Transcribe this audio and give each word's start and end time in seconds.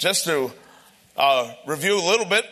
just 0.00 0.24
to 0.24 0.50
uh, 1.18 1.52
review 1.66 1.94
a 1.94 2.02
little 2.02 2.24
bit, 2.24 2.46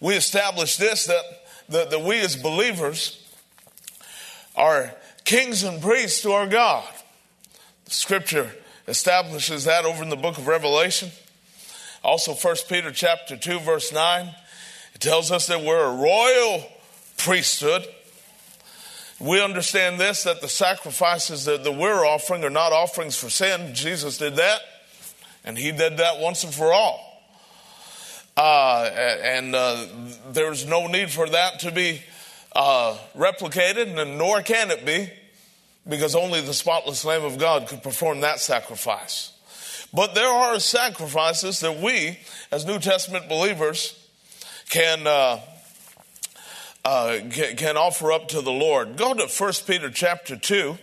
we 0.00 0.14
established 0.14 0.78
this 0.78 1.06
that, 1.06 1.24
that, 1.70 1.90
that 1.90 2.00
we 2.02 2.20
as 2.20 2.36
believers 2.36 3.26
are 4.54 4.94
kings 5.24 5.62
and 5.62 5.80
priests 5.80 6.20
to 6.22 6.32
our 6.32 6.46
God. 6.46 6.86
The 7.86 7.90
scripture 7.90 8.50
establishes 8.86 9.64
that 9.64 9.86
over 9.86 10.02
in 10.02 10.10
the 10.10 10.16
book 10.16 10.36
of 10.36 10.46
Revelation. 10.46 11.08
Also, 12.04 12.34
1 12.34 12.56
Peter 12.68 12.92
chapter 12.92 13.36
2, 13.36 13.60
verse 13.60 13.90
9, 13.90 14.26
it 14.94 15.00
tells 15.00 15.32
us 15.32 15.46
that 15.46 15.62
we're 15.62 15.84
a 15.84 15.96
royal 15.96 16.70
priesthood. 17.16 17.86
We 19.18 19.42
understand 19.42 19.98
this 19.98 20.24
that 20.24 20.42
the 20.42 20.48
sacrifices 20.48 21.46
that, 21.46 21.64
that 21.64 21.72
we're 21.72 22.04
offering 22.04 22.44
are 22.44 22.50
not 22.50 22.72
offerings 22.72 23.16
for 23.16 23.30
sin. 23.30 23.74
Jesus 23.74 24.18
did 24.18 24.36
that, 24.36 24.60
and 25.48 25.58
He 25.58 25.72
did 25.72 25.96
that 25.96 26.20
once 26.20 26.44
and 26.44 26.54
for 26.54 26.72
all. 26.72 27.04
Uh, 28.36 28.88
and 29.22 29.54
uh, 29.56 29.86
there's 30.30 30.64
no 30.64 30.86
need 30.86 31.10
for 31.10 31.28
that 31.28 31.58
to 31.60 31.72
be 31.72 32.02
uh, 32.54 32.96
replicated, 33.16 33.98
and 33.98 34.18
nor 34.18 34.42
can 34.42 34.70
it 34.70 34.86
be, 34.86 35.10
because 35.88 36.14
only 36.14 36.40
the 36.40 36.54
spotless 36.54 37.04
Lamb 37.04 37.24
of 37.24 37.38
God 37.38 37.66
could 37.66 37.82
perform 37.82 38.20
that 38.20 38.38
sacrifice. 38.38 39.32
But 39.92 40.14
there 40.14 40.28
are 40.28 40.60
sacrifices 40.60 41.60
that 41.60 41.80
we, 41.80 42.18
as 42.52 42.66
New 42.66 42.78
Testament 42.78 43.28
believers, 43.28 43.98
can 44.68 45.06
uh, 45.06 45.40
uh, 46.84 47.18
can, 47.30 47.56
can 47.56 47.76
offer 47.76 48.12
up 48.12 48.28
to 48.28 48.42
the 48.42 48.52
Lord. 48.52 48.96
Go 48.96 49.14
to 49.14 49.26
1 49.26 49.52
Peter 49.66 49.90
chapter 49.90 50.36
2. 50.36 50.78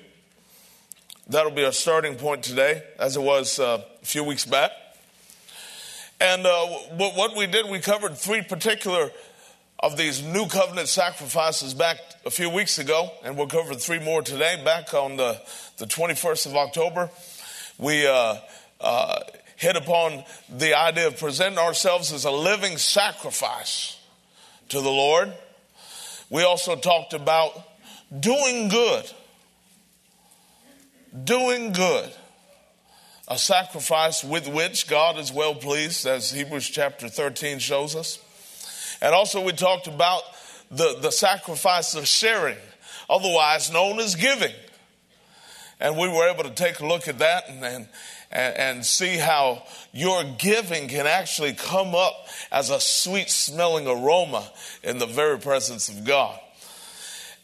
That'll 1.27 1.51
be 1.51 1.65
our 1.65 1.71
starting 1.71 2.17
point 2.17 2.43
today, 2.43 2.83
as 2.99 3.17
it 3.17 3.21
was 3.21 3.59
uh, 3.59 3.81
a 3.99 4.05
few 4.05 4.23
weeks 4.23 4.45
back. 4.45 4.69
And 6.21 6.45
uh, 6.45 6.67
what 6.97 7.35
we 7.35 7.47
did, 7.47 7.67
we 7.67 7.79
covered 7.79 8.15
three 8.15 8.43
particular 8.43 9.09
of 9.79 9.97
these 9.97 10.21
new 10.21 10.45
covenant 10.45 10.87
sacrifices 10.87 11.73
back 11.73 11.97
a 12.27 12.29
few 12.29 12.47
weeks 12.47 12.77
ago, 12.77 13.09
and 13.23 13.35
we'll 13.37 13.47
cover 13.47 13.73
three 13.73 13.97
more 13.97 14.21
today. 14.21 14.61
Back 14.63 14.93
on 14.93 15.17
the, 15.17 15.41
the 15.77 15.85
21st 15.85 16.45
of 16.45 16.55
October, 16.55 17.09
we 17.79 18.05
uh, 18.05 18.35
uh, 18.79 19.19
hit 19.55 19.75
upon 19.75 20.23
the 20.47 20.77
idea 20.77 21.07
of 21.07 21.17
presenting 21.17 21.57
ourselves 21.57 22.13
as 22.13 22.25
a 22.25 22.31
living 22.31 22.77
sacrifice 22.77 23.99
to 24.69 24.79
the 24.79 24.91
Lord. 24.91 25.33
We 26.29 26.43
also 26.43 26.75
talked 26.75 27.15
about 27.15 27.51
doing 28.19 28.67
good. 28.67 29.05
Doing 31.23 31.71
good. 31.71 32.11
A 33.27 33.37
sacrifice 33.37 34.23
with 34.23 34.47
which 34.47 34.87
God 34.87 35.17
is 35.17 35.31
well 35.31 35.55
pleased, 35.55 36.05
as 36.05 36.31
Hebrews 36.31 36.69
chapter 36.69 37.07
13 37.07 37.59
shows 37.59 37.95
us. 37.95 38.19
And 39.01 39.15
also, 39.15 39.43
we 39.43 39.53
talked 39.53 39.87
about 39.87 40.23
the, 40.69 40.97
the 41.01 41.11
sacrifice 41.11 41.95
of 41.95 42.07
sharing, 42.07 42.57
otherwise 43.09 43.71
known 43.71 43.99
as 43.99 44.15
giving. 44.15 44.53
And 45.79 45.97
we 45.97 46.07
were 46.07 46.27
able 46.27 46.43
to 46.43 46.49
take 46.49 46.79
a 46.79 46.85
look 46.85 47.07
at 47.07 47.19
that 47.19 47.49
and, 47.49 47.63
and, 47.63 47.87
and 48.31 48.85
see 48.85 49.17
how 49.17 49.63
your 49.93 50.23
giving 50.37 50.87
can 50.89 51.07
actually 51.07 51.53
come 51.53 51.95
up 51.95 52.27
as 52.51 52.69
a 52.69 52.79
sweet 52.79 53.29
smelling 53.29 53.87
aroma 53.87 54.49
in 54.83 54.97
the 54.97 55.05
very 55.05 55.39
presence 55.39 55.87
of 55.87 56.03
God. 56.03 56.39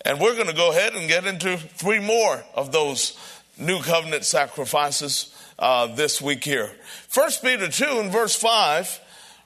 And 0.04 0.20
we're 0.20 0.36
going 0.36 0.48
to 0.48 0.54
go 0.54 0.72
ahead 0.72 0.94
and 0.94 1.08
get 1.08 1.26
into 1.26 1.58
three 1.58 2.00
more 2.00 2.44
of 2.56 2.72
those 2.72 3.18
new 3.62 3.82
covenant 3.82 4.26
sacrifices 4.26 5.36
uh, 5.60 5.88
this 5.88 6.22
week 6.22 6.44
here. 6.44 6.72
First 7.08 7.44
Peter 7.44 7.68
2 7.68 7.86
and 8.00 8.12
verse 8.12 8.36
5 8.36 9.00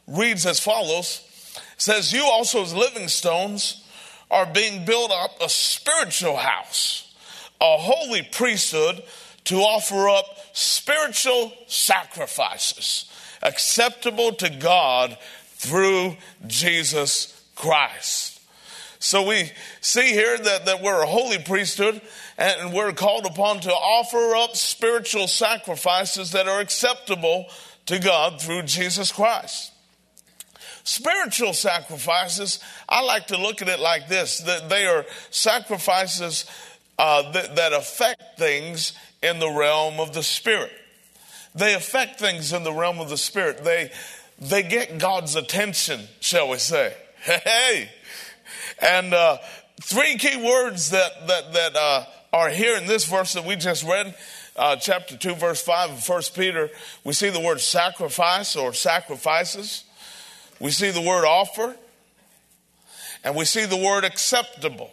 reads 0.07 0.45
as 0.45 0.59
follows 0.59 1.21
says, 1.77 2.13
You 2.13 2.23
also, 2.23 2.63
as 2.63 2.73
living 2.73 3.07
stones, 3.07 3.83
are 4.31 4.45
being 4.45 4.85
built 4.85 5.11
up 5.11 5.31
a 5.41 5.49
spiritual 5.49 6.37
house, 6.37 7.13
a 7.61 7.77
holy 7.77 8.23
priesthood 8.31 9.03
to 9.45 9.57
offer 9.57 10.09
up 10.09 10.25
spiritual 10.53 11.53
sacrifices 11.67 13.11
acceptable 13.45 14.33
to 14.33 14.49
God 14.49 15.17
through 15.53 16.17
Jesus 16.47 17.41
Christ. 17.55 18.41
So 18.99 19.27
we 19.27 19.51
see 19.81 20.09
here 20.09 20.37
that, 20.37 20.65
that 20.65 20.81
we're 20.81 21.03
a 21.03 21.07
holy 21.07 21.37
priesthood 21.37 22.01
and 22.37 22.73
we're 22.73 22.91
called 22.93 23.25
upon 23.25 23.61
to 23.61 23.71
offer 23.71 24.35
up 24.35 24.55
spiritual 24.55 25.27
sacrifices 25.27 26.31
that 26.31 26.47
are 26.47 26.59
acceptable 26.59 27.47
to 27.85 27.99
God 27.99 28.41
through 28.41 28.63
Jesus 28.63 29.11
Christ. 29.11 29.71
Spiritual 30.83 31.53
sacrifices, 31.53 32.59
I 32.87 33.01
like 33.01 33.27
to 33.27 33.37
look 33.37 33.61
at 33.61 33.69
it 33.69 33.79
like 33.79 34.07
this 34.07 34.39
that 34.41 34.69
they 34.69 34.85
are 34.85 35.05
sacrifices 35.31 36.45
uh, 36.99 37.31
that, 37.31 37.55
that 37.55 37.73
affect 37.73 38.37
things 38.37 38.93
in 39.23 39.39
the 39.39 39.49
realm 39.49 39.99
of 39.99 40.13
the 40.13 40.23
spirit. 40.23 40.71
They 41.55 41.73
affect 41.73 42.19
things 42.19 42.53
in 42.53 42.63
the 42.63 42.73
realm 42.73 42.99
of 42.99 43.09
the 43.09 43.17
spirit. 43.17 43.63
They, 43.63 43.91
they 44.39 44.61
get 44.61 44.97
God's 44.97 45.35
attention, 45.35 46.01
shall 46.19 46.49
we 46.49 46.57
say. 46.57 46.95
Hey! 47.25 47.89
And 48.79 49.11
uh, 49.11 49.39
three 49.81 50.17
key 50.17 50.37
words 50.37 50.91
that, 50.91 51.27
that, 51.27 51.53
that 51.53 51.75
uh, 51.75 52.05
are 52.35 52.49
here 52.49 52.75
in 52.75 52.85
this 52.85 53.05
verse 53.05 53.31
that 53.31 53.45
we 53.45 53.55
just 53.55 53.85
read, 53.85 54.13
uh, 54.57 54.75
chapter 54.75 55.15
2, 55.15 55.35
verse 55.35 55.61
5 55.61 55.91
of 55.91 56.09
1 56.09 56.21
Peter, 56.35 56.69
we 57.05 57.13
see 57.13 57.29
the 57.29 57.39
word 57.39 57.61
sacrifice 57.61 58.57
or 58.57 58.73
sacrifices. 58.73 59.85
We 60.59 60.71
see 60.71 60.91
the 60.91 60.99
word 60.99 61.23
offer 61.23 61.73
and 63.23 63.37
we 63.37 63.45
see 63.45 63.65
the 63.65 63.77
word 63.77 64.03
acceptable. 64.03 64.91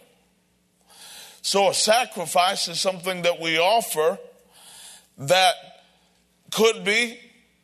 So 1.41 1.69
a 1.69 1.73
sacrifice 1.73 2.69
is 2.69 2.79
something 2.79 3.23
that 3.23 3.41
we 3.41 3.57
offer 3.59 4.17
that 5.17 5.55
could 6.49 6.85
be 6.85 7.19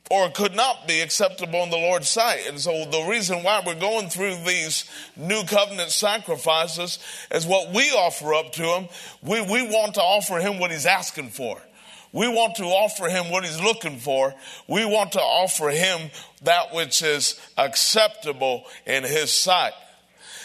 or 0.09 0.30
could 0.31 0.56
not 0.56 0.88
be 0.88 1.02
acceptable 1.02 1.62
in 1.62 1.70
the 1.70 1.78
Lord's 1.78 2.09
sight. 2.09 2.47
And 2.47 2.59
so 2.59 2.86
the 2.86 3.06
reason 3.08 3.44
why 3.44 3.62
we're 3.64 3.80
going 3.80 4.09
through 4.09 4.36
these 4.44 4.90
new 5.16 5.44
covenant 5.44 5.92
sacrifices 5.92 6.97
is 7.31 7.46
what 7.46 7.72
we 7.74 7.90
offer 7.92 8.34
up 8.34 8.52
to 8.53 8.64
him. 8.64 8.88
We, 9.22 9.42
we 9.42 9.62
want 9.62 9.96
to 9.96 10.02
offer 10.02 10.40
him 10.40 10.59
what 10.59 10.72
he's 10.72 10.88
asking 10.88 11.30
for. 11.30 11.62
We 12.12 12.28
want 12.28 12.56
to 12.56 12.64
offer 12.64 13.08
him 13.08 13.30
what 13.30 13.44
he's 13.44 13.62
looking 13.62 14.00
for. 14.00 14.34
We 14.68 14.84
want 14.84 15.12
to 15.12 15.22
offer 15.22 15.70
him 15.70 16.09
that 16.41 16.74
which 16.74 17.03
is 17.03 17.40
acceptable 17.56 18.66
in 18.88 19.03
his 19.03 19.31
sight. 19.31 19.74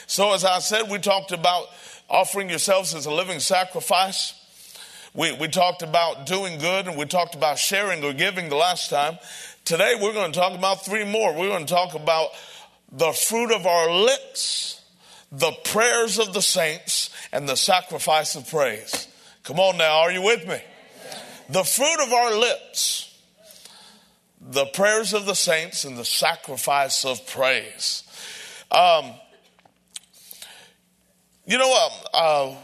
So, 0.07 0.35
as 0.35 0.45
I 0.45 0.59
said, 0.59 0.91
we 0.91 0.99
talked 0.99 1.33
about 1.33 1.69
offering 2.11 2.51
yourselves 2.51 2.95
as 2.95 3.07
a 3.07 3.11
living 3.11 3.41
sacrifice. 3.41 4.35
We, 5.15 5.33
we 5.33 5.49
talked 5.49 5.83
about 5.83 6.27
doing 6.27 6.59
good 6.59 6.87
and 6.87 6.99
we 6.99 7.07
talked 7.07 7.35
about 7.35 7.59
sharing 7.59 8.05
or 8.05 8.13
giving 8.13 8.49
the 8.49 8.57
last 8.57 8.91
time. 8.91 9.17
Today, 9.65 9.95
we're 9.99 10.13
going 10.13 10.31
to 10.31 10.39
talk 10.39 10.53
about 10.53 10.85
three 10.85 11.05
more. 11.05 11.33
We're 11.33 11.49
going 11.49 11.65
to 11.65 11.73
talk 11.73 11.95
about 11.95 12.29
the 12.93 13.13
fruit 13.13 13.51
of 13.51 13.65
our 13.65 13.91
lips, 13.91 14.83
the 15.33 15.53
prayers 15.65 16.19
of 16.19 16.35
the 16.35 16.43
saints, 16.43 17.09
and 17.33 17.49
the 17.49 17.57
sacrifice 17.57 18.37
of 18.37 18.49
praise. 18.49 19.09
Come 19.43 19.59
on 19.59 19.79
now, 19.79 20.01
are 20.01 20.13
you 20.13 20.23
with 20.23 20.47
me? 20.47 20.61
the 21.49 21.65
fruit 21.65 22.03
of 22.03 22.13
our 22.13 22.39
lips, 22.39 23.19
the 24.41 24.67
prayers 24.67 25.15
of 25.15 25.27
the 25.27 25.35
saints, 25.35 25.85
and 25.85 25.97
the 25.97 26.05
sacrifice 26.05 27.05
of 27.05 27.27
praise. 27.27 28.03
Um, 28.71 29.13
you 31.47 31.59
know 31.59 31.69
what? 31.69 32.09
Uh, 32.13 32.55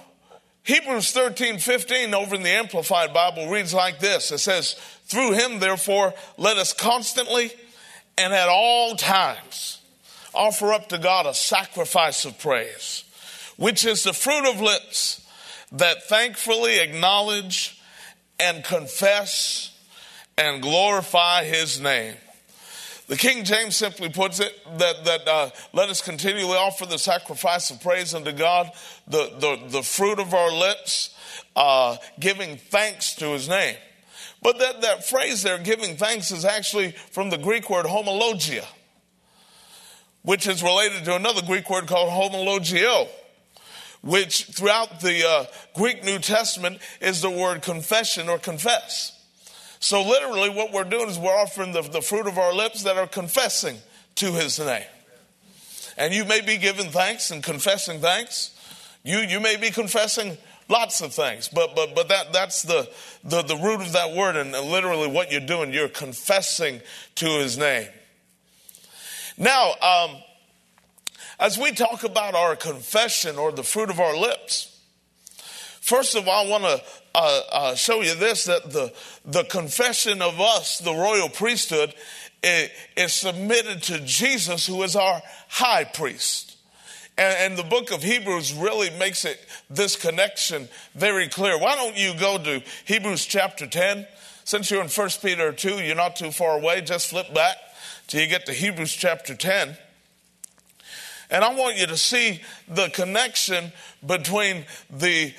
Hebrews 0.62 1.12
13, 1.12 1.58
15 1.58 2.14
over 2.14 2.34
in 2.34 2.42
the 2.42 2.50
Amplified 2.50 3.12
Bible 3.12 3.48
reads 3.48 3.74
like 3.74 4.00
this. 4.00 4.30
It 4.30 4.38
says, 4.38 4.76
Through 5.10 5.32
him, 5.32 5.58
therefore, 5.58 6.14
let 6.36 6.56
us 6.56 6.72
constantly 6.72 7.50
and 8.16 8.32
at 8.32 8.48
all 8.48 8.94
times 8.94 9.80
offer 10.32 10.72
up 10.72 10.88
to 10.90 10.98
God 10.98 11.26
a 11.26 11.34
sacrifice 11.34 12.24
of 12.24 12.38
praise, 12.38 13.02
which 13.56 13.84
is 13.84 14.04
the 14.04 14.12
fruit 14.12 14.48
of 14.48 14.60
lips 14.60 15.28
that 15.72 16.04
thankfully 16.04 16.78
acknowledge 16.78 17.82
and 18.38 18.62
confess 18.62 19.76
and 20.38 20.62
glorify 20.62 21.42
his 21.42 21.80
name. 21.80 22.14
The 23.08 23.16
King 23.16 23.42
James 23.42 23.74
simply 23.74 24.10
puts 24.10 24.38
it 24.38 24.56
that, 24.78 25.04
that 25.06 25.26
uh, 25.26 25.50
let 25.72 25.88
us 25.88 26.00
continually 26.00 26.56
offer 26.56 26.86
the 26.86 26.98
sacrifice 26.98 27.72
of 27.72 27.82
praise 27.82 28.14
unto 28.14 28.30
God, 28.30 28.70
the, 29.08 29.28
the, 29.40 29.58
the 29.70 29.82
fruit 29.82 30.20
of 30.20 30.34
our 30.34 30.52
lips, 30.52 31.12
uh, 31.56 31.96
giving 32.20 32.58
thanks 32.58 33.16
to 33.16 33.30
his 33.30 33.48
name. 33.48 33.74
But 34.42 34.58
that, 34.58 34.82
that 34.82 35.04
phrase 35.04 35.42
there, 35.42 35.58
giving 35.58 35.96
thanks, 35.96 36.30
is 36.30 36.44
actually 36.44 36.92
from 37.10 37.30
the 37.30 37.38
Greek 37.38 37.68
word 37.68 37.86
homologia, 37.86 38.64
which 40.22 40.46
is 40.46 40.62
related 40.62 41.04
to 41.04 41.16
another 41.16 41.42
Greek 41.42 41.68
word 41.68 41.86
called 41.86 42.10
homologeo 42.10 43.08
which 44.02 44.44
throughout 44.44 45.00
the 45.00 45.26
uh, 45.26 45.44
Greek 45.74 46.04
New 46.04 46.18
Testament 46.18 46.78
is 47.00 47.20
the 47.20 47.30
word 47.30 47.62
confession 47.62 48.28
or 48.28 48.38
confess. 48.38 49.16
So, 49.78 50.02
literally, 50.02 50.50
what 50.50 50.72
we're 50.72 50.84
doing 50.84 51.08
is 51.08 51.18
we're 51.18 51.30
offering 51.30 51.72
the, 51.72 51.82
the 51.82 52.02
fruit 52.02 52.26
of 52.26 52.38
our 52.38 52.52
lips 52.52 52.82
that 52.82 52.96
are 52.96 53.06
confessing 53.06 53.78
to 54.16 54.32
his 54.32 54.58
name. 54.58 54.84
And 55.96 56.12
you 56.14 56.24
may 56.24 56.40
be 56.40 56.58
giving 56.58 56.90
thanks 56.90 57.30
and 57.30 57.42
confessing 57.42 58.00
thanks. 58.00 58.56
You, 59.02 59.18
you 59.18 59.40
may 59.40 59.56
be 59.56 59.70
confessing 59.70 60.36
lots 60.70 61.02
of 61.02 61.12
things, 61.12 61.48
but, 61.48 61.74
but, 61.74 61.94
but 61.94 62.08
that, 62.08 62.32
that's 62.32 62.62
the, 62.62 62.88
the, 63.24 63.42
the 63.42 63.56
root 63.56 63.80
of 63.80 63.92
that 63.92 64.14
word. 64.14 64.36
And 64.36 64.52
literally, 64.52 65.08
what 65.08 65.30
you're 65.30 65.40
doing, 65.40 65.72
you're 65.72 65.88
confessing 65.88 66.80
to 67.16 67.26
his 67.26 67.58
name. 67.58 67.88
Now, 69.36 69.72
um, 69.82 70.16
as 71.38 71.58
we 71.58 71.72
talk 71.72 72.04
about 72.04 72.34
our 72.34 72.54
confession 72.56 73.36
or 73.36 73.52
the 73.52 73.62
fruit 73.62 73.90
of 73.90 73.98
our 73.98 74.16
lips, 74.16 74.78
first 75.80 76.14
of 76.14 76.28
all, 76.28 76.46
I 76.46 76.50
want 76.50 76.64
to 76.64 76.82
uh, 77.14 77.40
uh, 77.50 77.74
show 77.74 78.02
you 78.02 78.14
this 78.14 78.44
that 78.44 78.70
the, 78.70 78.92
the 79.24 79.44
confession 79.44 80.22
of 80.22 80.40
us, 80.40 80.78
the 80.78 80.92
royal 80.92 81.28
priesthood, 81.28 81.94
is 82.42 83.12
submitted 83.12 83.82
to 83.84 84.00
Jesus, 84.00 84.66
who 84.66 84.82
is 84.82 84.96
our 84.96 85.20
high 85.48 85.84
priest. 85.84 86.49
And, 87.20 87.52
and, 87.52 87.58
the 87.58 87.68
book 87.68 87.90
of 87.90 88.02
Hebrews 88.02 88.54
really 88.54 88.88
makes 88.98 89.26
it 89.26 89.38
this 89.68 89.94
connection 89.94 90.70
very 90.94 91.28
clear. 91.28 91.58
Why 91.58 91.74
don't 91.74 91.94
you 91.94 92.14
go 92.18 92.38
to 92.38 92.62
Hebrews 92.86 93.26
chapter 93.26 93.66
10? 93.66 94.06
Since 94.44 94.70
you're 94.70 94.80
in 94.80 94.88
1 94.88 95.08
Peter 95.20 95.52
2, 95.52 95.82
you're 95.82 95.94
not 95.94 96.16
too 96.16 96.30
far 96.30 96.56
away. 96.56 96.80
Just 96.80 97.10
flip 97.10 97.34
back 97.34 97.56
till 98.06 98.22
you 98.22 98.26
get 98.26 98.46
to 98.46 98.54
Hebrews 98.54 98.94
chapter 98.94 99.34
10. 99.34 99.76
And 101.30 101.44
I 101.44 101.54
want 101.54 101.76
you 101.76 101.86
to 101.88 101.96
see 101.98 102.40
the 102.66 102.88
connection 102.88 103.72
between 104.04 104.64
the 104.88 105.34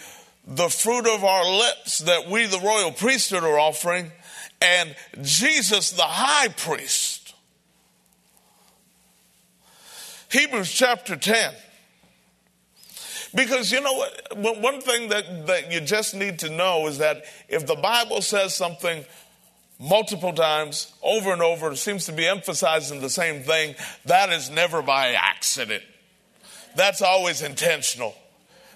the 0.46 0.70
fruit 0.70 1.08
of 1.08 1.24
our 1.24 1.46
lips 1.50 2.00
that 2.00 2.30
we, 2.30 2.46
the 2.46 2.60
royal 2.60 2.92
priesthood, 2.92 3.44
are 3.44 3.60
offering, 3.60 4.12
and 4.62 4.96
Jesus, 5.24 5.92
the 5.92 6.04
high 6.04 6.50
priest. 6.50 7.34
Hebrews 10.30 10.72
chapter 10.72 11.16
10. 11.16 11.54
Because 13.34 13.72
you 13.72 13.82
know 13.82 13.94
what? 13.94 14.38
One 14.62 14.82
thing 14.82 15.10
that, 15.10 15.48
that 15.48 15.72
you 15.72 15.82
just 15.82 16.14
need 16.14 16.40
to 16.40 16.50
know 16.50 16.88
is 16.88 16.98
that 16.98 17.24
if 17.48 17.66
the 17.66 17.76
Bible 17.76 18.22
says 18.22 18.54
something 18.54 19.06
multiple 19.80 20.34
times, 20.34 20.94
over 21.02 21.32
and 21.32 21.42
over, 21.42 21.76
seems 21.76 22.06
to 22.06 22.12
be 22.12 22.28
emphasizing 22.28 23.02
the 23.02 23.10
same 23.10 23.44
thing, 23.44 23.76
that 24.06 24.30
is 24.32 24.50
never 24.50 24.82
by 24.82 25.14
accident. 25.14 25.84
That's 26.76 27.02
always 27.02 27.42
intentional. 27.42 28.16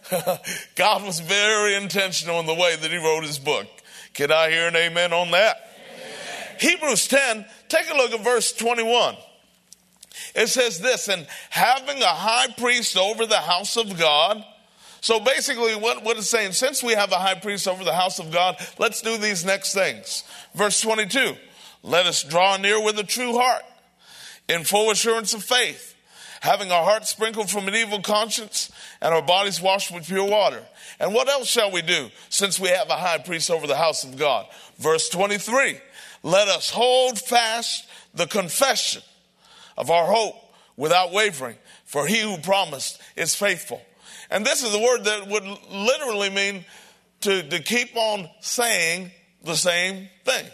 God 0.75 1.03
was 1.03 1.19
very 1.19 1.75
intentional 1.75 2.39
in 2.39 2.45
the 2.45 2.53
way 2.53 2.75
that 2.75 2.91
he 2.91 2.97
wrote 2.97 3.23
his 3.23 3.39
book. 3.39 3.67
Can 4.13 4.31
I 4.31 4.49
hear 4.49 4.67
an 4.67 4.75
amen 4.75 5.13
on 5.13 5.31
that? 5.31 5.57
Amen. 5.93 6.57
Hebrews 6.59 7.07
10, 7.07 7.45
take 7.67 7.89
a 7.91 7.97
look 7.97 8.11
at 8.11 8.23
verse 8.23 8.53
21. 8.53 9.15
It 10.33 10.47
says 10.47 10.79
this, 10.79 11.07
and 11.07 11.27
having 11.49 12.01
a 12.01 12.07
high 12.07 12.47
priest 12.57 12.97
over 12.97 13.25
the 13.25 13.37
house 13.37 13.77
of 13.77 13.97
God. 13.97 14.43
So 15.01 15.19
basically, 15.19 15.75
what, 15.75 16.03
what 16.03 16.17
it's 16.17 16.29
saying, 16.29 16.53
since 16.53 16.81
we 16.81 16.93
have 16.93 17.11
a 17.11 17.17
high 17.17 17.35
priest 17.35 17.67
over 17.67 17.83
the 17.83 17.93
house 17.93 18.19
of 18.19 18.31
God, 18.31 18.57
let's 18.79 19.01
do 19.01 19.17
these 19.17 19.45
next 19.45 19.73
things. 19.73 20.23
Verse 20.55 20.81
22 20.81 21.35
Let 21.83 22.05
us 22.05 22.23
draw 22.23 22.57
near 22.57 22.83
with 22.83 22.97
a 22.97 23.03
true 23.03 23.37
heart, 23.37 23.63
in 24.49 24.63
full 24.63 24.91
assurance 24.91 25.33
of 25.33 25.43
faith 25.43 25.95
having 26.45 26.71
our 26.71 26.83
hearts 26.83 27.09
sprinkled 27.09 27.49
from 27.49 27.67
an 27.67 27.75
evil 27.75 28.01
conscience 28.01 28.71
and 29.01 29.13
our 29.13 29.21
bodies 29.21 29.59
washed 29.59 29.91
with 29.91 30.05
pure 30.05 30.29
water. 30.29 30.63
And 30.99 31.13
what 31.13 31.27
else 31.27 31.47
shall 31.47 31.71
we 31.71 31.81
do 31.81 32.09
since 32.29 32.59
we 32.59 32.69
have 32.69 32.89
a 32.89 32.95
high 32.95 33.17
priest 33.17 33.49
over 33.49 33.67
the 33.67 33.75
house 33.75 34.03
of 34.03 34.17
God? 34.17 34.45
Verse 34.77 35.09
23 35.09 35.77
Let 36.23 36.47
us 36.47 36.69
hold 36.69 37.19
fast 37.19 37.87
the 38.13 38.27
confession 38.27 39.01
of 39.77 39.89
our 39.89 40.05
hope 40.05 40.35
without 40.77 41.11
wavering, 41.11 41.55
for 41.85 42.07
he 42.07 42.21
who 42.21 42.37
promised 42.37 43.01
is 43.15 43.35
faithful. 43.35 43.81
And 44.29 44.45
this 44.45 44.63
is 44.63 44.71
the 44.71 44.79
word 44.79 45.03
that 45.05 45.27
would 45.27 45.45
literally 45.71 46.29
mean 46.29 46.65
to, 47.21 47.43
to 47.43 47.59
keep 47.59 47.95
on 47.95 48.29
saying 48.41 49.11
the 49.43 49.55
same 49.55 50.09
thing. 50.23 50.45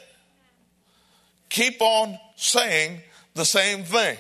Keep 1.50 1.82
on 1.82 2.18
saying 2.36 3.02
the 3.34 3.46
same 3.46 3.84
thing. 3.84 4.18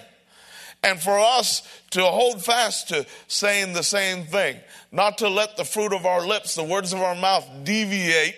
And 0.83 1.00
for 1.00 1.18
us 1.19 1.62
to 1.92 2.04
hold 2.04 2.44
fast 2.44 2.89
to 2.89 3.06
saying 3.27 3.74
the 3.74 3.83
same 3.83 4.25
thing, 4.25 4.57
not 4.92 5.19
to 5.19 5.30
let 5.30 5.56
the 5.56 5.63
fruit 5.63 5.94
of 5.94 6.06
our 6.06 6.25
lips, 6.25 6.56
the 6.56 6.63
words 6.63 6.92
of 6.92 7.01
our 7.01 7.15
mouth 7.15 7.47
deviate 7.63 8.36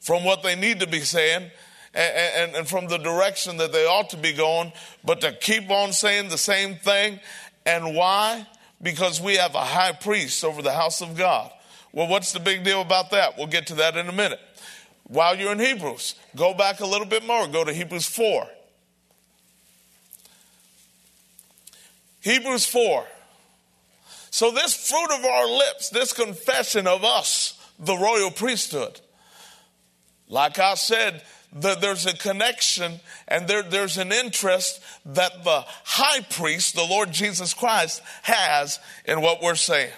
from 0.00 0.24
what 0.24 0.42
they 0.42 0.54
need 0.54 0.80
to 0.80 0.86
be 0.86 1.00
saying 1.00 1.50
and, 1.96 2.50
and, 2.50 2.56
and, 2.56 2.68
from 2.68 2.88
the 2.88 2.98
direction 2.98 3.56
that 3.56 3.72
they 3.72 3.86
ought 3.86 4.10
to 4.10 4.18
be 4.18 4.34
going, 4.34 4.70
but 5.02 5.22
to 5.22 5.32
keep 5.32 5.70
on 5.70 5.92
saying 5.92 6.28
the 6.28 6.38
same 6.38 6.76
thing. 6.76 7.18
And 7.64 7.96
why? 7.96 8.46
Because 8.82 9.20
we 9.20 9.36
have 9.36 9.54
a 9.54 9.64
high 9.64 9.92
priest 9.92 10.44
over 10.44 10.60
the 10.60 10.72
house 10.72 11.00
of 11.00 11.16
God. 11.16 11.50
Well, 11.92 12.06
what's 12.06 12.32
the 12.32 12.40
big 12.40 12.64
deal 12.64 12.82
about 12.82 13.10
that? 13.12 13.38
We'll 13.38 13.46
get 13.46 13.68
to 13.68 13.76
that 13.76 13.96
in 13.96 14.08
a 14.08 14.12
minute. 14.12 14.40
While 15.04 15.36
you're 15.36 15.52
in 15.52 15.58
Hebrews, 15.58 16.16
go 16.36 16.52
back 16.52 16.80
a 16.80 16.86
little 16.86 17.06
bit 17.06 17.26
more. 17.26 17.48
Go 17.48 17.64
to 17.64 17.72
Hebrews 17.72 18.06
4. 18.06 18.46
Hebrews 22.20 22.66
4. 22.66 23.06
So, 24.30 24.50
this 24.50 24.90
fruit 24.90 25.16
of 25.18 25.24
our 25.24 25.48
lips, 25.48 25.88
this 25.88 26.12
confession 26.12 26.86
of 26.86 27.04
us, 27.04 27.58
the 27.78 27.96
royal 27.96 28.30
priesthood, 28.30 29.00
like 30.28 30.58
I 30.58 30.74
said, 30.74 31.22
the, 31.60 31.74
there's 31.74 32.06
a 32.06 32.16
connection 32.16 33.00
and 33.28 33.48
there, 33.48 33.62
there's 33.62 33.98
an 33.98 34.12
interest 34.12 34.82
that 35.06 35.44
the 35.44 35.64
high 35.84 36.20
priest, 36.20 36.74
the 36.74 36.84
Lord 36.84 37.12
Jesus 37.12 37.54
Christ, 37.54 38.02
has 38.22 38.78
in 39.04 39.20
what 39.20 39.42
we're 39.42 39.54
saying. 39.54 39.92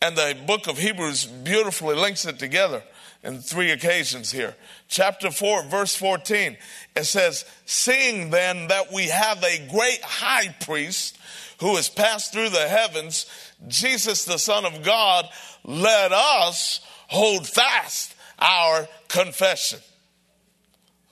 And 0.00 0.16
the 0.16 0.36
book 0.46 0.68
of 0.68 0.78
Hebrews 0.78 1.26
beautifully 1.26 1.96
links 1.96 2.24
it 2.24 2.38
together 2.38 2.82
in 3.24 3.38
three 3.38 3.72
occasions 3.72 4.30
here. 4.30 4.54
Chapter 4.86 5.30
4, 5.30 5.64
verse 5.64 5.96
14, 5.96 6.56
it 6.96 7.04
says, 7.04 7.44
Seeing 7.66 8.30
then 8.30 8.68
that 8.68 8.92
we 8.92 9.08
have 9.08 9.42
a 9.42 9.68
great 9.70 10.02
high 10.02 10.54
priest 10.60 11.18
who 11.60 11.74
has 11.74 11.88
passed 11.88 12.32
through 12.32 12.50
the 12.50 12.68
heavens, 12.68 13.26
Jesus 13.66 14.24
the 14.24 14.38
Son 14.38 14.64
of 14.64 14.84
God, 14.84 15.28
let 15.64 16.12
us 16.12 16.80
hold 17.08 17.48
fast 17.48 18.14
our 18.38 18.86
confession. 19.08 19.80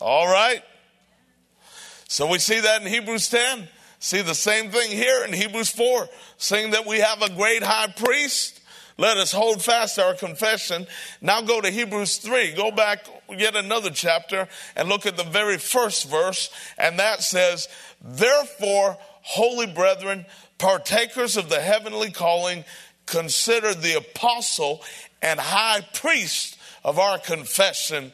All 0.00 0.26
right? 0.26 0.62
So 2.08 2.30
we 2.30 2.38
see 2.38 2.60
that 2.60 2.82
in 2.82 2.88
Hebrews 2.88 3.28
10. 3.28 3.68
See 3.98 4.22
the 4.22 4.34
same 4.34 4.70
thing 4.70 4.90
here 4.90 5.24
in 5.24 5.32
Hebrews 5.32 5.70
4, 5.70 6.08
saying 6.38 6.72
that 6.72 6.86
we 6.86 6.98
have 6.98 7.22
a 7.22 7.30
great 7.30 7.62
high 7.62 7.92
priest 7.96 8.60
let 8.98 9.18
us 9.18 9.30
hold 9.30 9.62
fast 9.62 9.98
our 9.98 10.14
confession. 10.14 10.86
Now 11.20 11.42
go 11.42 11.60
to 11.60 11.70
Hebrews 11.70 12.16
3. 12.18 12.52
Go 12.52 12.70
back 12.70 13.06
yet 13.28 13.54
another 13.54 13.90
chapter 13.90 14.48
and 14.74 14.88
look 14.88 15.04
at 15.04 15.18
the 15.18 15.24
very 15.24 15.58
first 15.58 16.08
verse. 16.08 16.50
And 16.78 16.98
that 16.98 17.22
says, 17.22 17.68
Therefore, 18.00 18.96
holy 19.20 19.66
brethren, 19.66 20.24
partakers 20.56 21.36
of 21.36 21.50
the 21.50 21.60
heavenly 21.60 22.10
calling, 22.10 22.64
consider 23.04 23.74
the 23.74 23.98
apostle 23.98 24.82
and 25.20 25.38
high 25.38 25.86
priest 25.92 26.55
of 26.86 27.00
our 27.00 27.18
confession, 27.18 28.12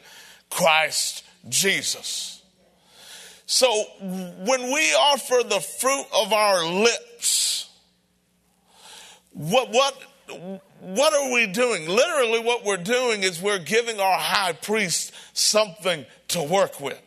Christ 0.49 1.23
Jesus. 1.47 2.41
So 3.45 3.67
when 4.01 4.63
we 4.63 4.93
offer 4.95 5.47
the 5.47 5.59
fruit 5.59 6.05
of 6.13 6.33
our 6.33 6.65
lips, 6.65 7.69
what, 9.31 9.69
what 9.69 9.95
what 10.79 11.13
are 11.13 11.33
we 11.33 11.47
doing? 11.47 11.87
Literally, 11.87 12.39
what 12.39 12.65
we're 12.65 12.77
doing 12.77 13.23
is 13.23 13.41
we're 13.41 13.59
giving 13.59 13.99
our 13.99 14.17
high 14.17 14.53
priest 14.53 15.13
something 15.33 16.05
to 16.29 16.41
work 16.41 16.79
with. 16.79 16.99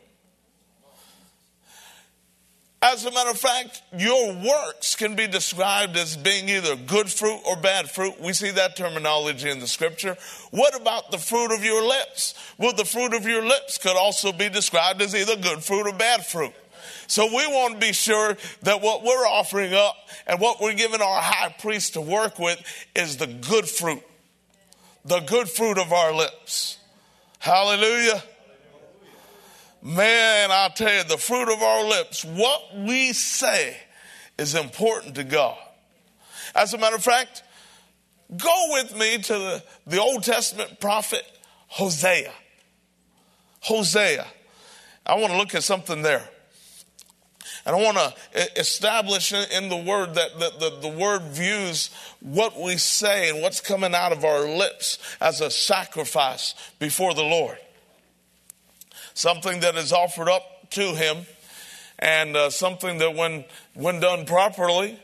As 2.83 3.05
a 3.05 3.11
matter 3.11 3.31
of 3.31 3.39
fact, 3.39 3.83
your 3.97 4.35
works 4.35 4.97
can 4.97 5.17
be 5.17 5.27
described 5.27 5.97
as 5.97 6.17
being 6.17 6.49
either 6.49 6.77
good 6.77 7.11
fruit 7.11 7.41
or 7.47 7.57
bad 7.57 7.91
fruit. 7.91 8.21
We 8.21 8.33
see 8.33 8.51
that 8.51 8.77
terminology 8.77 9.49
in 9.49 9.61
the 9.61 9.67
scripture. 9.67 10.17
What 10.51 10.79
about 10.79 11.11
the 11.11 11.19
fruit 11.19 11.53
of 11.53 11.65
your 11.65 11.83
lips? 11.83 12.35
Well, 12.59 12.75
the 12.75 12.85
fruit 12.85 13.15
of 13.15 13.27
your 13.27 13.45
lips 13.45 13.79
could 13.79 13.97
also 13.97 14.31
be 14.31 14.51
described 14.51 15.01
as 15.01 15.15
either 15.15 15.37
good 15.37 15.65
fruit 15.65 15.87
or 15.87 15.95
bad 15.95 16.27
fruit. 16.27 16.53
So 17.07 17.27
we 17.27 17.47
want 17.47 17.75
to 17.75 17.81
be 17.81 17.93
sure 17.93 18.37
that 18.63 18.83
what 18.83 19.03
we're 19.03 19.27
offering 19.27 19.73
up 19.73 19.97
and 20.27 20.41
what 20.41 20.61
we're 20.61 20.75
giving 20.75 21.01
our 21.01 21.21
high 21.23 21.55
priest 21.59 21.95
to 21.95 22.01
work 22.01 22.39
with 22.39 22.63
is 22.95 23.17
the 23.17 23.27
good 23.27 23.69
fruit, 23.69 24.03
the 25.05 25.21
good 25.21 25.49
fruit 25.49 25.79
of 25.79 25.93
our 25.93 26.13
lips. 26.13 26.79
Hallelujah. 27.39 28.23
Man, 29.87 30.51
I 30.51 30.69
tell 30.75 30.93
you, 30.93 31.05
the 31.05 31.17
fruit 31.17 31.49
of 31.49 31.63
our 31.63 31.85
lips, 31.85 32.25
what 32.25 32.77
we 32.77 33.13
say 33.13 33.77
is 34.37 34.57
important 34.57 35.15
to 35.15 35.23
God. 35.23 35.57
As 36.57 36.75
a 36.75 36.79
matter 36.79 36.97
of 36.97 37.05
fact, 37.05 37.45
go 38.37 38.65
with 38.71 38.99
me 38.99 39.19
to 39.19 39.33
the, 39.33 39.63
the 39.87 40.01
Old 40.01 40.25
Testament 40.25 40.81
prophet 40.81 41.23
Hosea. 41.69 42.33
Hosea. 43.61 44.27
I 45.07 45.15
want 45.15 45.31
to 45.31 45.39
look 45.39 45.55
at 45.55 45.63
something 45.63 46.03
there. 46.03 46.29
And 47.65 47.77
I 47.77 47.81
want 47.81 47.97
to 47.97 48.59
establish 48.59 49.33
in 49.33 49.69
the 49.69 49.77
word 49.77 50.15
that 50.15 50.37
the, 50.41 50.51
the, 50.59 50.89
the, 50.89 50.99
word 50.99 51.23
views 51.23 51.91
what 52.19 52.61
we 52.61 52.77
say 52.77 53.29
and 53.29 53.41
what's 53.41 53.61
coming 53.61 53.95
out 53.95 54.11
of 54.11 54.25
our 54.25 54.49
lips 54.49 54.99
as 55.21 55.41
a 55.41 55.49
sacrifice 55.49 56.55
before 56.81 57.15
the 57.15 57.23
Lord. 57.23 57.59
Something 59.17 59.61
that 59.61 59.77
is 59.77 59.95
offered 59.95 60.29
up 60.29 60.69
to 60.73 60.95
Him, 60.95 61.25
and 61.99 62.37
uh, 62.37 62.51
something 62.51 62.99
that, 62.99 63.15
when, 63.15 63.47
when 63.73 63.99
done 63.99 64.27
properly 64.27 65.01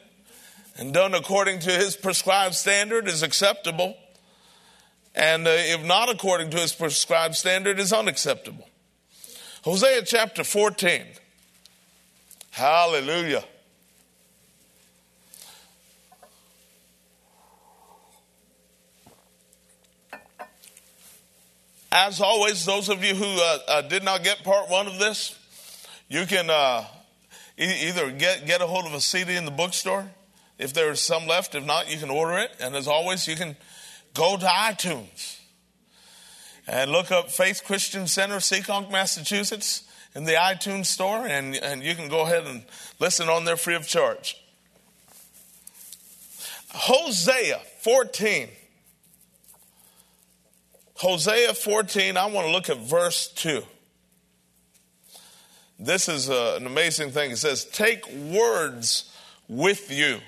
and 0.76 0.92
done 0.92 1.14
according 1.14 1.60
to 1.60 1.70
His 1.70 1.96
prescribed 1.96 2.54
standard, 2.54 3.08
is 3.08 3.22
acceptable. 3.22 3.96
And 5.14 5.48
uh, 5.48 5.52
if 5.54 5.82
not 5.86 6.10
according 6.10 6.50
to 6.50 6.58
His 6.58 6.74
prescribed 6.74 7.36
standard, 7.36 7.78
is 7.78 7.90
unacceptable. 7.90 8.68
Hosea 9.64 10.02
chapter 10.02 10.44
14. 10.44 11.04
Hallelujah. 12.50 13.44
As 21.94 22.22
always, 22.22 22.64
those 22.64 22.88
of 22.88 23.04
you 23.04 23.14
who 23.14 23.26
uh, 23.26 23.58
uh, 23.68 23.82
did 23.82 24.02
not 24.02 24.24
get 24.24 24.42
part 24.44 24.70
one 24.70 24.86
of 24.86 24.98
this, 24.98 25.38
you 26.08 26.24
can 26.24 26.48
uh, 26.48 26.86
e- 27.58 27.88
either 27.88 28.10
get, 28.10 28.46
get 28.46 28.62
a 28.62 28.66
hold 28.66 28.86
of 28.86 28.94
a 28.94 29.00
CD 29.00 29.36
in 29.36 29.44
the 29.44 29.50
bookstore 29.50 30.10
if 30.58 30.72
there's 30.72 31.02
some 31.02 31.26
left. 31.26 31.54
If 31.54 31.66
not, 31.66 31.92
you 31.92 31.98
can 31.98 32.08
order 32.08 32.38
it. 32.38 32.50
And 32.58 32.74
as 32.74 32.88
always, 32.88 33.28
you 33.28 33.36
can 33.36 33.56
go 34.14 34.38
to 34.38 34.46
iTunes 34.46 35.38
and 36.66 36.90
look 36.90 37.10
up 37.12 37.30
Faith 37.30 37.62
Christian 37.62 38.06
Center, 38.06 38.36
Seekonk, 38.36 38.90
Massachusetts 38.90 39.82
in 40.14 40.24
the 40.24 40.32
iTunes 40.32 40.86
store, 40.86 41.26
and, 41.26 41.54
and 41.56 41.82
you 41.82 41.94
can 41.94 42.08
go 42.08 42.22
ahead 42.22 42.46
and 42.46 42.64
listen 43.00 43.28
on 43.28 43.44
there 43.44 43.58
free 43.58 43.74
of 43.74 43.86
charge. 43.86 44.42
Hosea 46.70 47.60
14. 47.80 48.48
Hosea 51.02 51.52
14, 51.52 52.16
I 52.16 52.26
want 52.26 52.46
to 52.46 52.52
look 52.52 52.70
at 52.70 52.76
verse 52.76 53.26
2. 53.26 53.64
This 55.76 56.08
is 56.08 56.28
a, 56.28 56.52
uh, 56.52 56.56
an 56.58 56.66
amazing 56.66 57.10
thing. 57.10 57.32
It 57.32 57.38
says, 57.38 57.64
Take 57.64 58.08
words 58.08 59.12
with 59.48 59.90
you 59.90 60.20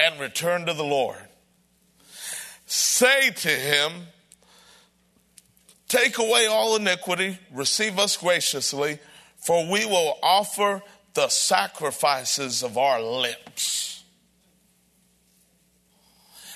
and 0.00 0.20
return 0.20 0.64
to 0.66 0.74
the 0.74 0.84
Lord. 0.84 1.18
Say 2.66 3.30
to 3.30 3.48
him, 3.48 3.90
Take 5.88 6.18
away 6.18 6.46
all 6.46 6.76
iniquity, 6.76 7.36
receive 7.52 7.98
us 7.98 8.16
graciously, 8.16 9.00
for 9.38 9.68
we 9.68 9.86
will 9.86 10.20
offer 10.22 10.84
the 11.14 11.26
sacrifices 11.30 12.62
of 12.62 12.78
our 12.78 13.02
lips. 13.02 13.99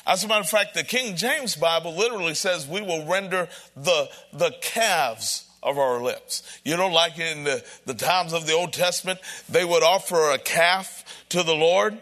As 0.06 0.22
a 0.22 0.28
matter 0.28 0.40
of 0.40 0.48
fact, 0.48 0.74
the 0.74 0.84
King 0.84 1.16
James 1.16 1.56
Bible 1.56 1.94
literally 1.94 2.34
says 2.34 2.68
we 2.68 2.82
will 2.82 3.06
render 3.06 3.48
the, 3.76 4.08
the 4.32 4.54
calves 4.60 5.48
of 5.62 5.78
our 5.78 6.02
lips. 6.02 6.42
You 6.64 6.76
know, 6.76 6.88
like 6.88 7.18
in 7.18 7.44
the, 7.44 7.64
the 7.86 7.94
times 7.94 8.32
of 8.32 8.46
the 8.46 8.52
Old 8.52 8.72
Testament, 8.72 9.18
they 9.48 9.64
would 9.64 9.82
offer 9.82 10.30
a 10.30 10.38
calf 10.38 11.24
to 11.30 11.42
the 11.42 11.54
Lord. 11.54 11.96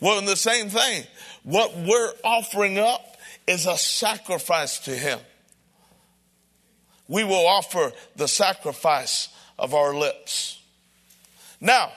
Well, 0.00 0.18
in 0.18 0.26
the 0.26 0.36
same 0.36 0.68
thing, 0.68 1.04
what 1.42 1.76
we're 1.76 2.12
offering 2.22 2.78
up 2.78 3.16
is 3.46 3.66
a 3.66 3.76
sacrifice 3.76 4.78
to 4.80 4.92
Him 4.92 5.18
we 7.08 7.24
will 7.24 7.46
offer 7.46 7.92
the 8.16 8.28
sacrifice 8.28 9.30
of 9.58 9.74
our 9.74 9.94
lips. 9.94 10.60
Now, 11.60 11.90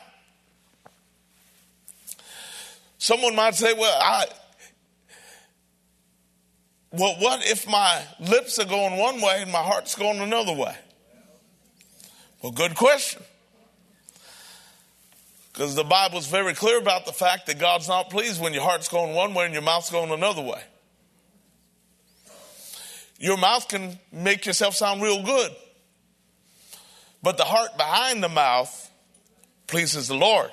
someone 2.98 3.36
might 3.36 3.56
say, 3.56 3.74
well, 3.74 4.00
I, 4.02 4.26
well, 6.92 7.16
what 7.20 7.46
if 7.46 7.68
my 7.68 8.04
lips 8.20 8.60
are 8.60 8.66
going 8.66 8.98
one 8.98 9.22
way 9.22 9.42
and 9.42 9.52
my 9.52 9.62
heart's 9.64 9.96
going 9.96 10.20
another 10.20 10.54
way? 10.54 10.76
Well, 12.42 12.52
good 12.52 12.76
question. 12.76 13.24
Because 15.54 15.76
the 15.76 15.84
Bible's 15.84 16.28
very 16.28 16.54
clear 16.54 16.78
about 16.80 17.06
the 17.06 17.14
fact 17.14 17.48
that 17.48 17.60
God's 17.60 17.88
not 17.88 18.10
pleased 18.10 18.42
when 18.42 18.54
your 18.54 18.64
heart's 18.64 18.88
going 18.88 19.14
one 19.14 19.34
way 19.34 19.46
and 19.46 19.54
your 19.54 19.64
mouth's 19.64 19.90
going 19.90 20.12
another 20.12 20.42
way. 20.42 20.62
Your 23.20 23.38
mouth 23.38 23.68
can 23.68 24.00
make 24.12 24.46
yourself 24.46 24.76
sound 24.76 25.02
real 25.02 25.24
good. 25.24 25.52
But 27.22 27.38
the 27.38 27.44
heart 27.44 27.78
behind 27.78 28.24
the 28.24 28.30
mouth 28.30 28.90
pleases 29.68 30.08
the 30.08 30.16
Lord. 30.16 30.50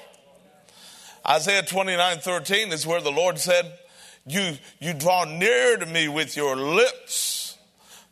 Isaiah 1.27 1.63
29 1.63 2.19
13 2.19 2.73
is 2.73 2.87
where 2.87 3.01
the 3.01 3.11
Lord 3.11 3.39
said, 3.39 3.73
You, 4.29 4.59
you 4.79 4.93
draw 4.93 5.25
near 5.25 5.79
to 5.79 5.87
me 5.87 6.07
with 6.09 6.37
your 6.37 6.55
lips, 6.55 7.57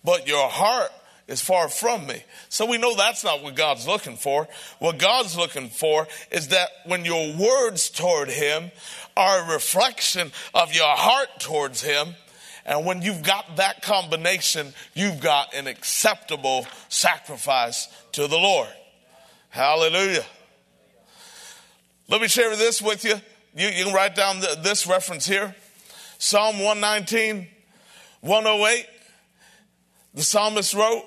but 0.03 0.27
your 0.27 0.49
heart 0.49 0.91
is 1.29 1.43
far 1.43 1.69
from 1.69 2.07
me. 2.07 2.23
So 2.49 2.65
we 2.65 2.79
know 2.79 2.95
that's 2.97 3.23
not 3.23 3.43
what 3.43 3.55
God's 3.55 3.87
looking 3.87 4.17
for. 4.17 4.49
What 4.79 4.99
God's 4.99 5.37
looking 5.37 5.69
for 5.69 6.07
is 6.31 6.49
that 6.49 6.69
when 6.87 7.05
your 7.05 7.37
words 7.37 7.91
toward 7.91 8.31
Him 8.31 8.71
are 9.17 9.41
a 9.41 9.53
reflection 9.53 10.33
of 10.55 10.73
your 10.73 10.97
heart 10.97 11.29
towards 11.39 11.83
Him, 11.83 12.15
and 12.65 12.87
when 12.87 13.03
you've 13.03 13.23
got 13.23 13.57
that 13.57 13.83
combination, 13.83 14.73
you've 14.95 15.21
got 15.21 15.55
an 15.55 15.67
acceptable 15.67 16.67
sacrifice 16.89 17.89
to 18.13 18.27
the 18.27 18.39
Lord. 18.39 18.69
Hallelujah. 19.51 20.25
Let 22.09 22.21
me 22.23 22.29
share 22.29 22.57
this 22.57 22.81
with 22.81 23.05
you. 23.05 23.15
You, 23.55 23.69
you 23.69 23.85
can 23.85 23.95
write 23.95 24.15
down 24.15 24.41
the, 24.41 24.59
this 24.63 24.87
reference 24.87 25.27
here 25.27 25.55
Psalm 26.19 26.59
119, 26.59 27.49
108. 28.21 28.87
The 30.15 30.23
psalmist 30.23 30.75
wrote, 30.75 31.05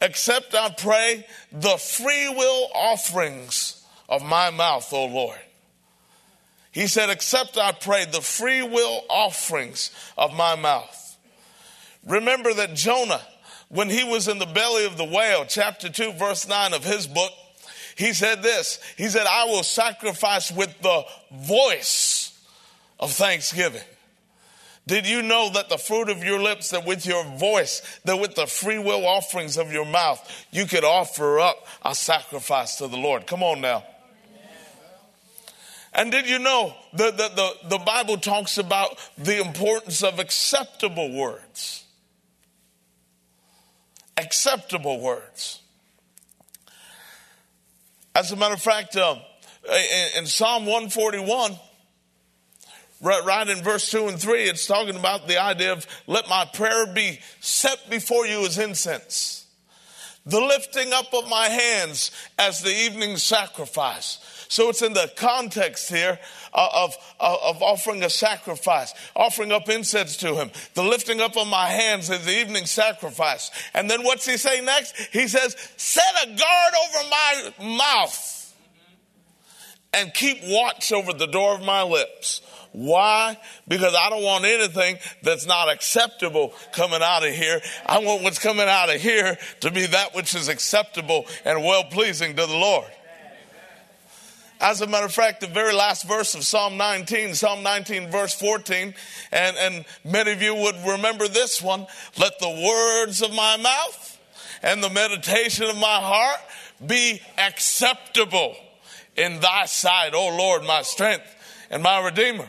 Accept, 0.00 0.54
I 0.54 0.70
pray, 0.70 1.26
the 1.52 1.76
free 1.76 2.28
will 2.28 2.68
offerings 2.74 3.84
of 4.08 4.22
my 4.22 4.50
mouth, 4.50 4.92
O 4.92 5.06
Lord. 5.06 5.38
He 6.72 6.86
said, 6.86 7.10
Accept, 7.10 7.56
I 7.58 7.72
pray, 7.72 8.06
the 8.06 8.20
free 8.20 8.62
will 8.62 9.04
offerings 9.08 9.90
of 10.16 10.34
my 10.34 10.56
mouth. 10.56 11.18
Remember 12.06 12.52
that 12.54 12.74
Jonah, 12.74 13.20
when 13.68 13.90
he 13.90 14.04
was 14.04 14.26
in 14.26 14.38
the 14.38 14.46
belly 14.46 14.86
of 14.86 14.96
the 14.96 15.04
whale, 15.04 15.44
chapter 15.46 15.88
2, 15.88 16.14
verse 16.14 16.48
9 16.48 16.72
of 16.72 16.84
his 16.84 17.06
book, 17.06 17.30
he 17.96 18.12
said 18.12 18.42
this 18.42 18.80
He 18.96 19.08
said, 19.08 19.26
I 19.26 19.44
will 19.44 19.62
sacrifice 19.62 20.50
with 20.50 20.74
the 20.80 21.04
voice 21.30 22.38
of 22.98 23.12
thanksgiving. 23.12 23.82
Did 24.86 25.06
you 25.06 25.22
know 25.22 25.50
that 25.50 25.68
the 25.68 25.78
fruit 25.78 26.08
of 26.08 26.24
your 26.24 26.40
lips, 26.40 26.70
that 26.70 26.84
with 26.84 27.06
your 27.06 27.24
voice, 27.36 27.82
that 28.04 28.18
with 28.18 28.34
the 28.34 28.46
free 28.46 28.78
will 28.78 29.06
offerings 29.06 29.56
of 29.56 29.72
your 29.72 29.84
mouth, 29.84 30.46
you 30.50 30.66
could 30.66 30.84
offer 30.84 31.38
up 31.38 31.66
a 31.84 31.94
sacrifice 31.94 32.76
to 32.76 32.88
the 32.88 32.96
Lord? 32.96 33.26
Come 33.26 33.42
on 33.42 33.60
now. 33.60 33.84
And 35.94 36.10
did 36.10 36.28
you 36.28 36.38
know 36.38 36.74
that 36.94 37.16
the, 37.16 37.28
the, 37.28 37.68
the 37.68 37.78
Bible 37.78 38.16
talks 38.16 38.58
about 38.58 38.98
the 39.18 39.40
importance 39.40 40.02
of 40.02 40.18
acceptable 40.18 41.12
words? 41.12 41.82
acceptable 44.16 45.00
words. 45.00 45.60
As 48.14 48.30
a 48.32 48.36
matter 48.36 48.54
of 48.54 48.62
fact, 48.62 48.96
uh, 48.96 49.16
in, 50.16 50.26
Psalm 50.26 50.66
141, 50.66 51.56
right, 53.02 53.48
in 53.48 53.62
verse 53.62 53.90
2 53.90 54.08
and 54.08 54.18
3, 54.18 54.44
it's 54.44 54.66
talking 54.66 54.96
about 54.96 55.26
the 55.26 55.42
idea 55.42 55.72
of 55.72 55.86
let 56.06 56.28
my 56.28 56.44
prayer 56.44 56.86
be 56.86 57.20
set 57.40 57.90
before 57.90 58.26
you 58.26 58.46
as 58.46 58.58
incense, 58.58 59.46
the 60.24 60.40
lifting 60.40 60.92
up 60.92 61.12
of 61.12 61.28
my 61.28 61.48
hands 61.48 62.10
as 62.38 62.60
the 62.60 62.70
evening 62.72 63.16
sacrifice. 63.16 64.46
So 64.48 64.68
it's 64.68 64.82
in 64.82 64.92
the 64.92 65.10
context 65.16 65.88
here 65.88 66.18
uh, 66.52 66.68
of, 66.74 66.94
of, 67.18 67.38
of 67.42 67.62
offering 67.62 68.02
a 68.04 68.10
sacrifice, 68.10 68.92
offering 69.16 69.50
up 69.50 69.68
incense 69.70 70.18
to 70.18 70.34
him, 70.34 70.50
the 70.74 70.82
lifting 70.82 71.22
up 71.22 71.36
of 71.38 71.48
my 71.48 71.68
hands 71.68 72.10
as 72.10 72.26
the 72.26 72.38
evening 72.38 72.66
sacrifice. 72.66 73.50
And 73.72 73.90
then 73.90 74.02
what's 74.02 74.26
he 74.26 74.36
say 74.36 74.60
next? 74.60 74.94
He 75.10 75.26
says, 75.26 75.56
set 75.78 76.04
a 76.22 76.26
guard 76.26 76.72
over 76.84 77.08
my 77.08 77.76
mouth 77.78 78.54
and 79.94 80.12
keep 80.12 80.38
watch 80.44 80.92
over 80.92 81.12
the 81.12 81.26
door 81.26 81.54
of 81.54 81.62
my 81.62 81.82
lips. 81.82 82.42
Why? 82.72 83.38
Because 83.68 83.94
I 83.94 84.08
don't 84.08 84.22
want 84.22 84.44
anything 84.44 84.98
that's 85.22 85.46
not 85.46 85.70
acceptable 85.70 86.54
coming 86.72 87.02
out 87.02 87.24
of 87.26 87.34
here. 87.34 87.60
I 87.84 87.98
want 87.98 88.22
what's 88.22 88.38
coming 88.38 88.66
out 88.66 88.94
of 88.94 89.00
here 89.00 89.36
to 89.60 89.70
be 89.70 89.86
that 89.86 90.14
which 90.14 90.34
is 90.34 90.48
acceptable 90.48 91.26
and 91.44 91.62
well 91.62 91.84
pleasing 91.84 92.34
to 92.36 92.46
the 92.46 92.56
Lord. 92.56 92.90
As 94.58 94.80
a 94.80 94.86
matter 94.86 95.06
of 95.06 95.12
fact, 95.12 95.40
the 95.40 95.48
very 95.48 95.74
last 95.74 96.06
verse 96.06 96.36
of 96.36 96.44
Psalm 96.44 96.76
19, 96.76 97.34
Psalm 97.34 97.64
19, 97.64 98.10
verse 98.10 98.32
14, 98.32 98.94
and, 99.32 99.56
and 99.56 99.84
many 100.04 100.30
of 100.30 100.40
you 100.40 100.54
would 100.54 100.76
remember 100.86 101.26
this 101.26 101.60
one. 101.60 101.84
Let 102.16 102.38
the 102.38 102.48
words 102.48 103.22
of 103.22 103.34
my 103.34 103.56
mouth 103.56 104.20
and 104.62 104.82
the 104.82 104.88
meditation 104.88 105.68
of 105.68 105.76
my 105.76 105.98
heart 106.00 106.38
be 106.86 107.20
acceptable 107.36 108.54
in 109.16 109.40
thy 109.40 109.66
sight, 109.66 110.14
O 110.14 110.36
Lord, 110.36 110.62
my 110.62 110.82
strength 110.82 111.26
and 111.68 111.82
my 111.82 112.02
redeemer. 112.04 112.48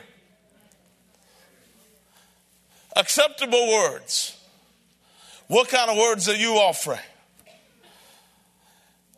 Acceptable 2.95 3.67
words. 3.69 4.37
What 5.47 5.69
kind 5.69 5.89
of 5.89 5.97
words 5.97 6.29
are 6.29 6.35
you 6.35 6.53
offering? 6.53 6.99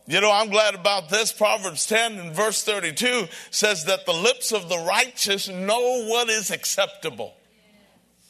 You 0.08 0.22
know, 0.22 0.32
I'm 0.32 0.50
glad 0.50 0.75
about 0.75 1.10
this. 1.10 1.32
Proverbs 1.32 1.86
10 1.88 2.20
and 2.20 2.32
verse 2.36 2.63
32 2.63 3.25
says 3.50 3.86
that 3.86 4.05
the 4.05 4.13
lips 4.13 4.51
of 4.51 4.70
the 4.70 4.77
righteous 4.77 5.50
know 5.50 6.05
what 6.08 6.29
is 6.29 6.51
acceptable. 6.51 7.34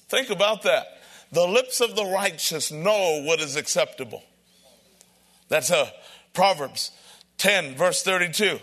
Think 0.08 0.30
about 0.30 0.64
that. 0.64 0.86
The 1.32 1.46
lips 1.46 1.82
of 1.82 1.96
the 1.96 2.06
righteous 2.06 2.72
know 2.72 3.24
what 3.24 3.42
is 3.42 3.58
acceptable. 3.58 4.24
That's 5.50 5.70
a 5.70 5.78
uh, 5.78 5.90
Proverbs 6.34 6.92
10, 7.38 7.76
verse 7.76 8.04
32. 8.04 8.60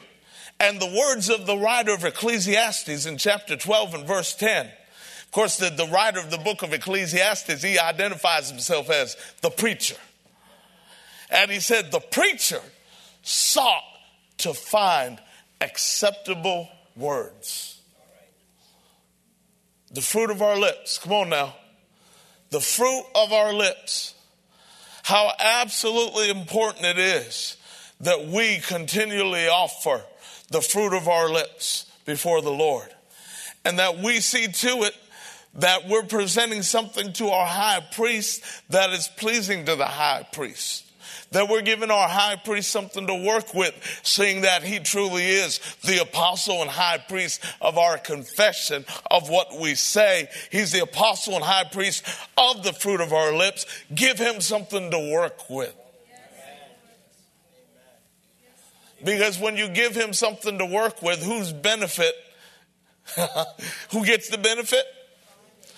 And 0.58 0.80
the 0.80 0.86
words 0.86 1.28
of 1.28 1.46
the 1.46 1.56
writer 1.56 1.92
of 1.92 2.04
Ecclesiastes 2.04 3.06
in 3.06 3.18
chapter 3.18 3.56
12 3.56 3.94
and 3.94 4.06
verse 4.06 4.34
10. 4.34 4.70
Of 5.32 5.34
course, 5.34 5.56
the, 5.56 5.70
the 5.70 5.86
writer 5.86 6.20
of 6.20 6.30
the 6.30 6.36
book 6.36 6.60
of 6.60 6.74
Ecclesiastes, 6.74 7.62
he 7.62 7.78
identifies 7.78 8.50
himself 8.50 8.90
as 8.90 9.16
the 9.40 9.48
preacher. 9.48 9.96
And 11.30 11.50
he 11.50 11.58
said, 11.58 11.90
The 11.90 12.00
preacher 12.00 12.60
sought 13.22 13.82
to 14.36 14.52
find 14.52 15.18
acceptable 15.62 16.68
words. 16.94 17.80
The 19.90 20.02
fruit 20.02 20.28
of 20.28 20.42
our 20.42 20.58
lips. 20.58 20.98
Come 20.98 21.14
on 21.14 21.30
now. 21.30 21.56
The 22.50 22.60
fruit 22.60 23.04
of 23.14 23.32
our 23.32 23.54
lips. 23.54 24.12
How 25.02 25.32
absolutely 25.38 26.28
important 26.28 26.84
it 26.84 26.98
is 26.98 27.56
that 28.02 28.26
we 28.26 28.58
continually 28.58 29.48
offer 29.48 30.02
the 30.50 30.60
fruit 30.60 30.94
of 30.94 31.08
our 31.08 31.30
lips 31.30 31.90
before 32.04 32.42
the 32.42 32.50
Lord. 32.52 32.90
And 33.64 33.78
that 33.78 33.96
we 33.96 34.20
see 34.20 34.48
to 34.48 34.82
it 34.82 34.94
that 35.54 35.88
we're 35.88 36.04
presenting 36.04 36.62
something 36.62 37.12
to 37.14 37.28
our 37.28 37.46
high 37.46 37.80
priest 37.92 38.42
that 38.70 38.90
is 38.90 39.08
pleasing 39.16 39.64
to 39.66 39.76
the 39.76 39.86
high 39.86 40.26
priest 40.32 40.92
that 41.32 41.48
we're 41.48 41.62
giving 41.62 41.90
our 41.90 42.08
high 42.08 42.36
priest 42.36 42.70
something 42.70 43.06
to 43.06 43.14
work 43.14 43.54
with, 43.54 43.74
seeing 44.02 44.42
that 44.42 44.62
he 44.62 44.78
truly 44.78 45.26
is 45.26 45.58
the 45.82 46.00
apostle 46.00 46.62
and 46.62 46.70
high 46.70 46.98
priest 46.98 47.44
of 47.60 47.78
our 47.78 47.98
confession 47.98 48.84
of 49.10 49.28
what 49.28 49.58
we 49.58 49.74
say. 49.74 50.28
He's 50.50 50.72
the 50.72 50.82
apostle 50.82 51.34
and 51.34 51.44
high 51.44 51.64
priest 51.64 52.04
of 52.36 52.62
the 52.62 52.72
fruit 52.72 53.00
of 53.00 53.12
our 53.12 53.34
lips. 53.34 53.66
Give 53.94 54.18
him 54.18 54.40
something 54.40 54.90
to 54.90 55.12
work 55.12 55.50
with. 55.50 55.74
Because 59.04 59.38
when 59.38 59.56
you 59.56 59.68
give 59.68 59.96
him 59.96 60.12
something 60.12 60.58
to 60.58 60.66
work 60.66 61.02
with, 61.02 61.20
whose 61.24 61.52
benefit? 61.52 62.14
Who 63.90 64.06
gets 64.06 64.28
the 64.28 64.38
benefit? 64.38 64.84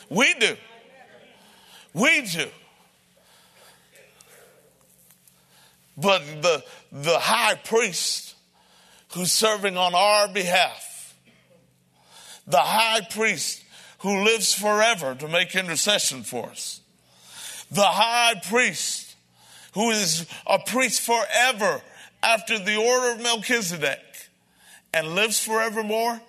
We 0.09 0.35
do. 0.35 0.57
We 1.95 2.23
do. 2.23 2.49
but 5.97 6.23
the, 6.43 6.65
the 6.93 7.19
high 7.19 7.55
priest 7.55 8.35
who's 9.15 9.33
serving 9.33 9.77
on 9.77 9.95
our 9.95 10.29
behalf, 10.29 11.15
the 12.47 12.59
high 12.59 13.01
priest 13.11 13.63
who 13.99 14.25
lives 14.25 14.53
forever 14.53 15.15
to 15.15 15.29
make 15.29 15.55
intercession 15.55 16.23
for 16.23 16.51
us, 16.51 16.81
the 17.71 17.83
high 17.83 18.35
priest 18.49 19.15
who 19.75 19.91
is 19.91 20.27
a 20.47 20.59
priest 20.59 21.01
forever 21.01 21.81
after 22.23 22.59
the 22.59 22.77
order 22.77 23.13
of 23.13 23.23
Melchizedek 23.23 24.01
and 24.93 25.15
lives 25.15 25.41
forevermore, 25.41 26.21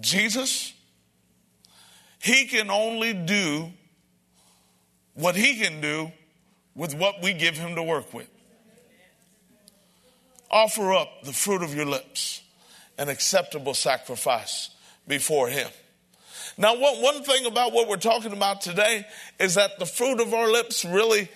Jesus, 0.00 0.67
he 2.20 2.46
can 2.46 2.70
only 2.70 3.12
do 3.12 3.70
what 5.14 5.36
he 5.36 5.58
can 5.58 5.80
do 5.80 6.12
with 6.74 6.94
what 6.94 7.22
we 7.22 7.32
give 7.32 7.56
him 7.56 7.74
to 7.74 7.82
work 7.82 8.12
with 8.14 8.28
offer 10.50 10.94
up 10.94 11.22
the 11.22 11.32
fruit 11.32 11.62
of 11.62 11.74
your 11.74 11.86
lips, 11.86 12.42
an 12.96 13.08
acceptable 13.08 13.74
sacrifice 13.74 14.70
before 15.06 15.48
Him. 15.48 15.68
Now, 16.56 16.76
what, 16.76 17.00
one 17.00 17.22
thing 17.22 17.46
about 17.46 17.72
what 17.72 17.88
we're 17.88 17.96
talking 17.96 18.32
about 18.32 18.60
today 18.60 19.06
is 19.38 19.54
that 19.54 19.78
the 19.78 19.86
fruit 19.86 20.20
of 20.20 20.34
our 20.34 20.50
lips 20.50 20.84
really 20.84 21.28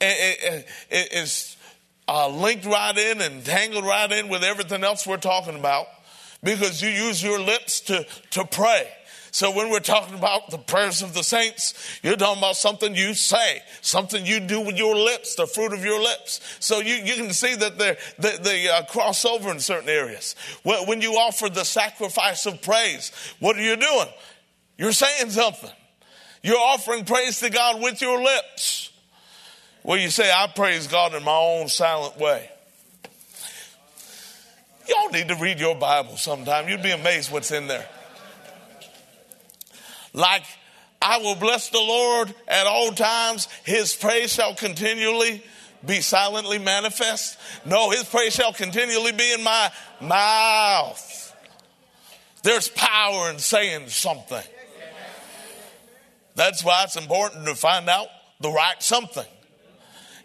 is 0.00 1.56
uh, 2.08 2.28
linked 2.28 2.66
right 2.66 2.96
in 2.96 3.20
and 3.20 3.44
tangled 3.44 3.84
right 3.84 4.10
in 4.10 4.28
with 4.28 4.42
everything 4.42 4.84
else 4.84 5.06
we're 5.06 5.16
talking 5.16 5.58
about 5.58 5.86
because 6.42 6.82
you 6.82 6.88
use 6.88 7.22
your 7.22 7.38
lips 7.38 7.80
to, 7.82 8.06
to 8.30 8.44
pray. 8.44 8.88
So 9.32 9.54
when 9.54 9.70
we're 9.70 9.80
talking 9.80 10.14
about 10.14 10.50
the 10.50 10.58
prayers 10.58 11.02
of 11.02 11.14
the 11.14 11.22
saints, 11.22 11.74
you're 12.02 12.16
talking 12.16 12.38
about 12.38 12.56
something 12.56 12.94
you 12.94 13.14
say, 13.14 13.62
something 13.80 14.26
you 14.26 14.40
do 14.40 14.60
with 14.60 14.76
your 14.76 14.96
lips, 14.96 15.36
the 15.36 15.46
fruit 15.46 15.72
of 15.72 15.84
your 15.84 16.00
lips. 16.00 16.40
So 16.60 16.80
you, 16.80 16.94
you 16.94 17.14
can 17.14 17.32
see 17.32 17.54
that 17.54 17.78
they, 17.78 17.96
they 18.38 18.68
uh, 18.68 18.82
cross 18.84 19.24
over 19.24 19.50
in 19.50 19.60
certain 19.60 19.88
areas. 19.88 20.34
When, 20.62 20.86
when 20.86 21.00
you 21.00 21.12
offer 21.12 21.48
the 21.48 21.64
sacrifice 21.64 22.46
of 22.46 22.60
praise, 22.60 23.12
what 23.38 23.56
are 23.56 23.62
you 23.62 23.76
doing? 23.76 24.08
You're 24.78 24.92
saying 24.92 25.30
something. 25.30 25.70
You're 26.42 26.58
offering 26.58 27.04
praise 27.04 27.40
to 27.40 27.50
God 27.50 27.80
with 27.80 28.00
your 28.00 28.20
lips. 28.22 28.90
Well, 29.82 29.98
you 29.98 30.10
say, 30.10 30.30
I 30.30 30.48
praise 30.48 30.88
God 30.88 31.14
in 31.14 31.22
my 31.22 31.36
own 31.36 31.68
silent 31.68 32.18
way. 32.18 32.50
Y'all 34.88 35.10
need 35.10 35.28
to 35.28 35.36
read 35.36 35.60
your 35.60 35.76
Bible 35.76 36.16
sometime. 36.16 36.68
You'd 36.68 36.82
be 36.82 36.90
amazed 36.90 37.30
what's 37.30 37.52
in 37.52 37.68
there 37.68 37.86
like 40.12 40.44
I 41.02 41.18
will 41.18 41.34
bless 41.34 41.70
the 41.70 41.78
Lord 41.78 42.34
at 42.46 42.66
all 42.66 42.92
times. 42.92 43.48
His 43.64 43.94
praise 43.94 44.32
shall 44.32 44.54
continually 44.54 45.42
be 45.84 46.00
silently 46.00 46.58
manifest. 46.58 47.38
No, 47.64 47.90
his 47.90 48.04
praise 48.04 48.34
shall 48.34 48.52
continually 48.52 49.12
be 49.12 49.32
in 49.32 49.42
my 49.42 49.70
mouth. 50.00 51.36
There's 52.42 52.68
power 52.68 53.30
in 53.30 53.38
saying 53.38 53.88
something. 53.88 54.42
That's 56.34 56.64
why 56.64 56.84
it's 56.84 56.96
important 56.96 57.46
to 57.46 57.54
find 57.54 57.88
out 57.88 58.08
the 58.40 58.50
right 58.50 58.82
something. 58.82 59.26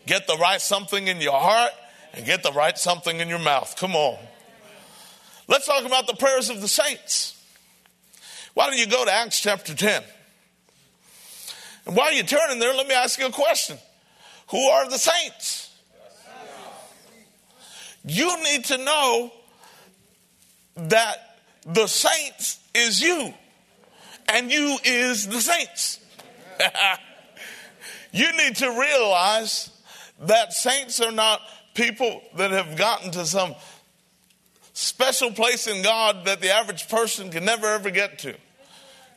Get 0.06 0.28
the 0.28 0.38
right 0.38 0.62
something 0.62 1.08
in 1.08 1.20
your 1.20 1.40
heart 1.40 1.72
and 2.14 2.26
get 2.26 2.44
the 2.44 2.52
right 2.52 2.78
something 2.78 3.20
in 3.20 3.28
your 3.28 3.40
mouth. 3.40 3.76
Come 3.78 3.96
on. 3.96 4.18
Let's 5.48 5.66
talk 5.66 5.86
about 5.86 6.08
the 6.08 6.14
prayers 6.14 6.50
of 6.50 6.62
the 6.62 6.68
saints. 6.68 7.35
Why 8.56 8.68
don't 8.68 8.80
you 8.80 8.88
go 8.88 9.04
to 9.04 9.12
Acts 9.12 9.42
chapter 9.42 9.76
10? 9.76 10.02
And 11.86 11.96
while 11.96 12.12
you're 12.14 12.26
turning 12.26 12.58
there, 12.58 12.74
let 12.74 12.88
me 12.88 12.96
ask 12.96 13.20
you 13.20 13.28
a 13.28 13.32
question 13.32 13.78
Who 14.48 14.58
are 14.58 14.90
the 14.90 14.98
saints? 14.98 15.78
You 18.06 18.44
need 18.44 18.66
to 18.66 18.78
know 18.78 19.32
that 20.78 21.38
the 21.66 21.88
saints 21.88 22.60
is 22.74 23.02
you, 23.02 23.34
and 24.30 24.52
you 24.52 24.78
is 24.86 25.28
the 25.28 25.42
saints. 25.42 26.00
you 28.14 28.32
need 28.38 28.56
to 28.58 28.70
realize 28.70 29.70
that 30.22 30.54
saints 30.54 31.02
are 31.02 31.12
not 31.12 31.42
people 31.74 32.22
that 32.38 32.52
have 32.52 32.78
gotten 32.78 33.12
to 33.12 33.26
some 33.26 33.54
special 34.74 35.32
place 35.32 35.68
in 35.68 35.82
God 35.82 36.26
that 36.26 36.40
the 36.40 36.52
average 36.52 36.88
person 36.88 37.32
can 37.32 37.44
never 37.44 37.68
ever 37.68 37.90
get 37.90 38.20
to. 38.20 38.36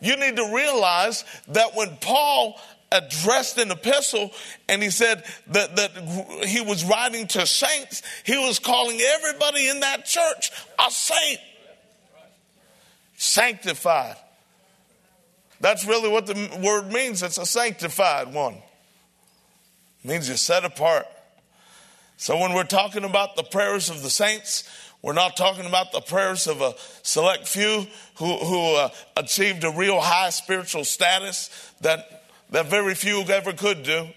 You 0.01 0.17
need 0.17 0.37
to 0.37 0.55
realize 0.55 1.25
that 1.49 1.75
when 1.75 1.97
Paul 1.97 2.59
addressed 2.91 3.59
an 3.59 3.71
epistle 3.71 4.31
and 4.69 4.83
he 4.83 4.91
said 4.91 5.25
that, 5.49 5.77
that 5.77 6.45
he 6.47 6.61
was 6.61 6.85
writing 6.85 7.27
to 7.29 7.47
saints, 7.47 8.03
he 8.25 8.39
was 8.39 8.59
calling 8.59 9.01
everybody 9.01 9.69
in 9.69 9.81
that 9.81 10.05
church 10.05 10.53
a 10.79 10.91
saint. 10.91 11.41
Sanctified. 13.17 14.17
That's 15.61 15.85
really 15.85 16.09
what 16.09 16.27
the 16.27 16.61
word 16.63 16.93
means. 16.93 17.23
It's 17.23 17.39
a 17.39 17.47
sanctified 17.47 18.33
one. 18.33 18.55
It 20.05 20.09
means 20.09 20.29
you're 20.29 20.37
set 20.37 20.65
apart. 20.65 21.07
So 22.17 22.39
when 22.39 22.53
we're 22.53 22.65
talking 22.65 23.05
about 23.05 23.37
the 23.37 23.43
prayers 23.43 23.91
of 23.91 24.03
the 24.03 24.11
saints, 24.11 24.69
we're 25.03 25.13
not 25.13 25.37
talking 25.37 25.67
about 25.67 25.93
the 25.93 26.01
prayers 26.01 26.47
of 26.47 26.61
a 26.61 26.75
select 27.03 27.47
few 27.47 27.87
who, 28.17 28.37
who 28.37 28.75
uh, 28.75 28.91
achieved 29.17 29.63
a 29.65 29.71
real 29.71 30.01
high 30.01 30.31
spiritual 30.31 30.85
status 30.85 31.51
that, 31.83 32.25
that 32.51 32.67
very 32.67 32.95
few 32.95 33.23
ever 33.23 33.53
could 33.53 33.85
do. 33.85 34.09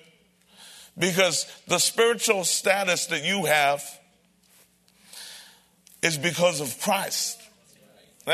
Because 0.97 1.45
the 1.67 1.77
spiritual 1.77 2.43
status 2.43 3.05
that 3.07 3.23
you 3.23 3.45
have 3.45 3.83
is 6.01 6.17
because 6.17 6.59
of 6.61 6.81
Christ. 6.81 7.39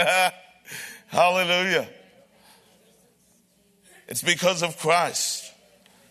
Hallelujah. 1.08 1.88
It's 4.08 4.24
because 4.24 4.64
of 4.64 4.78
Christ. 4.78 5.52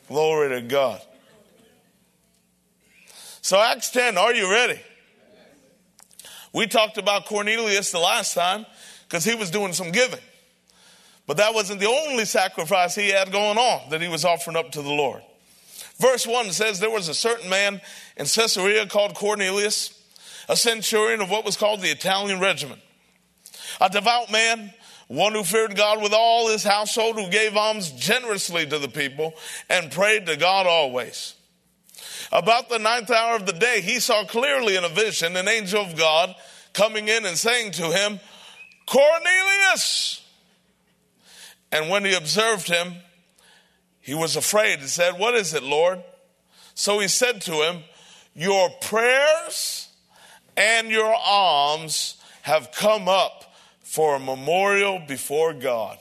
Glory 0.09 0.51
to 0.51 0.61
God. 0.61 1.01
So, 3.41 3.61
Acts 3.61 3.91
10, 3.91 4.19
are 4.19 4.35
you 4.35 4.51
ready? 4.51 4.81
We 6.57 6.67
talked 6.67 6.97
about 6.97 7.27
Cornelius 7.27 7.91
the 7.91 7.99
last 7.99 8.33
time 8.33 8.65
because 9.07 9.25
he 9.25 9.35
was 9.35 9.51
doing 9.51 9.75
some 9.75 9.93
giving. 9.93 10.23
But 11.27 11.37
that 11.37 11.53
wasn't 11.53 11.81
the 11.81 11.87
only 11.87 12.25
sacrifice 12.25 12.95
he 12.95 13.11
had 13.11 13.31
going 13.31 13.59
on 13.59 13.91
that 13.91 14.01
he 14.01 14.09
was 14.09 14.25
offering 14.25 14.57
up 14.57 14.73
to 14.73 14.81
the 14.81 14.89
Lord. 14.89 15.21
Verse 15.99 16.27
1 16.27 16.53
says 16.53 16.81
there 16.81 16.89
was 16.89 17.09
a 17.09 17.15
certain 17.15 17.51
man 17.51 17.83
in 18.17 18.25
Caesarea 18.25 18.87
called 18.87 19.15
Cornelius, 19.15 20.03
a 20.49 20.57
centurion 20.57 21.21
of 21.21 21.29
what 21.29 21.45
was 21.45 21.59
called 21.59 21.83
the 21.83 21.91
Italian 21.91 22.41
regiment, 22.41 22.81
a 23.79 23.91
devout 23.91 24.33
man, 24.33 24.73
one 25.09 25.35
who 25.35 25.45
feared 25.45 25.77
God 25.77 26.01
with 26.03 26.15
all 26.15 26.49
his 26.49 26.65
household, 26.65 27.17
who 27.17 27.29
gave 27.29 27.55
alms 27.55 27.91
generously 27.91 28.67
to 28.67 28.79
the 28.79 28.89
people 28.89 29.35
and 29.69 29.93
prayed 29.93 30.25
to 30.25 30.39
God 30.39 30.67
always. 30.67 31.36
About 32.33 32.69
the 32.69 32.79
ninth 32.79 33.11
hour 33.11 33.37
of 33.37 33.47
the 33.47 33.53
day, 33.53 33.81
he 33.81 34.01
saw 34.01 34.25
clearly 34.25 34.77
in 34.77 34.85
a 34.85 34.89
vision 34.89 35.37
an 35.37 35.49
angel 35.49 35.83
of 35.83 35.97
God 35.97 36.35
coming 36.73 37.09
in 37.09 37.25
and 37.25 37.37
saying 37.37 37.73
to 37.73 37.91
him, 37.91 38.21
Cornelius! 38.87 40.23
And 41.73 41.91
when 41.91 42.05
he 42.05 42.15
observed 42.15 42.69
him, 42.69 42.95
he 44.01 44.15
was 44.15 44.37
afraid 44.37 44.79
and 44.79 44.89
said, 44.89 45.19
What 45.19 45.35
is 45.35 45.53
it, 45.55 45.63
Lord? 45.63 46.03
So 46.75 47.01
he 47.01 47.09
said 47.09 47.41
to 47.43 47.53
him, 47.53 47.83
Your 48.35 48.71
prayers 48.81 49.89
and 50.57 50.89
your 50.89 51.15
alms 51.15 52.17
have 52.43 52.71
come 52.73 53.09
up 53.09 53.55
for 53.81 54.17
a 54.17 54.21
memorial 54.21 55.01
before 55.07 55.53
God. 55.53 55.99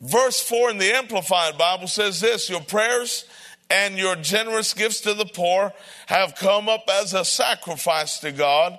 Verse 0.00 0.42
4 0.42 0.70
in 0.70 0.78
the 0.78 0.92
Amplified 0.92 1.56
Bible 1.56 1.86
says 1.86 2.20
this 2.20 2.50
Your 2.50 2.60
prayers 2.60 3.24
and 3.72 3.96
your 3.96 4.16
generous 4.16 4.74
gifts 4.74 5.00
to 5.00 5.14
the 5.14 5.24
poor 5.24 5.72
have 6.06 6.34
come 6.34 6.68
up 6.68 6.84
as 6.90 7.14
a 7.14 7.24
sacrifice 7.24 8.18
to 8.18 8.30
God 8.30 8.78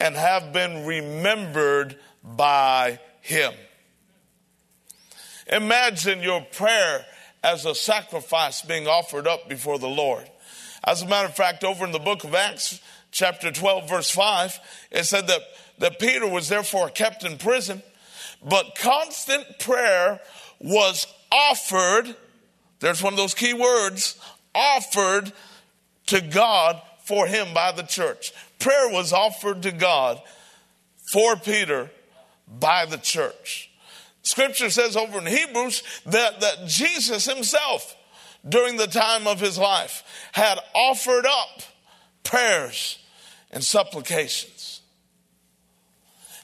and 0.00 0.16
have 0.16 0.54
been 0.54 0.86
remembered 0.86 1.98
by 2.24 2.98
Him. 3.20 3.52
Imagine 5.48 6.22
your 6.22 6.40
prayer 6.40 7.04
as 7.44 7.66
a 7.66 7.74
sacrifice 7.74 8.62
being 8.62 8.86
offered 8.86 9.28
up 9.28 9.50
before 9.50 9.78
the 9.78 9.88
Lord. 9.88 10.28
As 10.82 11.02
a 11.02 11.06
matter 11.06 11.28
of 11.28 11.36
fact, 11.36 11.62
over 11.62 11.84
in 11.84 11.92
the 11.92 11.98
book 11.98 12.24
of 12.24 12.34
Acts, 12.34 12.80
chapter 13.10 13.52
12, 13.52 13.88
verse 13.88 14.10
5, 14.10 14.58
it 14.92 15.04
said 15.04 15.26
that, 15.26 15.42
that 15.78 15.98
Peter 15.98 16.26
was 16.26 16.48
therefore 16.48 16.88
kept 16.88 17.22
in 17.22 17.36
prison, 17.36 17.82
but 18.42 18.76
constant 18.76 19.58
prayer 19.58 20.20
was 20.58 21.06
offered. 21.30 22.16
There's 22.82 23.02
one 23.02 23.12
of 23.12 23.16
those 23.16 23.34
key 23.34 23.54
words 23.54 24.18
offered 24.54 25.32
to 26.06 26.20
God 26.20 26.82
for 27.04 27.28
him 27.28 27.54
by 27.54 27.70
the 27.70 27.84
church. 27.84 28.32
Prayer 28.58 28.88
was 28.88 29.12
offered 29.12 29.62
to 29.62 29.70
God 29.70 30.20
for 31.12 31.36
Peter 31.36 31.90
by 32.48 32.84
the 32.86 32.96
church. 32.96 33.70
Scripture 34.22 34.68
says 34.68 34.96
over 34.96 35.18
in 35.18 35.26
Hebrews 35.26 35.84
that, 36.06 36.40
that 36.40 36.66
Jesus 36.66 37.24
himself, 37.24 37.96
during 38.48 38.76
the 38.76 38.88
time 38.88 39.28
of 39.28 39.38
his 39.38 39.56
life, 39.56 40.02
had 40.32 40.58
offered 40.74 41.24
up 41.24 41.62
prayers 42.24 42.98
and 43.52 43.62
supplications. 43.62 44.80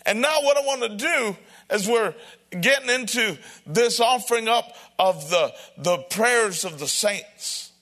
And 0.07 0.21
now, 0.21 0.41
what 0.43 0.57
I 0.57 0.61
want 0.61 0.83
to 0.83 0.97
do 0.97 1.37
as 1.69 1.89
we're 1.89 2.15
getting 2.51 2.91
into 2.91 3.39
this 3.67 4.01
offering 4.01 4.49
up 4.49 4.77
of 4.99 5.31
the, 5.31 5.55
the 5.77 5.99
prayers 6.11 6.65
of 6.65 6.79
the 6.79 6.89
saints 6.89 7.73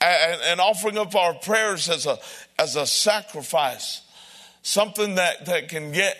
and, 0.00 0.40
and 0.42 0.60
offering 0.60 0.98
up 0.98 1.14
our 1.14 1.34
prayers 1.34 1.88
as 1.88 2.06
a, 2.06 2.18
as 2.58 2.76
a 2.76 2.86
sacrifice, 2.86 4.02
something 4.62 5.14
that, 5.14 5.46
that 5.46 5.68
can 5.68 5.92
get 5.92 6.16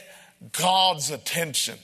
God's 0.52 1.10
attention 1.10 1.78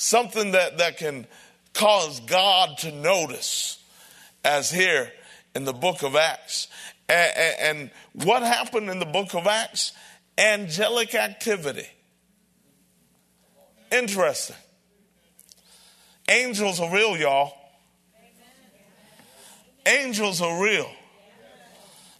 something 0.00 0.52
that, 0.52 0.78
that 0.78 0.96
can 0.96 1.26
cause 1.74 2.20
God 2.20 2.78
to 2.78 2.90
notice, 2.90 3.78
as 4.42 4.70
here 4.70 5.12
in 5.54 5.64
the 5.64 5.74
book 5.74 6.02
of 6.02 6.16
Acts. 6.16 6.68
And, 7.08 7.54
and, 7.60 7.90
what 8.14 8.42
happened 8.42 8.88
in 8.88 8.98
the 8.98 9.06
book 9.06 9.34
of 9.34 9.46
Acts? 9.46 9.92
Angelic 10.38 11.14
activity. 11.14 11.86
Interesting. 13.92 14.56
Angels 16.30 16.78
are 16.80 16.90
real, 16.94 17.16
y'all. 17.16 17.52
Angels 19.84 20.40
are 20.40 20.62
real. 20.62 20.88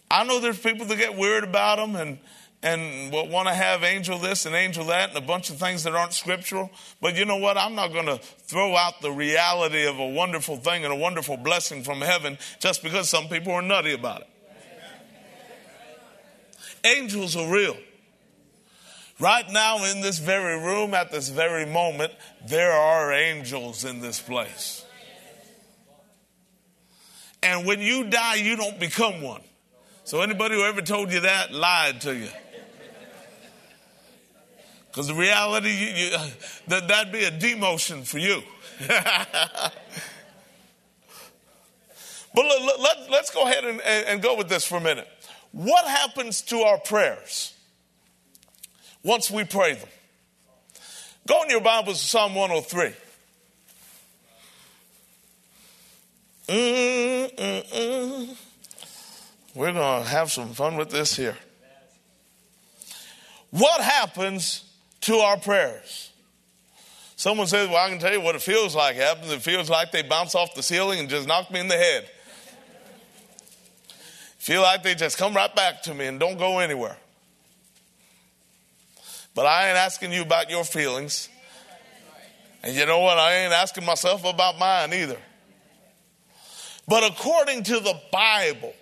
I 0.09 0.25
know 0.25 0.41
there's 0.41 0.59
people 0.59 0.85
that 0.85 0.97
get 0.97 1.17
weird 1.17 1.45
about 1.45 1.77
them 1.77 1.95
and 1.95 2.19
and 2.63 3.11
want 3.11 3.47
to 3.47 3.53
have 3.55 3.83
angel 3.83 4.19
this 4.19 4.45
and 4.45 4.53
angel 4.53 4.85
that 4.85 5.09
and 5.09 5.17
a 5.17 5.21
bunch 5.21 5.49
of 5.49 5.57
things 5.57 5.83
that 5.83 5.95
aren't 5.95 6.13
scriptural. 6.13 6.69
But 7.01 7.15
you 7.15 7.25
know 7.25 7.37
what? 7.37 7.57
I'm 7.57 7.73
not 7.73 7.91
going 7.91 8.05
to 8.05 8.17
throw 8.17 8.75
out 8.75 9.01
the 9.01 9.11
reality 9.11 9.87
of 9.87 9.97
a 9.97 10.09
wonderful 10.09 10.57
thing 10.57 10.83
and 10.83 10.93
a 10.93 10.95
wonderful 10.95 11.37
blessing 11.37 11.83
from 11.83 12.01
heaven 12.01 12.37
just 12.59 12.83
because 12.83 13.09
some 13.09 13.29
people 13.29 13.53
are 13.53 13.63
nutty 13.63 13.93
about 13.93 14.21
it. 14.21 14.27
Angels 16.83 17.35
are 17.35 17.51
real. 17.51 17.77
Right 19.21 19.47
now, 19.51 19.85
in 19.85 20.01
this 20.01 20.17
very 20.17 20.59
room, 20.59 20.95
at 20.95 21.11
this 21.11 21.29
very 21.29 21.67
moment, 21.67 22.11
there 22.47 22.71
are 22.71 23.13
angels 23.13 23.85
in 23.85 24.01
this 24.01 24.19
place. 24.19 24.83
And 27.43 27.67
when 27.67 27.81
you 27.81 28.05
die, 28.05 28.35
you 28.35 28.55
don't 28.55 28.79
become 28.79 29.21
one. 29.21 29.43
So, 30.05 30.21
anybody 30.21 30.55
who 30.55 30.63
ever 30.63 30.81
told 30.81 31.13
you 31.13 31.19
that 31.19 31.53
lied 31.53 32.01
to 32.01 32.15
you. 32.15 32.29
Because 34.87 35.05
the 35.05 35.13
reality, 35.13 35.69
you, 35.69 35.87
you, 35.87 36.17
that, 36.69 36.87
that'd 36.87 37.13
be 37.13 37.23
a 37.23 37.31
demotion 37.31 38.03
for 38.03 38.17
you. 38.17 38.41
but 38.87 39.71
let, 42.35 42.79
let, 42.79 43.11
let's 43.11 43.29
go 43.29 43.43
ahead 43.43 43.65
and, 43.65 43.79
and 43.81 44.19
go 44.23 44.35
with 44.35 44.49
this 44.49 44.65
for 44.65 44.77
a 44.77 44.81
minute. 44.81 45.07
What 45.51 45.85
happens 45.85 46.41
to 46.43 46.61
our 46.61 46.79
prayers 46.79 47.53
once 49.03 49.29
we 49.31 49.43
pray 49.43 49.73
them? 49.73 49.89
Go 51.27 51.43
in 51.43 51.49
your 51.49 51.61
Bibles 51.61 52.01
to 52.01 52.07
Psalm 52.07 52.35
103. 52.35 52.93
Mm-mm-mm. 56.47 58.35
We're 59.53 59.73
going 59.73 60.03
to 60.03 60.09
have 60.09 60.31
some 60.31 60.53
fun 60.53 60.77
with 60.77 60.89
this 60.89 61.15
here. 61.15 61.37
What 63.51 63.81
happens 63.81 64.65
to 65.01 65.17
our 65.17 65.37
prayers. 65.37 66.11
Someone 67.15 67.47
says, 67.47 67.67
Well, 67.67 67.77
I 67.77 67.89
can 67.89 67.99
tell 67.99 68.13
you 68.13 68.21
what 68.21 68.35
it 68.35 68.41
feels 68.41 68.75
like. 68.75 68.95
It 68.95 69.01
happens, 69.01 69.31
it 69.31 69.41
feels 69.41 69.69
like 69.69 69.91
they 69.91 70.03
bounce 70.03 70.35
off 70.35 70.55
the 70.55 70.63
ceiling 70.63 70.99
and 70.99 71.09
just 71.09 71.27
knock 71.27 71.51
me 71.51 71.59
in 71.59 71.67
the 71.67 71.75
head. 71.75 72.09
Feel 74.37 74.61
like 74.61 74.81
they 74.81 74.95
just 74.95 75.17
come 75.17 75.35
right 75.35 75.53
back 75.55 75.83
to 75.83 75.93
me 75.93 76.07
and 76.07 76.19
don't 76.19 76.37
go 76.37 76.59
anywhere. 76.59 76.97
But 79.33 79.45
I 79.45 79.69
ain't 79.69 79.77
asking 79.77 80.11
you 80.11 80.21
about 80.21 80.49
your 80.49 80.63
feelings. 80.63 81.29
And 82.63 82.75
you 82.75 82.85
know 82.85 82.99
what? 82.99 83.17
I 83.17 83.37
ain't 83.37 83.53
asking 83.53 83.85
myself 83.85 84.23
about 84.25 84.59
mine 84.59 84.93
either. 84.93 85.17
But 86.87 87.09
according 87.09 87.63
to 87.63 87.79
the 87.79 87.99
Bible, 88.11 88.73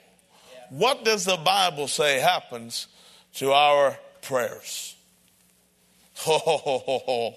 what 0.69 1.05
does 1.05 1.25
the 1.25 1.37
Bible 1.37 1.87
say 1.87 2.19
happens 2.19 2.87
to 3.35 3.51
our 3.51 3.97
prayers? 4.21 4.95
Oh, 6.27 7.35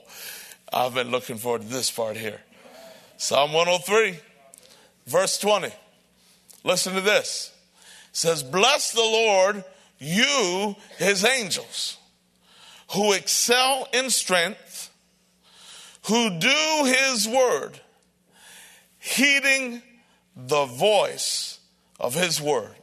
I've 0.72 0.94
been 0.94 1.10
looking 1.10 1.36
forward 1.36 1.62
to 1.62 1.68
this 1.68 1.90
part 1.90 2.16
here. 2.16 2.40
Psalm 3.16 3.52
103, 3.52 4.18
verse 5.06 5.38
20. 5.38 5.68
Listen 6.64 6.94
to 6.94 7.00
this. 7.00 7.52
It 8.10 8.16
says, 8.16 8.42
Bless 8.42 8.92
the 8.92 9.00
Lord, 9.00 9.64
you, 9.98 10.74
his 10.98 11.24
angels, 11.24 11.98
who 12.94 13.12
excel 13.12 13.88
in 13.92 14.10
strength, 14.10 14.90
who 16.06 16.38
do 16.38 16.84
his 16.84 17.26
word, 17.26 17.80
heeding 18.98 19.82
the 20.36 20.66
voice 20.66 21.58
of 21.98 22.14
his 22.14 22.40
word. 22.40 22.74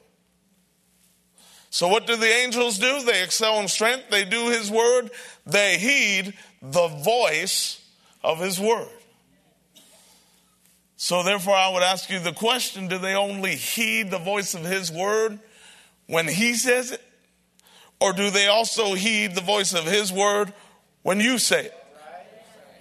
So, 1.69 1.87
what 1.87 2.07
do 2.07 2.15
the 2.15 2.27
angels 2.27 2.79
do? 2.79 3.03
They 3.03 3.23
excel 3.23 3.59
in 3.59 3.67
strength, 3.67 4.09
they 4.09 4.25
do 4.25 4.49
his 4.49 4.71
word, 4.71 5.11
they 5.45 5.77
heed 5.77 6.33
the 6.61 6.87
voice 6.87 7.85
of 8.23 8.39
his 8.39 8.59
word. 8.59 8.87
So, 10.97 11.21
therefore, 11.21 11.55
I 11.55 11.69
would 11.69 11.83
ask 11.83 12.09
you 12.09 12.19
the 12.19 12.33
question 12.33 12.87
do 12.87 12.97
they 12.97 13.13
only 13.13 13.55
heed 13.55 14.09
the 14.09 14.17
voice 14.17 14.55
of 14.55 14.65
his 14.65 14.91
word 14.91 15.39
when 16.07 16.27
he 16.27 16.55
says 16.55 16.91
it? 16.91 17.03
Or 18.01 18.13
do 18.13 18.29
they 18.29 18.47
also 18.47 18.93
heed 18.93 19.35
the 19.35 19.41
voice 19.41 19.73
of 19.73 19.85
his 19.85 20.11
word 20.11 20.53
when 21.03 21.19
you 21.19 21.37
say 21.37 21.65
it? 21.65 21.73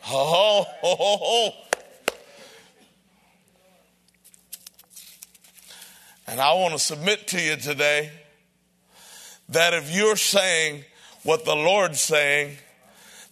Oh, 0.08 0.64
oh. 0.82 1.50
And 6.26 6.40
I 6.40 6.52
want 6.54 6.74
to 6.74 6.78
submit 6.78 7.26
to 7.28 7.40
you 7.40 7.56
today 7.56 8.10
that 9.48 9.72
if 9.74 9.94
you're 9.94 10.16
saying 10.16 10.84
what 11.22 11.44
the 11.44 11.56
Lord's 11.56 12.00
saying, 12.00 12.56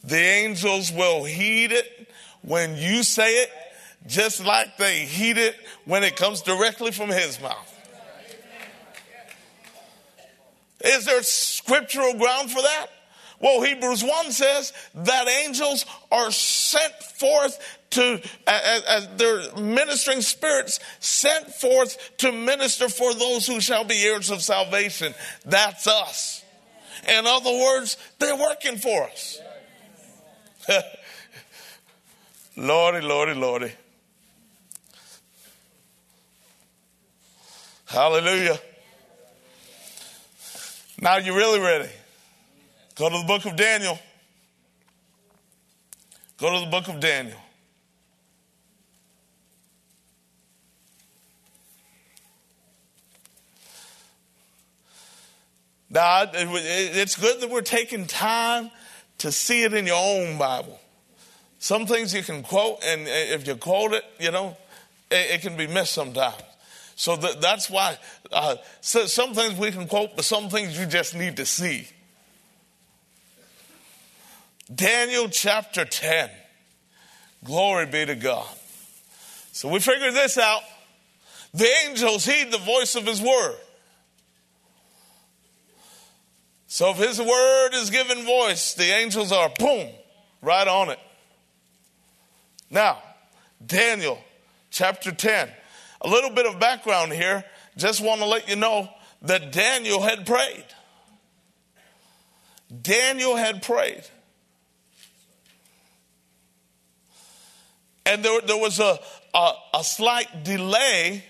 the 0.03 0.17
angels 0.17 0.91
will 0.91 1.25
heed 1.25 1.73
it 1.73 2.11
when 2.43 2.77
you 2.77 3.03
say 3.03 3.43
it, 3.43 3.51
just 4.07 4.45
like 4.45 4.77
they 4.77 5.01
heed 5.01 5.37
it 5.37 5.57
when 5.85 6.05
it 6.05 6.17
comes 6.17 6.43
directly 6.43 6.91
from 6.91 7.11
His 7.11 7.41
mouth. 7.41 7.76
Is 10.87 11.05
there 11.05 11.23
scriptural 11.23 12.15
ground 12.15 12.51
for 12.51 12.63
that? 12.63 12.87
Well, 13.39 13.61
Hebrews 13.61 14.03
1 14.03 14.33
says 14.33 14.73
that 14.95 15.29
angels 15.29 15.85
are 16.11 16.31
sent 16.31 16.95
forth 17.03 17.79
to, 17.91 18.21
as, 18.47 18.83
as 18.85 19.09
their 19.17 19.55
ministering 19.57 20.23
spirits, 20.23 20.81
sent 21.01 21.53
forth 21.53 22.17
to 22.19 22.33
minister 22.33 22.89
for 22.89 23.13
those 23.13 23.47
who 23.47 23.61
shall 23.61 23.85
be 23.85 24.03
heirs 24.05 24.31
of 24.31 24.41
salvation. 24.43 25.15
That's 25.45 25.87
us. 25.87 26.45
In 27.09 27.27
other 27.27 27.51
words, 27.51 27.99
they're 28.19 28.37
working 28.37 28.79
for 28.79 29.05
us. 29.05 29.41
lordy, 32.57 33.07
lordy, 33.07 33.35
lordy. 33.35 33.73
Hallelujah. 37.87 38.59
Now 41.01 41.19
you're 41.19 41.37
really 41.37 41.61
ready? 41.61 41.91
Go 42.95 43.11
to 43.11 43.19
the 43.19 43.25
book 43.25 43.45
of 43.45 43.57
Daniel. 43.57 43.99
Go 46.39 46.53
to 46.53 46.65
the 46.65 46.71
book 46.71 46.89
of 46.89 47.01
Daniel. 47.01 47.39
Now, 55.89 56.25
it's 56.35 57.17
good 57.17 57.41
that 57.41 57.49
we're 57.49 57.63
taking 57.63 58.07
time 58.07 58.71
to 59.19 59.33
see 59.33 59.63
it 59.63 59.73
in 59.73 59.87
your 59.87 59.97
own 59.97 60.37
Bible. 60.37 60.79
Some 61.59 61.87
things 61.87 62.13
you 62.13 62.23
can 62.23 62.43
quote, 62.43 62.81
and 62.85 63.03
if 63.07 63.47
you 63.47 63.55
quote 63.57 63.93
it, 63.93 64.05
you 64.19 64.31
know, 64.31 64.57
it, 65.11 65.41
can 65.41 65.57
be 65.57 65.67
missed 65.67 65.95
sometimes. 65.95 66.37
So 66.97 67.15
that, 67.15 67.43
that's 67.43 67.69
why 67.69 67.99
uh, 68.33 68.57
so 68.81 69.05
some 69.05 69.35
things 69.35 69.59
we 69.59 69.71
can 69.71 69.87
quote, 69.87 70.17
but 70.17 70.25
some 70.25 70.49
things 70.49 70.79
you 70.79 70.87
just 70.87 71.15
need 71.15 71.37
to 71.37 71.47
see. 71.47 71.87
Daniel 74.75 75.29
chapter 75.29 75.85
10. 75.85 76.31
Glory 77.45 77.87
be 77.87 78.07
to 78.07 78.17
God. 78.17 78.49
So 79.53 79.69
we 79.69 79.79
figured 79.79 80.15
this 80.15 80.39
out. 80.39 80.63
The 81.55 81.69
angels 81.87 82.25
heed 82.25 82.51
the 82.51 82.59
voice 82.59 82.97
of 82.97 83.07
his 83.07 83.21
word. 83.21 83.57
So 86.67 86.91
if 86.91 86.97
his 86.97 87.21
word 87.21 87.71
is 87.75 87.91
given 87.91 88.25
voice, 88.25 88.75
the 88.75 88.85
angels 88.85 89.33
are 89.33 89.51
boom, 89.59 89.89
right 90.43 90.67
on 90.67 90.91
it. 90.91 90.99
Now, 92.71 93.03
Daniel 93.65 94.19
chapter 94.71 95.13
10. 95.13 95.49
A 96.01 96.09
little 96.09 96.31
bit 96.31 96.47
of 96.47 96.59
background 96.61 97.13
here. 97.13 97.45
Just 97.77 98.01
want 98.01 98.21
to 98.21 98.27
let 98.27 98.49
you 98.49 98.57
know 98.57 98.89
that 99.23 99.53
Daniel 99.53 100.03
had 100.03 100.27
prayed. 100.27 100.65
Daniel 102.83 103.37
had 103.37 103.63
prayed. 103.63 104.03
And 108.05 108.25
there, 108.25 108.41
there 108.41 108.57
was 108.57 108.79
a, 108.79 108.99
a, 109.35 109.53
a 109.75 109.85
slight 109.85 110.45
delay. 110.45 111.25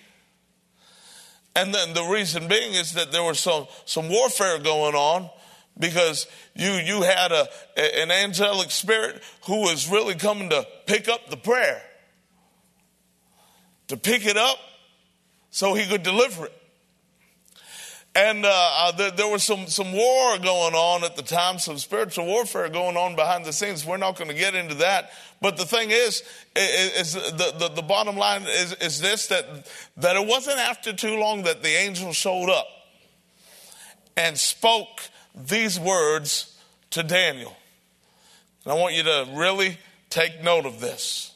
And 1.55 1.75
then 1.75 1.95
the 1.95 2.05
reason 2.05 2.49
being 2.49 2.75
is 2.75 2.93
that 2.93 3.13
there 3.13 3.23
was 3.23 3.41
some, 3.41 3.67
some 3.87 4.09
warfare 4.11 4.59
going 4.59 4.95
on 4.95 5.31
because 5.79 6.27
you, 6.55 6.71
you 6.73 7.03
had 7.03 7.33
a, 7.33 7.49
an 7.77 8.11
angelic 8.11 8.71
spirit 8.71 9.23
who 9.47 9.63
was 9.63 9.89
really 9.89 10.15
coming 10.15 10.51
to 10.51 10.67
pick 10.87 11.09
up 11.09 11.31
the 11.31 11.37
prayer, 11.37 11.83
to 13.89 13.97
pick 13.97 14.27
it 14.27 14.37
up 14.37 14.59
so 15.51 15.75
he 15.75 15.87
could 15.87 16.03
deliver 16.03 16.47
it. 16.47 16.63
And 18.17 18.47
uh, 18.47 18.51
uh, 18.51 18.93
there, 18.93 19.11
there, 19.11 19.29
was 19.29 19.45
some, 19.45 19.67
some 19.67 19.93
war 19.93 20.39
going 20.39 20.75
on 20.75 21.05
at 21.05 21.17
the 21.17 21.23
time, 21.23 21.59
some 21.59 21.77
spiritual 21.77 22.25
warfare 22.25 22.71
going 22.71 22.97
on 22.97 23.15
behind 23.15 23.45
the 23.45 23.53
scenes. 23.53 23.85
We're 23.85 23.99
not 23.99 24.17
going 24.17 24.31
to 24.31 24.35
get 24.35 24.55
into 24.55 24.77
that. 24.77 25.11
But 25.43 25.59
the 25.59 25.67
thing 25.67 25.91
is, 25.91 26.23
is, 26.57 27.15
is 27.15 27.33
the, 27.33 27.55
the, 27.59 27.69
the, 27.75 27.83
bottom 27.83 28.17
line 28.17 28.45
is, 28.45 28.73
is 28.75 29.03
this 29.03 29.27
that, 29.27 29.71
that 29.99 30.17
it 30.17 30.27
wasn't 30.27 30.59
after 30.59 30.95
too 30.95 31.19
long 31.19 31.43
that 31.43 31.63
the 31.63 31.69
angel 31.69 32.15
showed 32.15 32.49
up 32.49 32.67
and 34.17 34.39
spoke 34.39 35.03
these 35.35 35.79
words 35.79 36.59
to 36.93 37.03
Daniel. 37.03 37.55
And 38.65 38.73
I 38.73 38.77
want 38.77 38.95
you 38.95 39.03
to 39.03 39.29
really 39.35 39.77
take 40.09 40.43
note 40.43 40.65
of 40.65 40.81
this. 40.81 41.35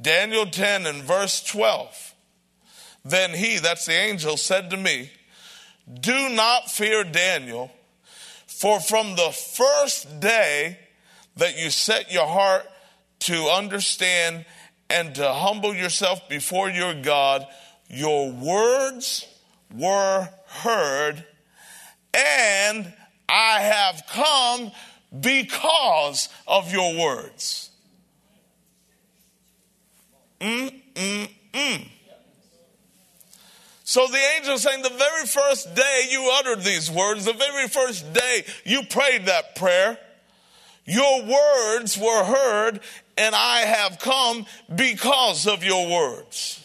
Daniel 0.00 0.46
10 0.46 0.86
and 0.86 1.02
verse 1.02 1.42
12. 1.42 2.14
Then 3.04 3.30
he, 3.32 3.58
that's 3.58 3.86
the 3.86 3.94
angel, 3.94 4.36
said 4.36 4.70
to 4.70 4.76
me, 4.76 5.10
do 6.00 6.28
not 6.28 6.70
fear 6.70 7.02
Daniel, 7.04 7.70
for 8.46 8.80
from 8.80 9.16
the 9.16 9.30
first 9.30 10.20
day 10.20 10.78
that 11.36 11.58
you 11.58 11.70
set 11.70 12.12
your 12.12 12.26
heart 12.26 12.66
to 13.20 13.34
understand 13.46 14.44
and 14.90 15.14
to 15.14 15.32
humble 15.32 15.74
yourself 15.74 16.28
before 16.28 16.68
your 16.68 16.94
God, 16.94 17.46
your 17.88 18.30
words 18.30 19.26
were 19.74 20.28
heard, 20.46 21.24
and 22.14 22.92
I 23.28 23.60
have 23.60 24.02
come 24.10 24.72
because 25.18 26.28
of 26.46 26.72
your 26.72 26.98
words. 26.98 27.67
Mm, 30.40 30.72
mm, 30.94 31.30
mm. 31.52 31.88
So 33.84 34.06
the 34.06 34.20
angel 34.36 34.58
saying, 34.58 34.82
the 34.82 34.90
very 34.90 35.26
first 35.26 35.74
day 35.74 36.08
you 36.10 36.30
uttered 36.34 36.62
these 36.62 36.90
words, 36.90 37.24
the 37.24 37.32
very 37.32 37.68
first 37.68 38.12
day 38.12 38.44
you 38.64 38.82
prayed 38.84 39.26
that 39.26 39.56
prayer, 39.56 39.98
your 40.84 41.22
words 41.22 41.96
were 41.96 42.24
heard, 42.24 42.80
and 43.16 43.34
I 43.34 43.60
have 43.60 43.98
come 43.98 44.46
because 44.74 45.46
of 45.46 45.64
your 45.64 45.88
words. 45.88 46.64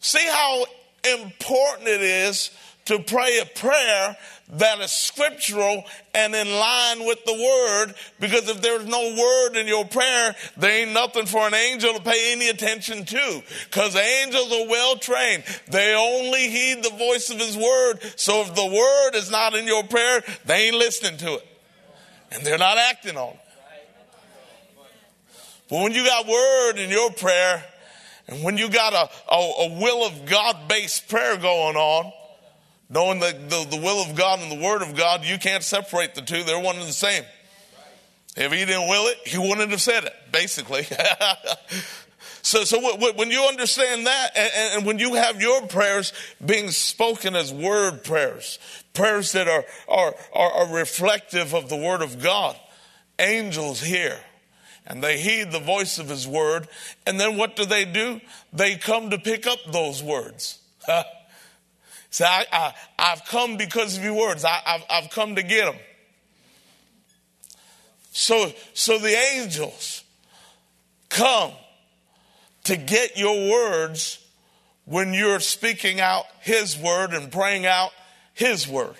See 0.00 0.26
how 0.26 0.64
important 1.04 1.88
it 1.88 2.02
is 2.02 2.50
to 2.86 2.98
pray 3.00 3.38
a 3.40 3.46
prayer 3.46 4.16
that 4.50 4.80
is 4.80 4.90
scriptural 4.90 5.84
and 6.14 6.34
in 6.34 6.50
line 6.50 7.04
with 7.04 7.22
the 7.26 7.34
word 7.34 7.94
because 8.18 8.48
if 8.48 8.62
there's 8.62 8.86
no 8.86 9.14
word 9.14 9.56
in 9.56 9.66
your 9.66 9.84
prayer 9.84 10.34
there 10.56 10.82
ain't 10.82 10.92
nothing 10.92 11.26
for 11.26 11.46
an 11.46 11.52
angel 11.52 11.92
to 11.94 12.00
pay 12.00 12.32
any 12.32 12.48
attention 12.48 13.04
to. 13.04 13.42
Because 13.64 13.94
angels 13.94 14.50
are 14.50 14.66
well 14.68 14.96
trained. 14.96 15.44
They 15.70 15.94
only 15.94 16.48
heed 16.48 16.82
the 16.82 16.96
voice 16.96 17.28
of 17.30 17.38
his 17.38 17.56
word. 17.56 17.98
So 18.16 18.40
if 18.40 18.54
the 18.54 18.66
word 18.66 19.18
is 19.18 19.30
not 19.30 19.54
in 19.54 19.66
your 19.66 19.84
prayer 19.84 20.22
they 20.46 20.68
ain't 20.68 20.76
listening 20.76 21.18
to 21.18 21.34
it. 21.34 21.46
And 22.32 22.42
they're 22.44 22.58
not 22.58 22.78
acting 22.78 23.16
on 23.16 23.34
it. 23.34 23.40
But 25.68 25.82
when 25.82 25.92
you 25.92 26.04
got 26.04 26.26
word 26.26 26.78
in 26.78 26.88
your 26.88 27.10
prayer 27.12 27.62
and 28.28 28.42
when 28.42 28.56
you 28.56 28.70
got 28.70 28.94
a, 28.94 29.34
a, 29.34 29.36
a 29.36 29.80
will 29.80 30.06
of 30.06 30.24
god 30.24 30.68
based 30.68 31.08
prayer 31.08 31.36
going 31.36 31.76
on 31.76 32.12
Knowing 32.90 33.20
the, 33.20 33.32
the, 33.48 33.76
the, 33.76 33.82
will 33.82 34.02
of 34.02 34.16
God 34.16 34.40
and 34.40 34.50
the 34.50 34.64
word 34.64 34.80
of 34.80 34.96
God, 34.96 35.24
you 35.24 35.38
can't 35.38 35.62
separate 35.62 36.14
the 36.14 36.22
two. 36.22 36.42
They're 36.42 36.58
one 36.58 36.76
and 36.76 36.88
the 36.88 36.92
same. 36.92 37.22
If 38.36 38.52
he 38.52 38.64
didn't 38.64 38.88
will 38.88 39.08
it, 39.08 39.18
he 39.26 39.36
wouldn't 39.36 39.70
have 39.70 39.80
said 39.80 40.04
it, 40.04 40.14
basically. 40.32 40.84
so, 42.42 42.64
so 42.64 42.96
when 42.96 43.30
you 43.30 43.42
understand 43.42 44.06
that, 44.06 44.30
and, 44.36 44.76
and 44.76 44.86
when 44.86 44.98
you 44.98 45.14
have 45.14 45.42
your 45.42 45.66
prayers 45.66 46.12
being 46.44 46.70
spoken 46.70 47.36
as 47.36 47.52
word 47.52 48.04
prayers, 48.04 48.58
prayers 48.94 49.32
that 49.32 49.48
are, 49.48 49.64
are, 49.88 50.14
are, 50.32 50.52
are 50.52 50.74
reflective 50.74 51.52
of 51.54 51.68
the 51.68 51.76
word 51.76 52.00
of 52.00 52.22
God, 52.22 52.56
angels 53.18 53.80
hear 53.80 54.18
and 54.88 55.04
they 55.04 55.18
heed 55.18 55.52
the 55.52 55.60
voice 55.60 55.98
of 55.98 56.08
his 56.08 56.26
word. 56.26 56.66
And 57.06 57.20
then 57.20 57.36
what 57.36 57.54
do 57.56 57.66
they 57.66 57.84
do? 57.84 58.22
They 58.52 58.76
come 58.76 59.10
to 59.10 59.18
pick 59.18 59.46
up 59.46 59.58
those 59.70 60.02
words. 60.02 60.60
Say, 62.18 62.24
I, 62.24 62.74
I, 62.98 63.10
have 63.10 63.24
come 63.26 63.56
because 63.56 63.96
of 63.96 64.02
your 64.02 64.14
words. 64.14 64.44
I, 64.44 64.60
have 64.64 64.84
I've 64.90 65.08
come 65.08 65.36
to 65.36 65.42
get 65.44 65.66
them. 65.66 65.80
So, 68.10 68.52
so 68.74 68.98
the 68.98 69.16
angels 69.36 70.02
come 71.10 71.52
to 72.64 72.76
get 72.76 73.16
your 73.16 73.52
words 73.52 74.18
when 74.84 75.14
you're 75.14 75.38
speaking 75.38 76.00
out 76.00 76.24
His 76.40 76.76
word 76.76 77.12
and 77.12 77.30
praying 77.30 77.66
out 77.66 77.92
His 78.34 78.66
word. 78.66 78.96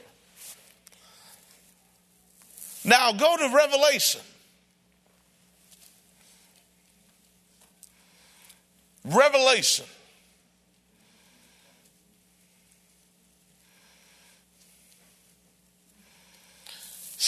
Now 2.85 3.11
go 3.11 3.37
to 3.37 3.53
Revelation. 3.53 4.21
Revelation. 9.05 9.87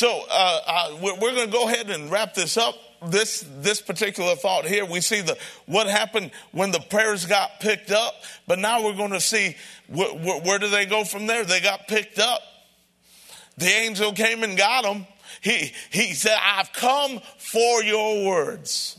So 0.01 0.25
uh, 0.31 0.61
uh, 0.67 0.97
we're, 1.03 1.35
going 1.35 1.45
to 1.45 1.53
go 1.53 1.69
ahead 1.69 1.91
and 1.91 2.11
wrap 2.11 2.33
this 2.33 2.57
up. 2.57 2.75
This 3.09 3.45
this 3.59 3.83
particular 3.83 4.35
thought 4.35 4.65
here, 4.65 4.87
we 4.87 5.03
see 5.03 5.21
the 5.21 5.37
what 5.67 5.89
happened 5.89 6.31
when 6.53 6.71
the 6.71 6.81
prayers 6.81 7.27
got 7.27 7.61
picked 7.61 7.91
up, 7.91 8.15
but 8.47 8.59
now 8.59 8.83
we're 8.83 8.97
going 8.97 9.11
to 9.11 9.21
see 9.21 9.57
wh- 9.95 10.17
wh- 10.23 10.43
where 10.43 10.59
do 10.59 10.71
they 10.71 10.87
go 10.87 11.05
from 11.05 11.27
there? 11.27 11.45
They 11.45 11.61
got 11.61 11.87
picked 11.87 12.19
up. 12.19 12.41
The 13.59 13.67
angel 13.67 14.13
came 14.15 14.43
and 14.43 14.57
got 14.57 14.85
them. 14.85 15.07
He 15.43 15.71
he 15.91 16.15
said, 16.15 16.39
"I've 16.43 16.73
come 16.73 17.21
for 17.37 17.83
your 17.83 18.27
words." 18.27 18.99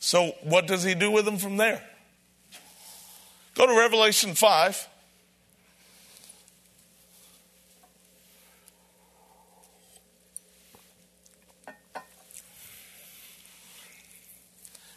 So 0.00 0.32
what 0.42 0.66
does 0.66 0.82
he 0.82 0.94
do 0.94 1.10
with 1.10 1.24
them 1.24 1.38
from 1.38 1.56
there? 1.56 1.82
Go 3.54 3.66
to 3.66 3.74
Revelation 3.74 4.34
five. 4.34 4.86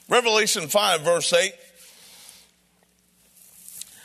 Revelation 0.10 0.67
5, 0.67 1.02
verse 1.02 1.34
8 1.34 1.54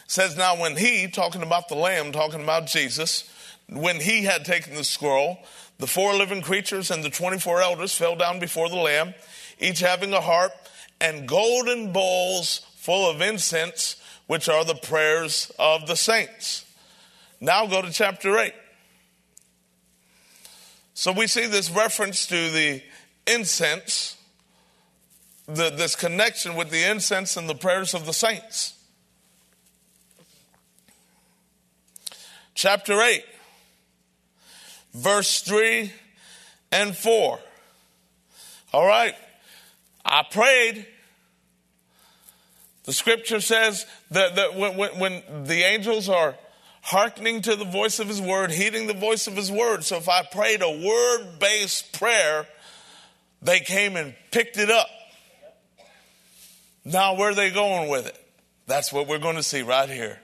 says, 0.06 0.36
Now 0.36 0.60
when 0.60 0.76
he, 0.76 1.08
talking 1.08 1.42
about 1.42 1.68
the 1.68 1.76
Lamb, 1.76 2.12
talking 2.12 2.42
about 2.42 2.66
Jesus, 2.66 3.30
when 3.68 4.00
he 4.00 4.24
had 4.24 4.44
taken 4.44 4.74
the 4.74 4.84
scroll, 4.84 5.38
the 5.78 5.86
four 5.86 6.14
living 6.14 6.42
creatures 6.42 6.90
and 6.90 7.04
the 7.04 7.10
24 7.10 7.62
elders 7.62 7.94
fell 7.94 8.16
down 8.16 8.40
before 8.40 8.68
the 8.68 8.76
Lamb, 8.76 9.14
each 9.58 9.80
having 9.80 10.12
a 10.12 10.20
harp 10.20 10.52
and 11.00 11.26
golden 11.26 11.92
bowls 11.92 12.66
full 12.76 13.08
of 13.08 13.20
incense, 13.20 13.96
which 14.26 14.48
are 14.48 14.64
the 14.64 14.74
prayers 14.74 15.52
of 15.58 15.86
the 15.86 15.96
saints. 15.96 16.64
Now 17.40 17.66
go 17.66 17.80
to 17.80 17.92
chapter 17.92 18.38
8. 18.38 18.52
So 20.94 21.12
we 21.12 21.26
see 21.26 21.46
this 21.46 21.70
reference 21.70 22.26
to 22.26 22.50
the 22.50 22.82
incense 23.26 24.16
the, 25.46 25.70
this 25.70 25.96
connection 25.96 26.54
with 26.54 26.70
the 26.70 26.88
incense 26.88 27.36
and 27.36 27.48
the 27.48 27.54
prayers 27.54 27.94
of 27.94 28.06
the 28.06 28.12
saints. 28.12 28.74
Chapter 32.54 33.00
8, 33.00 33.24
verse 34.94 35.42
3 35.42 35.90
and 36.70 36.96
4. 36.96 37.38
All 38.72 38.86
right, 38.86 39.14
I 40.04 40.22
prayed. 40.30 40.86
The 42.84 42.92
scripture 42.92 43.40
says 43.40 43.86
that, 44.10 44.36
that 44.36 44.54
when, 44.54 44.98
when, 44.98 45.44
the 45.44 45.62
angels 45.62 46.08
are 46.08 46.36
hearkening 46.82 47.42
to 47.42 47.56
the 47.56 47.64
voice 47.64 48.00
of 48.00 48.08
his 48.08 48.20
word, 48.20 48.50
heeding 48.50 48.86
the 48.86 48.94
voice 48.94 49.26
of 49.26 49.36
his 49.36 49.50
word. 49.52 49.84
So 49.84 49.96
if 49.96 50.08
I 50.08 50.22
prayed 50.22 50.62
a 50.62 50.70
word 50.70 51.38
based 51.38 51.92
prayer, 51.98 52.46
they 53.40 53.60
came 53.60 53.96
and 53.96 54.14
picked 54.30 54.56
it 54.58 54.70
up. 54.70 54.88
Now, 56.84 57.14
where 57.14 57.30
are 57.30 57.34
they 57.34 57.50
going 57.50 57.88
with 57.88 58.06
it? 58.06 58.18
That's 58.66 58.92
what 58.92 59.06
we're 59.06 59.18
going 59.18 59.36
to 59.36 59.42
see 59.42 59.62
right 59.62 59.88
here. 59.88 60.18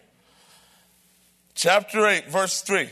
Chapter 1.54 2.06
8, 2.06 2.28
verse 2.28 2.60
3. 2.62 2.88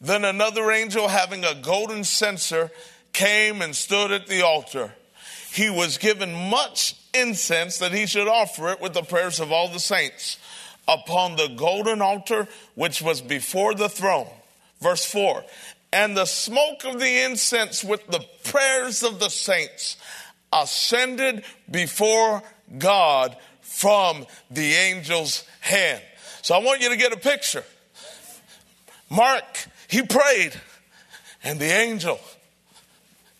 Then 0.00 0.24
another 0.24 0.70
angel, 0.70 1.08
having 1.08 1.44
a 1.44 1.54
golden 1.54 2.04
censer, 2.04 2.70
came 3.12 3.62
and 3.62 3.74
stood 3.74 4.10
at 4.10 4.26
the 4.26 4.42
altar. 4.42 4.92
He 5.52 5.70
was 5.70 5.98
given 5.98 6.32
much 6.50 6.96
incense 7.14 7.78
that 7.78 7.92
he 7.92 8.06
should 8.06 8.26
offer 8.26 8.70
it 8.70 8.80
with 8.80 8.94
the 8.94 9.02
prayers 9.02 9.38
of 9.38 9.52
all 9.52 9.68
the 9.68 9.78
saints 9.78 10.38
upon 10.88 11.36
the 11.36 11.48
golden 11.48 12.00
altar 12.00 12.48
which 12.74 13.02
was 13.02 13.20
before 13.20 13.74
the 13.74 13.88
throne. 13.88 14.28
Verse 14.80 15.04
4 15.04 15.44
And 15.92 16.16
the 16.16 16.24
smoke 16.24 16.84
of 16.84 16.98
the 16.98 17.24
incense 17.24 17.84
with 17.84 18.06
the 18.08 18.24
prayers 18.44 19.02
of 19.02 19.20
the 19.20 19.28
saints 19.28 19.96
ascended 20.52 21.44
before 21.70 22.42
God 22.78 23.36
from 23.60 24.26
the 24.50 24.74
angel's 24.74 25.44
hand. 25.60 26.02
So 26.42 26.54
I 26.54 26.58
want 26.58 26.80
you 26.80 26.90
to 26.90 26.96
get 26.96 27.12
a 27.12 27.16
picture. 27.16 27.64
Mark, 29.10 29.66
he 29.88 30.02
prayed, 30.02 30.52
and 31.44 31.58
the 31.58 31.66
angel 31.66 32.18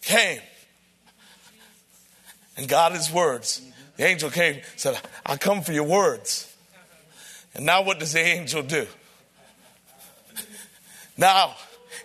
came 0.02 0.40
and 2.56 2.68
got 2.68 2.92
his 2.92 3.10
words. 3.10 3.62
The 3.96 4.04
angel 4.04 4.30
came, 4.30 4.60
said, 4.76 5.00
I 5.24 5.36
come 5.36 5.62
for 5.62 5.72
your 5.72 5.86
words. 5.86 6.54
And 7.54 7.66
now 7.66 7.82
what 7.82 7.98
does 7.98 8.12
the 8.12 8.20
angel 8.20 8.62
do? 8.62 8.86
Now, 11.16 11.54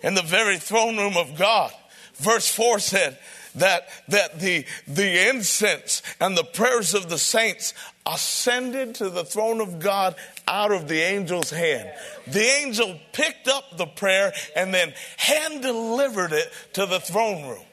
in 0.02 0.14
the 0.14 0.22
very 0.22 0.58
throne 0.58 0.96
room 0.96 1.16
of 1.16 1.36
God, 1.36 1.72
verse 2.16 2.48
4 2.48 2.78
said, 2.78 3.18
that, 3.58 3.88
that 4.08 4.40
the, 4.40 4.64
the 4.86 5.28
incense 5.28 6.02
and 6.20 6.36
the 6.36 6.44
prayers 6.44 6.94
of 6.94 7.08
the 7.08 7.18
saints 7.18 7.74
ascended 8.06 8.94
to 8.96 9.10
the 9.10 9.24
throne 9.24 9.60
of 9.60 9.78
God 9.78 10.14
out 10.46 10.72
of 10.72 10.88
the 10.88 11.02
angel's 11.02 11.50
hand. 11.50 11.90
The 12.26 12.44
angel 12.44 12.98
picked 13.12 13.48
up 13.48 13.76
the 13.76 13.86
prayer 13.86 14.32
and 14.56 14.72
then 14.72 14.92
hand 15.16 15.62
delivered 15.62 16.32
it 16.32 16.50
to 16.74 16.86
the 16.86 17.00
throne 17.00 17.48
room. 17.48 17.64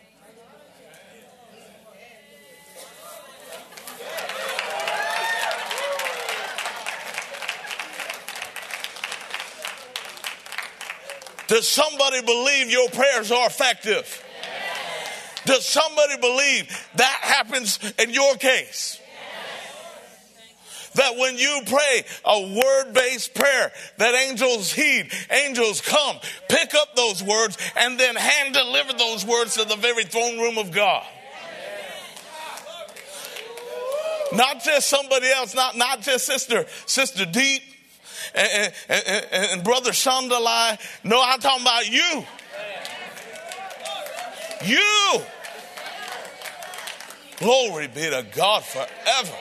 Does 11.48 11.69
somebody 11.69 12.21
believe 12.21 12.71
your 12.71 12.89
prayers 12.89 13.32
are 13.32 13.45
effective? 13.45 14.25
Does 15.46 15.66
somebody 15.66 16.18
believe 16.20 16.90
that 16.96 17.20
happens 17.22 17.80
in 18.00 18.10
your 18.12 18.36
case? 18.36 19.00
that 20.96 21.18
when 21.18 21.38
you 21.38 21.62
pray 21.66 22.06
a 22.24 22.42
word 22.56 22.94
based 22.94 23.34
prayer, 23.36 23.72
that 23.98 24.16
angels 24.16 24.72
heed, 24.72 25.12
angels 25.30 25.82
come, 25.82 26.18
pick 26.48 26.74
up 26.74 26.96
those 26.96 27.22
words, 27.22 27.58
and 27.76 28.00
then 28.00 28.16
hand 28.16 28.54
deliver 28.54 28.94
those 28.94 29.26
words 29.26 29.56
to 29.56 29.66
the 29.66 29.76
very 29.76 30.06
throne 30.06 30.40
room 30.40 30.58
of 30.58 30.72
God. 30.72 31.06
Not 34.34 34.64
just 34.64 34.90
somebody 34.90 35.28
else, 35.28 35.54
not, 35.54 35.78
not 35.78 36.02
just 36.02 36.26
sister, 36.26 36.66
sister 36.86 37.26
Deep 37.26 37.62
and, 38.34 38.74
and, 38.90 39.04
and, 39.08 39.26
and 39.52 39.64
brother 39.64 39.92
Shandalai. 39.92 40.80
No, 41.04 41.22
I'm 41.24 41.40
talking 41.40 41.64
about 41.64 41.90
you. 41.90 42.26
You. 44.64 45.22
Glory 47.38 47.88
be 47.88 48.10
to 48.10 48.26
God 48.34 48.63
forever. 48.63 49.38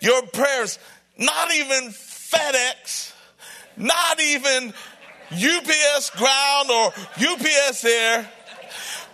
Your 0.00 0.22
prayers, 0.26 0.78
not 1.16 1.54
even 1.54 1.90
FedEx, 1.90 3.12
not 3.76 4.20
even 4.20 4.74
UPS 5.32 6.10
ground 6.10 6.70
or 6.70 6.92
UPS 7.16 7.84
air, 7.84 8.28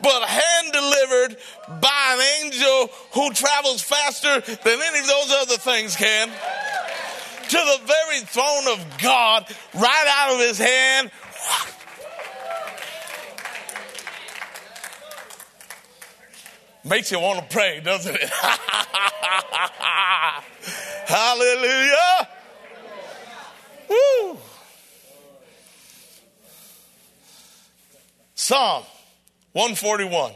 but 0.02 0.22
hand 0.22 0.72
delivered 0.72 1.36
by 1.80 2.16
an 2.16 2.44
angel 2.44 2.90
who 3.12 3.32
travels 3.32 3.82
faster 3.82 4.40
than 4.40 4.80
any 4.80 4.98
of 4.98 5.06
those 5.06 5.32
other 5.32 5.56
things 5.56 5.94
can 5.96 6.28
to 6.28 7.56
the 7.56 7.80
very 7.84 8.20
throne 8.20 8.68
of 8.68 8.98
God, 9.02 9.44
right 9.74 10.06
out 10.08 10.34
of 10.34 10.40
his 10.40 10.58
hand. 10.58 11.10
Makes 16.84 17.12
you 17.12 17.20
want 17.20 17.40
to 17.40 17.46
pray, 17.54 17.80
doesn't 17.80 18.14
it? 18.14 18.28
Hallelujah. 21.06 22.28
Woo. 23.88 24.38
Psalm 28.34 28.84
141, 29.52 30.32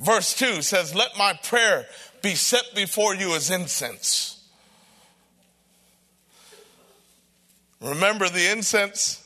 verse 0.00 0.34
2 0.34 0.62
says, 0.62 0.94
Let 0.94 1.16
my 1.16 1.34
prayer 1.44 1.86
be 2.20 2.34
set 2.34 2.64
before 2.74 3.14
you 3.14 3.36
as 3.36 3.50
incense. 3.50 4.42
Remember 7.80 8.28
the 8.28 8.50
incense 8.50 9.24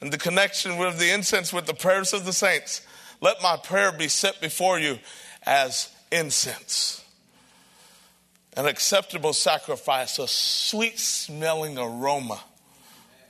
and 0.00 0.12
the 0.12 0.18
connection 0.18 0.76
with 0.78 0.98
the 0.98 1.12
incense 1.12 1.52
with 1.52 1.66
the 1.66 1.74
prayers 1.74 2.12
of 2.12 2.24
the 2.24 2.32
saints. 2.32 2.85
Let 3.20 3.42
my 3.42 3.56
prayer 3.56 3.92
be 3.92 4.08
set 4.08 4.40
before 4.40 4.78
you 4.78 4.98
as 5.44 5.90
incense, 6.10 7.04
an 8.56 8.66
acceptable 8.66 9.32
sacrifice, 9.32 10.18
a 10.18 10.28
sweet 10.28 10.98
smelling 10.98 11.78
aroma 11.78 12.40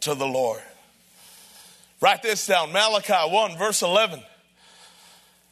to 0.01 0.15
the 0.15 0.27
Lord. 0.27 0.63
Write 2.01 2.23
this 2.23 2.47
down 2.47 2.73
Malachi 2.73 3.13
1, 3.13 3.57
verse 3.57 3.83
11. 3.83 4.23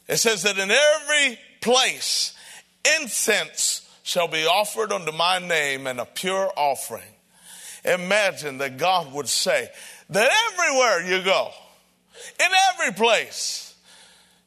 It 0.07 0.17
says 0.17 0.43
that 0.43 0.57
in 0.57 0.69
every 0.69 1.39
place 1.61 2.33
incense 2.99 3.89
shall 4.03 4.27
be 4.27 4.45
offered 4.45 4.91
unto 4.91 5.11
my 5.11 5.39
name 5.39 5.87
and 5.87 5.99
a 5.99 6.05
pure 6.05 6.51
offering. 6.55 7.01
imagine 7.83 8.59
that 8.59 8.77
God 8.77 9.11
would 9.13 9.27
say 9.27 9.69
that 10.09 10.31
everywhere 10.51 11.01
you 11.01 11.23
go, 11.23 11.51
in 12.39 12.51
every 12.73 12.93
place, 12.93 13.64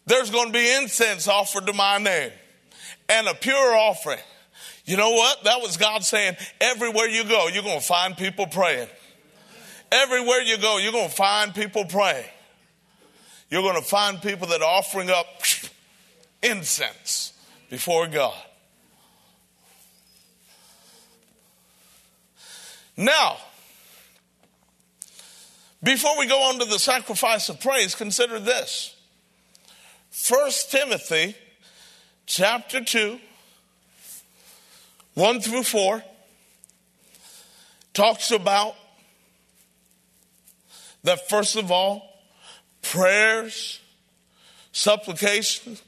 there's 0.08 0.30
going 0.30 0.46
to 0.46 0.52
be 0.52 0.74
incense 0.76 1.28
offered 1.28 1.66
to 1.66 1.72
my 1.72 1.98
name 1.98 2.32
and 3.08 3.26
a 3.28 3.34
pure 3.34 3.74
offering. 3.74 4.18
You 4.84 4.96
know 4.96 5.10
what? 5.10 5.44
That 5.44 5.60
was 5.60 5.76
God 5.76 6.02
saying, 6.02 6.36
everywhere 6.60 7.08
you 7.08 7.24
go, 7.24 7.48
you're 7.48 7.62
going 7.62 7.78
to 7.78 7.86
find 7.86 8.16
people 8.16 8.46
praying. 8.46 8.88
Everywhere 9.92 10.40
you 10.42 10.58
go, 10.58 10.78
you're 10.78 10.92
going 10.92 11.08
to 11.08 11.14
find 11.14 11.54
people 11.54 11.84
praying. 11.84 12.24
You're 13.50 13.62
going 13.62 13.80
to 13.80 13.86
find 13.86 14.20
people 14.20 14.48
that 14.48 14.60
are 14.60 14.68
offering 14.68 15.10
up 15.10 15.26
incense 16.42 17.32
before 17.70 18.06
God. 18.06 18.34
Now, 22.96 23.36
before 25.82 26.18
we 26.18 26.26
go 26.26 26.48
on 26.48 26.58
to 26.58 26.64
the 26.64 26.78
sacrifice 26.78 27.48
of 27.48 27.60
praise, 27.60 27.94
consider 27.94 28.38
this. 28.38 28.96
1 30.26 30.50
Timothy 30.70 31.36
chapter 32.26 32.82
2, 32.82 33.18
1 35.14 35.40
through 35.40 35.62
4, 35.62 36.02
talks 37.94 38.30
about 38.30 38.74
that 41.04 41.28
first 41.28 41.56
of 41.56 41.70
all, 41.70 42.20
prayers, 42.82 43.80
supplication, 44.72 45.78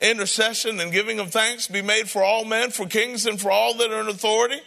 intercession, 0.00 0.78
and 0.78 0.92
giving 0.92 1.18
of 1.18 1.30
thanks 1.32 1.68
be 1.68 1.82
made 1.82 2.08
for 2.08 2.22
all 2.22 2.44
men, 2.44 2.70
for 2.70 2.86
kings, 2.86 3.24
and 3.24 3.40
for 3.40 3.50
all 3.50 3.74
that 3.74 3.90
are 3.90 4.00
in 4.00 4.08
authority. 4.08 4.60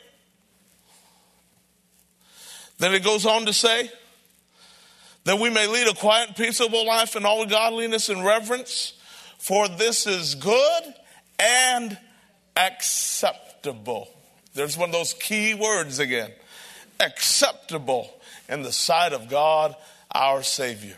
Then 2.79 2.93
it 2.93 3.03
goes 3.03 3.25
on 3.27 3.45
to 3.45 3.53
say, 3.53 3.91
that 5.23 5.39
we 5.39 5.49
may 5.49 5.67
lead 5.67 5.87
a 5.87 5.93
quiet, 5.93 6.35
peaceable 6.35 6.85
life 6.85 7.15
in 7.15 7.25
all 7.25 7.45
godliness 7.45 8.09
and 8.09 8.25
reverence, 8.25 8.93
for 9.37 9.67
this 9.67 10.07
is 10.07 10.35
good 10.35 10.83
and 11.39 11.97
acceptable. 12.55 14.07
There's 14.53 14.77
one 14.77 14.89
of 14.89 14.93
those 14.93 15.13
key 15.13 15.53
words 15.53 15.99
again 15.99 16.31
acceptable 16.99 18.13
in 18.47 18.61
the 18.63 18.71
sight 18.71 19.13
of 19.13 19.29
God 19.29 19.75
our 20.11 20.43
Savior. 20.43 20.97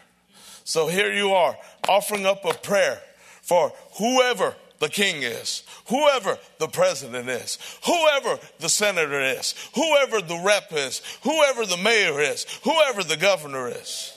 So 0.65 0.87
here 0.87 1.11
you 1.11 1.31
are 1.31 1.57
offering 1.87 2.25
up 2.25 2.45
a 2.45 2.53
prayer 2.53 2.99
for 3.41 3.71
whoever 3.97 4.55
the 4.79 4.89
king 4.89 5.23
is, 5.23 5.63
whoever 5.87 6.37
the 6.59 6.67
president 6.67 7.29
is, 7.29 7.57
whoever 7.85 8.37
the 8.59 8.69
senator 8.69 9.21
is, 9.21 9.55
whoever 9.75 10.21
the 10.21 10.41
rep 10.43 10.73
is, 10.73 11.01
whoever 11.23 11.65
the 11.65 11.77
mayor 11.77 12.19
is, 12.19 12.45
whoever 12.63 13.03
the 13.03 13.17
governor 13.17 13.69
is. 13.69 14.12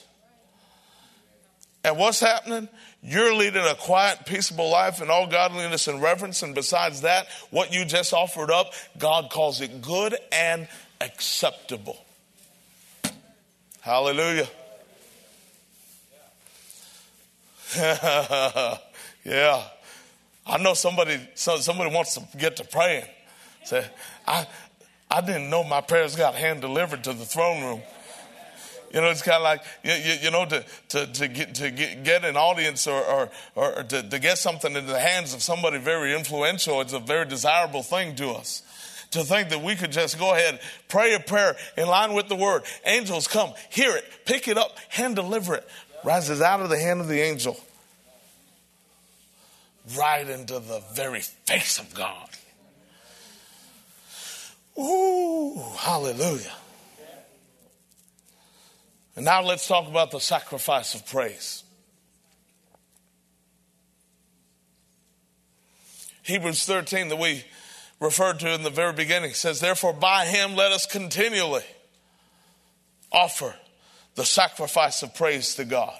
And 1.87 1.97
what's 1.97 2.19
happening? 2.19 2.67
You're 3.01 3.33
leading 3.33 3.63
a 3.63 3.73
quiet, 3.73 4.25
peaceable 4.25 4.69
life 4.69 5.01
in 5.01 5.09
all 5.09 5.25
godliness 5.25 5.87
and 5.87 6.01
reverence. 6.01 6.43
And 6.43 6.53
besides 6.53 7.01
that, 7.01 7.27
what 7.49 7.73
you 7.73 7.85
just 7.85 8.11
offered 8.11 8.51
up, 8.51 8.73
God 8.97 9.29
calls 9.29 9.61
it 9.61 9.81
good 9.81 10.13
and 10.33 10.67
acceptable. 10.99 11.97
Hallelujah. 13.79 14.49
yeah. 19.23 19.63
I 20.45 20.57
know 20.57 20.73
somebody, 20.73 21.25
somebody 21.35 21.95
wants 21.95 22.15
to 22.15 22.37
get 22.37 22.57
to 22.57 22.65
praying. 22.65 23.05
Say, 23.63 23.85
I, 24.27 24.45
I 25.09 25.21
didn't 25.21 25.49
know 25.49 25.63
my 25.63 25.79
prayers 25.79 26.17
got 26.17 26.35
hand 26.35 26.59
delivered 26.59 27.05
to 27.05 27.13
the 27.13 27.23
throne 27.23 27.63
room. 27.63 27.81
You 28.93 29.01
know, 29.01 29.09
it's 29.09 29.21
kind 29.21 29.37
of 29.37 29.43
like, 29.43 29.63
you, 29.83 29.93
you, 29.93 30.19
you, 30.23 30.31
know, 30.31 30.45
to, 30.45 30.65
to, 30.89 31.07
to, 31.07 31.27
get, 31.27 31.55
to 31.55 31.71
get, 31.71 32.03
get 32.03 32.25
an 32.25 32.37
audience 32.37 32.87
or, 32.87 33.03
or, 33.03 33.29
or 33.55 33.83
to, 33.83 34.03
to 34.03 34.19
get 34.19 34.37
something 34.37 34.75
into 34.75 34.91
the 34.91 34.99
hands 34.99 35.33
of 35.33 35.41
somebody 35.41 35.77
very 35.77 36.15
influential, 36.15 36.81
it's 36.81 36.93
a 36.93 36.99
very 36.99 37.25
desirable 37.25 37.83
thing 37.83 38.15
to 38.15 38.29
us. 38.29 38.63
To 39.11 39.23
think 39.23 39.49
that 39.49 39.61
we 39.61 39.75
could 39.75 39.93
just 39.93 40.19
go 40.19 40.33
ahead, 40.33 40.59
pray 40.89 41.13
a 41.13 41.19
prayer 41.19 41.55
in 41.77 41.87
line 41.87 42.13
with 42.13 42.27
the 42.27 42.35
word. 42.35 42.63
Angels 42.85 43.27
come, 43.27 43.53
hear 43.69 43.95
it, 43.95 44.03
pick 44.25 44.47
it 44.47 44.57
up, 44.57 44.77
hand 44.89 45.15
deliver 45.15 45.55
it, 45.55 45.67
rises 46.03 46.41
out 46.41 46.59
of 46.59 46.69
the 46.69 46.77
hand 46.77 46.99
of 46.99 47.07
the 47.07 47.21
angel 47.21 47.57
right 49.95 50.27
into 50.27 50.59
the 50.59 50.81
very 50.93 51.21
face 51.21 51.79
of 51.79 51.93
God. 51.93 52.29
Ooh, 54.77 55.61
hallelujah. 55.77 56.51
And 59.17 59.25
now 59.25 59.41
let's 59.41 59.67
talk 59.67 59.87
about 59.87 60.11
the 60.11 60.19
sacrifice 60.19 60.93
of 60.93 61.07
praise. 61.07 61.63
Hebrews 66.21 66.65
13, 66.65 67.07
that 67.07 67.15
we 67.15 67.43
referred 67.99 68.39
to 68.41 68.53
in 68.53 68.61
the 68.61 68.69
very 68.69 68.93
beginning, 68.93 69.33
says, 69.33 69.59
Therefore, 69.59 69.93
by 69.93 70.27
him 70.27 70.55
let 70.55 70.71
us 70.71 70.85
continually 70.85 71.63
offer 73.11 73.55
the 74.13 74.23
sacrifice 74.23 75.01
of 75.01 75.15
praise 75.15 75.55
to 75.55 75.65
God. 75.65 75.99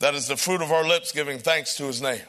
That 0.00 0.14
is 0.14 0.28
the 0.28 0.36
fruit 0.36 0.60
of 0.60 0.72
our 0.72 0.86
lips, 0.86 1.12
giving 1.12 1.38
thanks 1.38 1.76
to 1.76 1.84
his 1.84 2.02
name. 2.02 2.20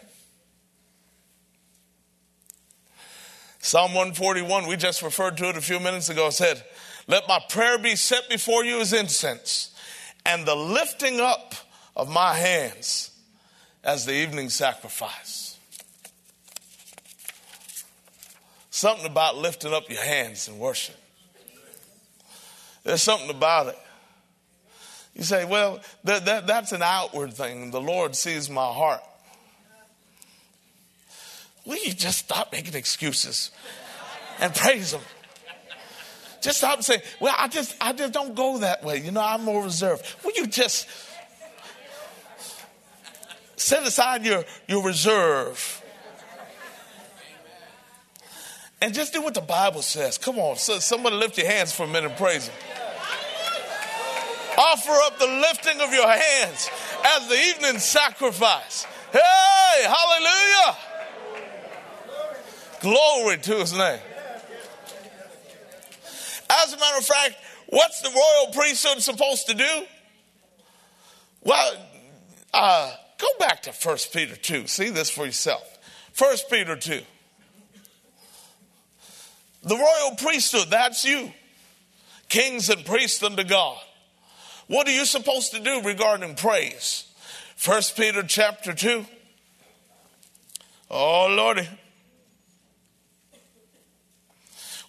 Psalm 3.59 3.93
141, 3.93 4.67
we 4.67 4.77
just 4.77 5.01
referred 5.01 5.35
to 5.37 5.49
it 5.49 5.57
a 5.57 5.61
few 5.61 5.81
minutes 5.81 6.07
ago, 6.07 6.29
said, 6.29 6.63
Let 7.09 7.27
my 7.27 7.41
prayer 7.49 7.77
be 7.77 7.97
set 7.97 8.29
before 8.29 8.63
you 8.63 8.79
as 8.79 8.93
incense, 8.93 9.70
and 10.25 10.45
the 10.45 10.55
lifting 10.55 11.19
up 11.19 11.55
of 11.95 12.09
my 12.09 12.33
hands 12.33 13.11
as 13.83 14.05
the 14.05 14.13
evening 14.13 14.49
sacrifice. 14.49 15.57
Something 18.69 19.05
about 19.05 19.37
lifting 19.37 19.73
up 19.73 19.89
your 19.89 20.01
hands 20.01 20.47
in 20.47 20.57
worship. 20.57 20.95
There's 22.83 23.03
something 23.03 23.29
about 23.29 23.67
it. 23.67 23.77
You 25.15 25.23
say, 25.23 25.45
well, 25.45 25.81
that, 26.05 26.25
that, 26.25 26.47
that's 26.47 26.71
an 26.71 26.81
outward 26.81 27.33
thing. 27.33 27.71
The 27.71 27.81
Lord 27.81 28.15
sees 28.15 28.49
my 28.49 28.71
heart. 28.71 29.01
Will 31.65 31.77
you 31.77 31.93
just 31.93 32.19
stop 32.19 32.51
making 32.51 32.73
excuses 32.73 33.51
and 34.39 34.55
praise 34.55 34.93
Him? 34.93 35.01
Just 36.41 36.57
stop 36.57 36.81
saying, 36.81 37.01
well, 37.19 37.35
I 37.37 37.47
just, 37.47 37.75
I 37.79 37.93
just 37.93 38.13
don't 38.13 38.35
go 38.35 38.57
that 38.59 38.83
way. 38.83 38.99
You 38.99 39.11
know, 39.11 39.21
I'm 39.21 39.43
more 39.43 39.63
reserved. 39.63 40.03
Will 40.23 40.33
you 40.35 40.47
just 40.47 40.87
set 43.55 43.83
aside 43.83 44.25
your, 44.25 44.43
your 44.67 44.83
reserve 44.83 45.83
and 48.81 48.93
just 48.93 49.13
do 49.13 49.21
what 49.21 49.35
the 49.35 49.41
Bible 49.41 49.83
says? 49.83 50.17
Come 50.17 50.39
on, 50.39 50.57
so 50.57 50.79
somebody 50.79 51.15
lift 51.15 51.37
your 51.37 51.47
hands 51.47 51.71
for 51.71 51.83
a 51.83 51.87
minute 51.87 52.09
and 52.09 52.17
praise 52.17 52.47
Him. 52.47 52.55
Offer 54.57 54.91
up 55.05 55.19
the 55.19 55.27
lifting 55.27 55.79
of 55.79 55.93
your 55.93 56.07
hands 56.07 56.69
as 57.05 57.27
the 57.27 57.35
evening 57.35 57.79
sacrifice. 57.79 58.85
Hey, 59.11 59.83
hallelujah. 59.83 60.77
Glory 62.81 63.37
to 63.37 63.55
his 63.57 63.73
name. 63.73 63.99
As 66.63 66.73
a 66.73 66.77
matter 66.77 66.97
of 66.97 67.05
fact, 67.05 67.35
what's 67.67 68.01
the 68.01 68.09
royal 68.09 68.53
priesthood 68.53 69.01
supposed 69.01 69.47
to 69.47 69.53
do? 69.53 69.85
Well, 71.43 71.73
uh, 72.53 72.93
go 73.17 73.27
back 73.39 73.63
to 73.63 73.71
1 73.71 73.97
Peter 74.13 74.35
2. 74.35 74.67
See 74.67 74.89
this 74.89 75.09
for 75.09 75.25
yourself. 75.25 75.77
1 76.17 76.37
Peter 76.49 76.75
2. 76.75 77.01
The 79.63 79.75
royal 79.75 80.15
priesthood, 80.17 80.67
that's 80.69 81.05
you. 81.05 81.31
Kings 82.29 82.69
and 82.69 82.85
priests 82.85 83.21
unto 83.23 83.43
God. 83.43 83.77
What 84.67 84.87
are 84.87 84.91
you 84.91 85.05
supposed 85.05 85.51
to 85.53 85.59
do 85.59 85.81
regarding 85.81 86.35
praise? 86.35 87.05
1 87.63 87.81
Peter 87.95 88.23
chapter 88.23 88.73
2. 88.73 89.05
Oh, 90.89 91.27
Lordy. 91.29 91.67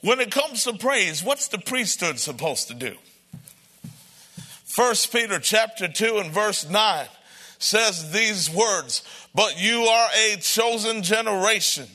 When 0.03 0.18
it 0.18 0.32
comes 0.32 0.64
to 0.64 0.72
praise, 0.72 1.22
what's 1.22 1.46
the 1.46 1.59
priesthood 1.59 2.18
supposed 2.18 2.66
to 2.68 2.74
do? 2.74 2.96
First 4.64 5.12
Peter 5.12 5.38
chapter 5.38 5.86
2 5.86 6.18
and 6.18 6.32
verse 6.32 6.68
9 6.68 7.07
says 7.59 8.11
these 8.11 8.50
words, 8.50 9.05
but 9.32 9.62
you 9.62 9.82
are 9.82 10.09
a 10.26 10.36
chosen 10.38 11.05
generation, 11.05 11.86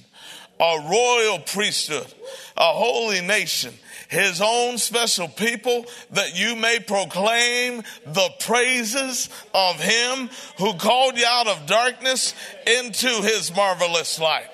a 0.57 0.87
royal 0.89 1.39
priesthood, 1.39 2.07
a 2.55 2.71
holy 2.71 3.19
nation, 3.19 3.73
his 4.07 4.41
own 4.41 4.77
special 4.77 5.27
people, 5.27 5.85
that 6.11 6.39
you 6.39 6.55
may 6.55 6.79
proclaim 6.79 7.83
the 8.05 8.29
praises 8.39 9.27
of 9.53 9.81
him 9.81 10.29
who 10.59 10.73
called 10.75 11.17
you 11.17 11.25
out 11.27 11.47
of 11.47 11.65
darkness 11.65 12.33
into 12.65 13.09
his 13.23 13.53
marvelous 13.53 14.17
light. 14.17 14.47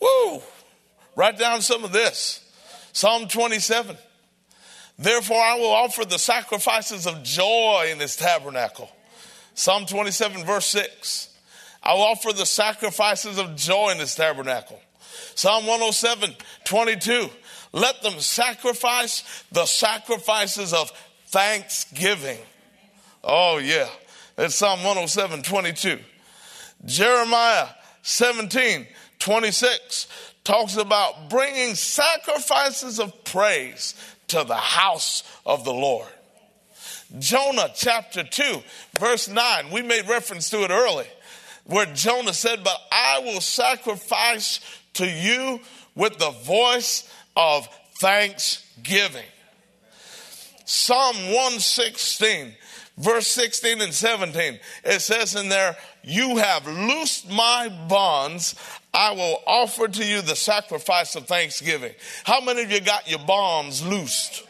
Woo! 0.00 0.42
Write 1.16 1.38
down 1.38 1.62
some 1.62 1.84
of 1.84 1.92
this. 1.92 2.44
Psalm 2.92 3.28
27. 3.28 3.96
Therefore, 4.98 5.40
I 5.40 5.54
will 5.58 5.70
offer 5.70 6.04
the 6.04 6.18
sacrifices 6.18 7.06
of 7.06 7.22
joy 7.22 7.88
in 7.90 7.98
his 7.98 8.16
tabernacle. 8.16 8.90
Psalm 9.54 9.86
27, 9.86 10.44
verse 10.44 10.66
6. 10.66 11.34
I 11.82 11.94
will 11.94 12.02
offer 12.02 12.32
the 12.32 12.46
sacrifices 12.46 13.38
of 13.38 13.56
joy 13.56 13.90
in 13.92 13.98
his 13.98 14.14
tabernacle. 14.14 14.78
Psalm 15.34 15.66
107, 15.66 16.34
22. 16.64 17.30
Let 17.72 18.02
them 18.02 18.20
sacrifice 18.20 19.44
the 19.52 19.64
sacrifices 19.64 20.72
of 20.74 20.90
thanksgiving. 21.26 22.38
Oh, 23.24 23.58
yeah. 23.58 23.88
That's 24.36 24.54
Psalm 24.54 24.80
107, 24.80 25.42
22. 25.42 25.98
Jeremiah 26.84 27.68
17, 28.02 28.86
26 29.20 30.08
talks 30.44 30.76
about 30.76 31.30
bringing 31.30 31.74
sacrifices 31.74 32.98
of 32.98 33.24
praise 33.24 33.94
to 34.28 34.44
the 34.44 34.56
house 34.56 35.22
of 35.46 35.64
the 35.64 35.72
Lord. 35.72 36.08
Jonah 37.18 37.70
chapter 37.74 38.22
2, 38.22 38.62
verse 38.98 39.28
9, 39.28 39.70
we 39.70 39.82
made 39.82 40.08
reference 40.08 40.50
to 40.50 40.64
it 40.64 40.70
early, 40.70 41.06
where 41.64 41.86
Jonah 41.86 42.32
said, 42.32 42.62
But 42.62 42.80
I 42.90 43.20
will 43.20 43.40
sacrifice 43.40 44.60
to 44.94 45.06
you 45.06 45.60
with 45.94 46.18
the 46.18 46.30
voice 46.30 47.08
of 47.36 47.68
thanksgiving. 48.00 49.26
Psalm 50.64 51.16
116, 51.16 52.54
verse 53.00 53.26
16 53.28 53.80
and 53.80 53.92
17, 53.92 54.60
it 54.84 55.00
says 55.00 55.34
in 55.34 55.48
there, 55.48 55.76
You 56.02 56.36
have 56.36 56.66
loosed 56.66 57.28
my 57.30 57.68
bonds. 57.88 58.54
I 58.92 59.12
will 59.12 59.42
offer 59.46 59.88
to 59.88 60.04
you 60.04 60.20
the 60.20 60.36
sacrifice 60.36 61.16
of 61.16 61.26
thanksgiving. 61.26 61.92
How 62.24 62.40
many 62.40 62.62
of 62.62 62.70
you 62.70 62.80
got 62.80 63.08
your 63.08 63.20
bonds 63.20 63.84
loosed? 63.84 64.44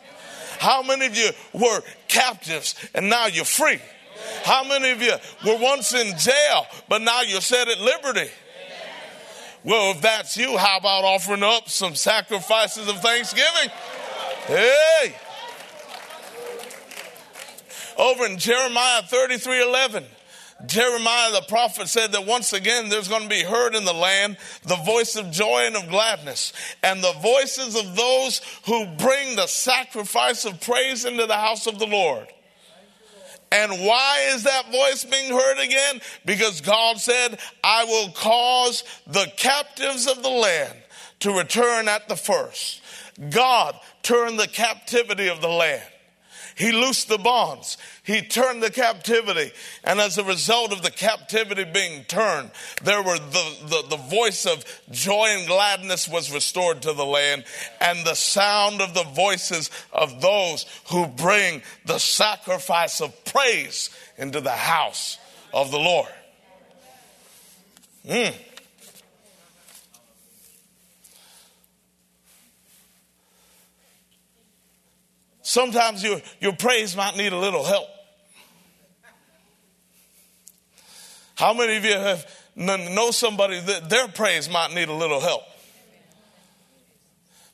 How 0.59 0.83
many 0.83 1.07
of 1.07 1.17
you 1.17 1.31
were 1.55 1.81
captives 2.09 2.75
and 2.95 3.09
now 3.09 3.27
you're 3.27 3.45
free? 3.45 3.81
How 4.45 4.65
many 4.65 4.91
of 4.91 5.01
you 5.01 5.15
were 5.47 5.59
once 5.59 5.95
in 5.95 6.17
jail, 6.19 6.67
but 6.89 7.03
now 7.03 7.23
you're 7.23 7.41
set 7.41 7.69
at 7.69 7.81
liberty? 7.81 8.31
Well, 9.63 9.93
if 9.93 10.01
that's 10.01 10.37
you, 10.37 10.57
how 10.57 10.79
about 10.79 11.05
offering 11.05 11.43
up 11.43 11.69
some 11.69 11.95
sacrifices 11.95 12.89
of 12.89 13.01
thanksgiving? 13.01 13.71
Hey! 14.47 15.15
Over 18.01 18.25
in 18.25 18.39
Jeremiah 18.39 19.03
33 19.03 19.63
11. 19.63 20.05
Jeremiah 20.65 21.33
the 21.33 21.45
prophet 21.49 21.87
said 21.87 22.13
that 22.13 22.25
once 22.27 22.55
again 22.55 22.89
there's 22.89 23.09
going 23.09 23.25
to 23.25 23.29
be 23.29 23.43
heard 23.43 23.75
in 23.75 23.85
the 23.85 23.93
land 23.93 24.39
the 24.65 24.77
voice 24.77 25.17
of 25.17 25.31
joy 25.31 25.65
and 25.67 25.77
of 25.77 25.89
gladness, 25.91 26.55
and 26.83 27.05
the 27.05 27.13
voices 27.21 27.77
of 27.77 27.97
those 27.97 28.41
who 28.65 28.87
bring 28.97 29.37
the 29.37 29.47
sacrifice 29.47 30.47
of 30.47 30.63
praise 30.63 31.05
into 31.05 31.27
the 31.27 31.37
house 31.37 31.67
of 31.67 31.79
the 31.79 31.87
Lord. 31.87 32.27
And 33.53 33.71
why 33.85 34.31
is 34.33 34.45
that 34.45 34.73
voice 34.73 35.05
being 35.05 35.33
heard 35.33 35.59
again? 35.63 36.01
Because 36.25 36.63
God 36.63 36.99
said, 36.99 37.39
I 37.63 37.85
will 37.85 38.13
cause 38.13 38.83
the 39.07 39.31
captives 39.37 40.07
of 40.07 40.23
the 40.23 40.31
land 40.31 40.79
to 41.21 41.37
return 41.37 41.87
at 41.87 42.09
the 42.09 42.17
first. 42.17 42.81
God 43.29 43.79
turned 44.03 44.39
the 44.39 44.49
captivity 44.49 45.29
of 45.29 45.43
the 45.43 45.49
land. 45.49 45.83
He 46.61 46.73
loosed 46.73 47.09
the 47.09 47.17
bonds. 47.17 47.79
He 48.03 48.21
turned 48.21 48.63
the 48.63 48.71
captivity. 48.71 49.51
And 49.83 49.99
as 49.99 50.19
a 50.19 50.25
result 50.25 50.73
of 50.73 50.83
the 50.83 50.91
captivity 50.91 51.65
being 51.65 52.05
turned, 52.05 52.51
there 52.85 53.03
were 53.03 53.19
the, 53.19 53.57
the, 53.65 53.97
the, 53.97 53.97
voice 53.97 54.45
of 54.45 54.63
joy 54.91 55.29
and 55.31 55.47
gladness 55.47 56.07
was 56.07 56.31
restored 56.31 56.83
to 56.83 56.93
the 56.93 57.07
land 57.07 57.45
and 57.81 58.05
the 58.05 58.15
sound 58.15 58.83
of 58.83 58.93
the 58.93 59.05
voices 59.05 59.71
of 59.91 60.21
those 60.21 60.67
who 60.91 61.07
bring 61.07 61.63
the 61.87 61.97
sacrifice 61.97 63.01
of 63.01 63.25
praise 63.25 63.89
into 64.19 64.43
the 64.43 64.51
house 64.51 65.17
of 65.55 65.71
the 65.71 65.79
Lord. 65.79 66.13
Mm. 68.07 68.35
Sometimes 75.51 76.05
your, 76.05 76.21
your 76.41 76.53
praise 76.53 76.95
might 76.95 77.17
need 77.17 77.33
a 77.33 77.37
little 77.37 77.65
help. 77.65 77.89
How 81.35 81.53
many 81.55 81.77
of 81.77 81.85
you 81.85 81.95
have 81.95 82.25
know 82.55 83.11
somebody 83.11 83.59
that 83.59 83.91
their 83.91 84.07
praise 84.07 84.49
might 84.49 84.73
need 84.73 84.89
a 84.89 84.95
little 84.95 85.19
help? 85.19 85.43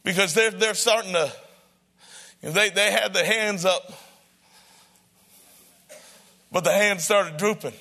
Because 0.05 0.35
they're, 0.35 0.51
they're 0.51 0.75
starting 0.75 1.15
to, 1.15 1.33
they, 2.43 2.69
they 2.69 2.91
had 2.91 3.15
the 3.15 3.25
hands 3.25 3.65
up, 3.65 3.91
but 6.53 6.65
the 6.65 6.73
hands 6.73 7.03
started 7.03 7.39
drooping. 7.39 7.73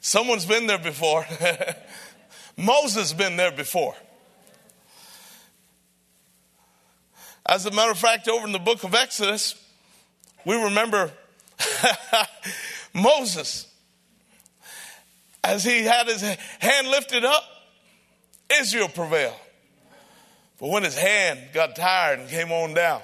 Someone's 0.00 0.46
been 0.46 0.68
there 0.68 0.78
before. 0.78 1.26
Moses 2.56 3.12
been 3.12 3.36
there 3.36 3.50
before. 3.50 3.96
As 7.52 7.66
a 7.66 7.70
matter 7.70 7.90
of 7.90 7.98
fact, 7.98 8.28
over 8.28 8.46
in 8.46 8.52
the 8.52 8.58
book 8.58 8.82
of 8.82 8.94
Exodus, 8.94 9.62
we 10.46 10.54
remember 10.56 11.10
Moses 12.94 13.66
as 15.44 15.62
he 15.62 15.82
had 15.82 16.06
his 16.06 16.22
hand 16.22 16.88
lifted 16.88 17.26
up, 17.26 17.44
Israel 18.58 18.88
prevailed. 18.88 19.36
But 20.58 20.70
when 20.70 20.82
his 20.82 20.96
hand 20.96 21.40
got 21.52 21.76
tired 21.76 22.20
and 22.20 22.30
came 22.30 22.50
on 22.52 22.72
down, 22.72 23.02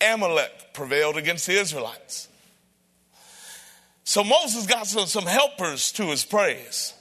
Amalek 0.00 0.72
prevailed 0.72 1.16
against 1.16 1.48
the 1.48 1.58
Israelites. 1.58 2.28
So 4.04 4.22
Moses 4.22 4.64
got 4.68 4.86
some, 4.86 5.06
some 5.06 5.26
helpers 5.26 5.90
to 5.92 6.04
his 6.04 6.24
praise. 6.24 6.94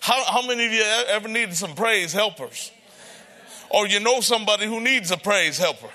How, 0.00 0.20
how 0.24 0.44
many 0.44 0.66
of 0.66 0.72
you 0.72 0.82
ever 0.82 1.28
needed 1.28 1.54
some 1.54 1.76
praise 1.76 2.12
helpers? 2.12 2.72
Or 3.70 3.86
you 3.86 4.00
know 4.00 4.20
somebody 4.20 4.66
who 4.66 4.80
needs 4.80 5.10
a 5.10 5.16
praise 5.16 5.58
helper. 5.58 5.88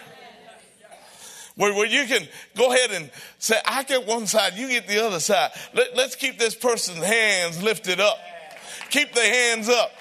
Where, 1.55 1.73
where 1.73 1.85
you 1.85 2.05
can 2.05 2.27
go 2.57 2.73
ahead 2.73 2.91
and 2.91 3.11
say, 3.37 3.55
I 3.65 3.83
get 3.83 4.07
one 4.07 4.25
side, 4.25 4.53
you 4.55 4.67
get 4.69 4.87
the 4.87 5.05
other 5.05 5.19
side. 5.19 5.51
Let, 5.73 5.95
let's 5.95 6.15
keep 6.15 6.39
this 6.39 6.55
person's 6.55 7.03
hands 7.03 7.61
lifted 7.61 7.99
up. 7.99 8.17
Keep 8.89 9.13
their 9.13 9.31
hands 9.31 9.69
up. 9.69 9.91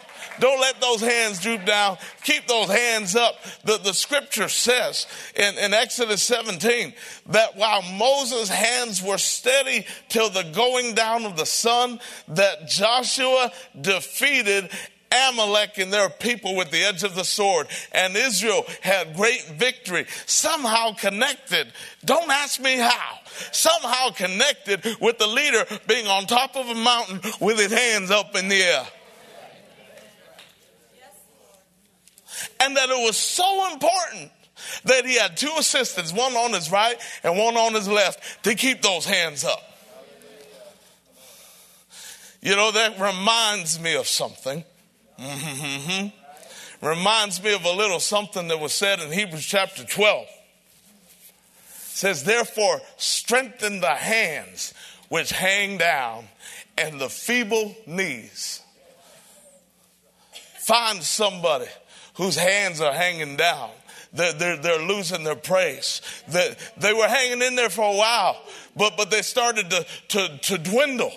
Don't 0.41 0.61
let 0.61 0.81
those 0.81 1.01
hands 1.01 1.41
droop 1.41 1.65
down. 1.65 1.99
Keep 2.25 2.49
those 2.49 2.69
hands 2.69 3.15
up. 3.15 3.37
The, 3.65 3.79
the 3.79 3.93
scripture 3.93 4.49
says 4.49 5.07
in, 5.37 5.59
in 5.59 5.75
Exodus 5.75 6.23
17 6.23 6.95
that 7.27 7.57
while 7.57 7.83
Moses' 7.83 8.49
hands 8.49 9.03
were 9.03 9.19
steady 9.19 9.87
till 10.09 10.31
the 10.31 10.45
going 10.55 10.95
down 10.95 11.27
of 11.27 11.37
the 11.37 11.47
sun, 11.47 12.01
that 12.29 12.67
Joshua 12.67 13.53
defeated 13.79 14.71
Amalek 15.13 15.79
and 15.79 15.93
their 15.93 16.09
people 16.09 16.57
with 16.57 16.71
the 16.71 16.83
edge 16.85 17.03
of 17.03 17.15
the 17.15 17.25
sword, 17.25 17.67
and 17.93 18.17
Israel 18.17 18.65
had 18.81 19.15
great 19.15 19.45
victory. 19.55 20.07
Somehow 20.27 20.95
connected. 20.95 21.73
Don't 22.05 22.31
ask 22.31 22.61
me 22.61 22.77
how. 22.77 23.19
Somehow 23.53 24.11
connected 24.11 24.85
with 25.01 25.19
the 25.19 25.27
leader 25.27 25.65
being 25.87 26.07
on 26.07 26.27
top 26.27 26.57
of 26.57 26.69
a 26.69 26.75
mountain 26.75 27.21
with 27.41 27.59
his 27.59 27.73
hands 27.73 28.11
up 28.11 28.37
in 28.37 28.49
the 28.49 28.63
air. 28.63 28.87
And 32.61 32.77
that 32.77 32.91
it 32.91 33.05
was 33.05 33.17
so 33.17 33.73
important 33.73 34.31
that 34.85 35.05
he 35.05 35.17
had 35.19 35.37
two 35.37 35.53
assistants, 35.59 36.13
one 36.13 36.33
on 36.35 36.53
his 36.53 36.71
right 36.71 36.97
and 37.23 37.37
one 37.37 37.57
on 37.57 37.75
his 37.75 37.89
left, 37.89 38.45
to 38.45 38.55
keep 38.55 38.83
those 38.83 39.05
hands 39.05 39.45
up. 39.45 39.63
You 42.41 42.57
know, 42.57 42.73
that 42.73 42.99
reminds 42.99 43.79
me 43.81 43.95
of 43.95 44.07
something. 44.07 44.65
Mm-hmm. 45.23 46.87
Reminds 46.87 47.43
me 47.43 47.55
of 47.55 47.65
a 47.65 47.73
little 47.73 48.01
something 48.01 48.49
that 48.49 48.59
was 48.59 48.75
said 48.75 48.99
in 49.01 49.13
Hebrews 49.13 49.47
chapter 49.47 49.85
12. 49.85 50.23
It 50.23 50.29
says, 51.65 52.25
Therefore, 52.25 52.81
strengthen 52.97 53.81
the 53.81 53.95
hands 53.95 54.75
which 55.09 55.31
hang 55.31 55.79
down 55.79 56.25
and 56.77 57.01
the 57.01 57.09
feeble 57.09 57.77
knees. 57.87 58.63
Find 60.59 61.03
somebody 61.03 61.67
whose 62.15 62.37
hands 62.37 62.81
are 62.81 62.93
hanging 62.93 63.37
down. 63.37 63.71
They're, 64.13 64.33
they're, 64.33 64.57
they're 64.57 64.83
losing 64.83 65.23
their 65.25 65.37
praise. 65.37 66.03
They, 66.29 66.55
they 66.77 66.93
were 66.93 67.07
hanging 67.07 67.43
in 67.43 67.55
there 67.55 67.71
for 67.71 67.95
a 67.95 67.97
while, 67.97 68.37
but, 68.77 68.97
but 68.97 69.11
they 69.11 69.23
started 69.23 69.71
to, 69.71 69.87
to, 70.09 70.39
to 70.39 70.59
dwindle. 70.59 71.13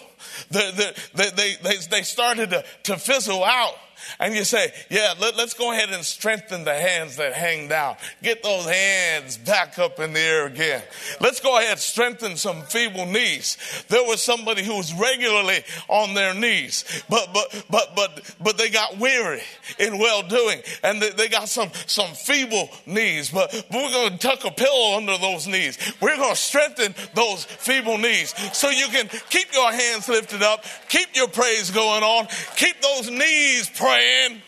They, 0.51 0.93
they, 1.15 1.75
they, 1.89 2.01
started 2.03 2.51
to, 2.51 2.63
to 2.83 2.97
fizzle 2.97 3.43
out 3.43 3.75
And 4.19 4.35
you 4.35 4.43
say, 4.43 4.71
yeah, 4.89 5.13
let, 5.19 5.35
us 5.35 5.53
go 5.53 5.71
ahead 5.71 5.89
and 5.89 6.03
strengthen 6.03 6.63
the 6.63 6.73
hands 6.73 7.17
that 7.17 7.33
hang 7.33 7.67
down. 7.67 7.97
Get 8.23 8.43
those 8.43 8.65
hands 8.65 9.37
back 9.37 9.79
up 9.79 9.99
in 9.99 10.13
the 10.13 10.19
air 10.19 10.45
again. 10.45 10.81
Let's 11.19 11.39
go 11.39 11.57
ahead 11.57 11.71
and 11.71 11.79
strengthen 11.79 12.37
some 12.37 12.61
feeble 12.63 13.05
knees. 13.05 13.57
There 13.89 14.03
was 14.03 14.21
somebody 14.21 14.63
who 14.63 14.77
was 14.77 14.93
regularly 14.93 15.63
on 15.87 16.13
their 16.13 16.33
knees, 16.33 17.03
but, 17.09 17.29
but, 17.33 17.65
but, 17.69 17.95
but, 17.95 18.35
but 18.41 18.57
they 18.57 18.69
got 18.69 18.97
weary 18.97 19.41
in 19.79 19.97
well 19.97 20.23
doing 20.23 20.61
and 20.83 21.01
they, 21.01 21.09
they 21.11 21.27
got 21.27 21.49
some, 21.49 21.69
some 21.85 22.13
feeble 22.13 22.69
knees, 22.85 23.31
but, 23.31 23.51
but 23.69 23.77
we're 23.77 23.91
going 23.91 24.11
to 24.11 24.17
tuck 24.17 24.45
a 24.45 24.51
pillow 24.51 24.97
under 24.97 25.17
those 25.17 25.47
knees. 25.47 25.77
We're 25.99 26.17
going 26.17 26.35
to 26.35 26.39
strengthen 26.39 26.95
those 27.13 27.43
feeble 27.45 27.97
knees 27.97 28.33
so 28.55 28.69
you 28.69 28.87
can 28.87 29.07
keep 29.29 29.53
your 29.53 29.71
hands 29.71 30.07
lifted 30.07 30.41
up, 30.41 30.63
keep 30.89 31.15
your 31.15 31.27
praise 31.27 31.71
going 31.71 32.03
on, 32.03 32.27
keep 32.55 32.81
those 32.81 33.09
knees 33.09 33.69
praying 33.75 33.94
praying. 33.95 34.41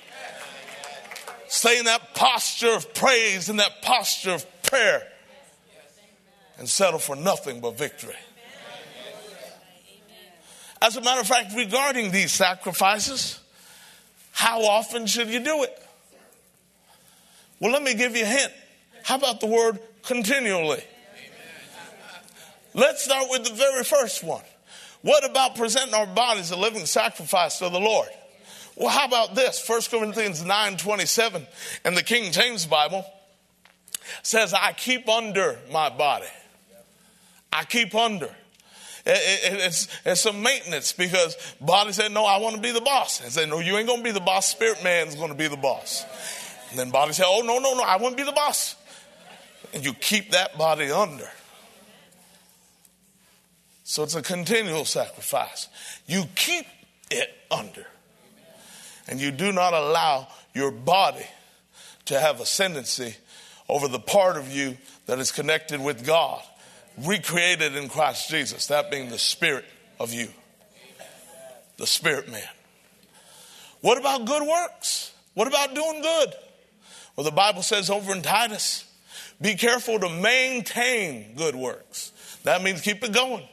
Stay 1.48 1.80
in 1.80 1.86
that 1.86 2.14
posture 2.14 2.76
of 2.76 2.94
praise 2.94 3.50
and 3.50 3.60
that 3.60 3.82
posture 3.82 4.34
of 4.34 4.64
prayer 4.64 5.08
and 6.58 6.68
settle 6.68 7.00
for 7.00 7.16
nothing 7.16 7.62
but 7.62 7.78
victory. 7.78 8.16
As 10.82 10.96
a 10.96 11.02
matter 11.02 11.22
of 11.22 11.28
fact, 11.28 11.56
regarding 11.56 12.12
these 12.12 12.32
sacrifices, 12.32 13.40
how 14.32 14.64
often 14.64 15.08
should 15.08 15.30
you 15.30 15.40
do 15.40 15.64
it? 15.64 15.84
Well, 17.60 17.72
let 17.72 17.82
me 17.82 17.96
give 17.96 18.16
you 18.16 18.24
a 18.24 18.28
hint. 18.28 18.52
How 19.04 19.16
about 19.16 19.40
the 19.40 19.48
word 19.48 19.80
continually? 20.04 20.84
Let's 22.74 23.04
start 23.04 23.28
with 23.32 23.46
the 23.46 23.54
very 23.54 23.84
first 23.84 24.24
one. 24.24 24.44
What 25.02 25.28
about 25.28 25.56
presenting 25.56 25.96
our 25.96 26.06
bodies 26.06 26.52
a 26.52 26.58
living 26.58 26.86
sacrifice 26.86 27.60
to 27.60 27.70
the 27.70 27.80
Lord? 27.80 28.10
Well, 28.78 28.90
how 28.90 29.08
about 29.08 29.34
this? 29.34 29.68
1 29.68 29.82
Corinthians 29.90 30.46
9 30.46 30.78
27 30.78 31.48
in 31.84 31.96
the 31.96 32.04
King 32.04 32.32
James 32.32 32.68
Bible 32.68 33.04
says, 34.22 34.54
I 34.54 34.72
keep 34.74 35.10
under 35.10 35.58
my 35.72 35.90
body. 35.90 36.28
I 37.52 37.64
keep 37.64 37.96
under. 37.96 38.30
it's, 39.06 39.88
it's 40.06 40.22
some 40.22 40.44
maintenance 40.44 40.94
because 40.94 41.36
body 41.60 41.92
said, 41.92 42.12
No, 42.12 42.24
I 42.24 42.38
want 42.38 42.56
to 42.56 42.62
be 42.62 42.72
the 42.72 42.82
boss. 42.82 43.20
And 43.22 43.32
said, 43.32 43.50
No, 43.50 43.60
you 43.60 43.78
ain't 43.78 43.88
going 43.88 44.00
to 44.00 44.04
be 44.04 44.12
the 44.12 44.20
boss. 44.20 44.48
Spirit 44.48 44.84
man's 44.84 45.16
going 45.16 45.32
to 45.32 45.38
be 45.38 45.48
the 45.48 45.58
boss. 45.58 46.06
And 46.70 46.78
then 46.78 46.92
body 46.92 47.14
said, 47.14 47.26
Oh, 47.28 47.42
no, 47.42 47.58
no, 47.58 47.74
no, 47.74 47.84
I 47.84 47.98
want 47.98 48.16
to 48.16 48.24
be 48.24 48.30
the 48.30 48.36
boss. 48.36 48.76
And 49.74 49.84
you 49.84 49.94
keep 49.94 50.32
that 50.32 50.56
body 50.56 50.92
under. 50.92 51.30
So 53.84 54.04
it's 54.04 54.16
a 54.16 54.22
continual 54.22 54.86
sacrifice. 54.86 55.68
You 56.06 56.26
keep 56.36 56.68
it 57.10 57.34
under 57.50 57.88
and 59.08 59.20
you 59.20 59.32
do 59.32 59.52
not 59.52 59.74
allow 59.74 60.28
your 60.54 60.72
body 60.72 61.26
to 62.06 62.20
have 62.20 62.40
ascendancy 62.40 63.16
over 63.70 63.88
the 63.88 64.00
part 64.00 64.38
of 64.38 64.52
you 64.52 64.78
that 65.06 65.20
is 65.20 65.32
connected 65.32 65.82
with 65.82 66.06
God, 66.06 66.42
recreated 66.98 67.76
in 67.76 67.90
Christ 67.90 68.30
Jesus, 68.30 68.68
that 68.68 68.90
being 68.92 69.10
the 69.10 69.20
spirit 69.20 69.66
of 70.00 70.14
you, 70.14 70.30
the 71.78 71.88
spirit 71.88 72.30
man. 72.30 72.42
What 73.82 73.98
about 73.98 74.26
good 74.26 74.48
works? 74.48 75.14
What 75.34 75.48
about 75.48 75.76
doing 75.76 76.02
good? 76.02 76.34
Well, 77.16 77.24
the 77.24 77.32
Bible 77.32 77.62
says 77.62 77.90
over 77.90 78.14
in 78.14 78.22
Titus, 78.22 78.86
be 79.42 79.56
careful 79.56 80.00
to 80.00 80.10
maintain 80.10 81.36
good 81.36 81.56
works. 81.56 82.12
That 82.44 82.64
means 82.64 82.82
keep 82.82 83.04
it 83.04 83.14
going. 83.14 83.44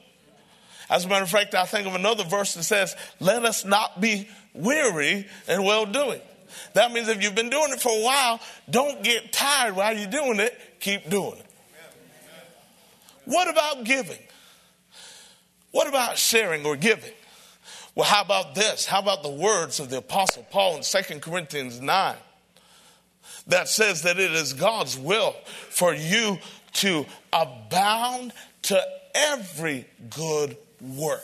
As 0.89 1.05
a 1.05 1.09
matter 1.09 1.25
of 1.25 1.31
fact, 1.31 1.55
I 1.55 1.65
think 1.65 1.87
of 1.87 1.95
another 1.95 2.25
verse 2.25 2.55
that 2.55 2.63
says, 2.63 2.95
let 3.21 3.45
us 3.45 3.65
not 3.65 4.01
be 4.01 4.29
weary 4.55 5.27
and 5.49 5.65
well 5.65 5.87
doing. 5.87 6.21
That 6.75 6.93
means 6.93 7.09
if 7.09 7.23
you've 7.23 7.35
been 7.35 7.51
doing 7.51 7.73
it 7.73 7.81
for 7.81 7.91
a 7.91 8.03
while, 8.03 8.41
don't 8.71 9.03
get 9.03 9.33
tired 9.33 9.77
while 9.77 9.97
you're 9.97 10.11
doing 10.11 10.41
it. 10.41 10.59
Keep 10.81 11.11
doing 11.11 11.39
it. 11.39 11.47
What 13.25 13.49
about 13.49 13.85
giving? 13.85 14.19
What 15.71 15.89
about 15.89 16.19
sharing 16.19 16.65
or 16.65 16.77
giving? 16.77 17.13
Well, 17.95 18.07
how 18.07 18.23
about 18.23 18.55
this? 18.55 18.87
How 18.87 19.01
about 19.01 19.23
the 19.23 19.31
words 19.31 19.81
of 19.81 19.89
the 19.91 19.99
Apostle 19.99 20.47
Paul 20.51 20.77
in 20.77 20.83
2 20.83 21.21
Corinthians 21.21 21.81
9 21.81 22.17
that 23.47 23.69
says 23.69 24.03
that 24.03 24.19
it 24.19 24.33
is 24.33 24.53
God's 24.53 24.99
will 24.99 25.35
for 25.71 25.95
you 25.95 26.39
to 26.75 27.07
abound 27.33 28.33
to 28.63 28.83
every 29.15 29.87
good 30.11 30.57
work 30.81 31.23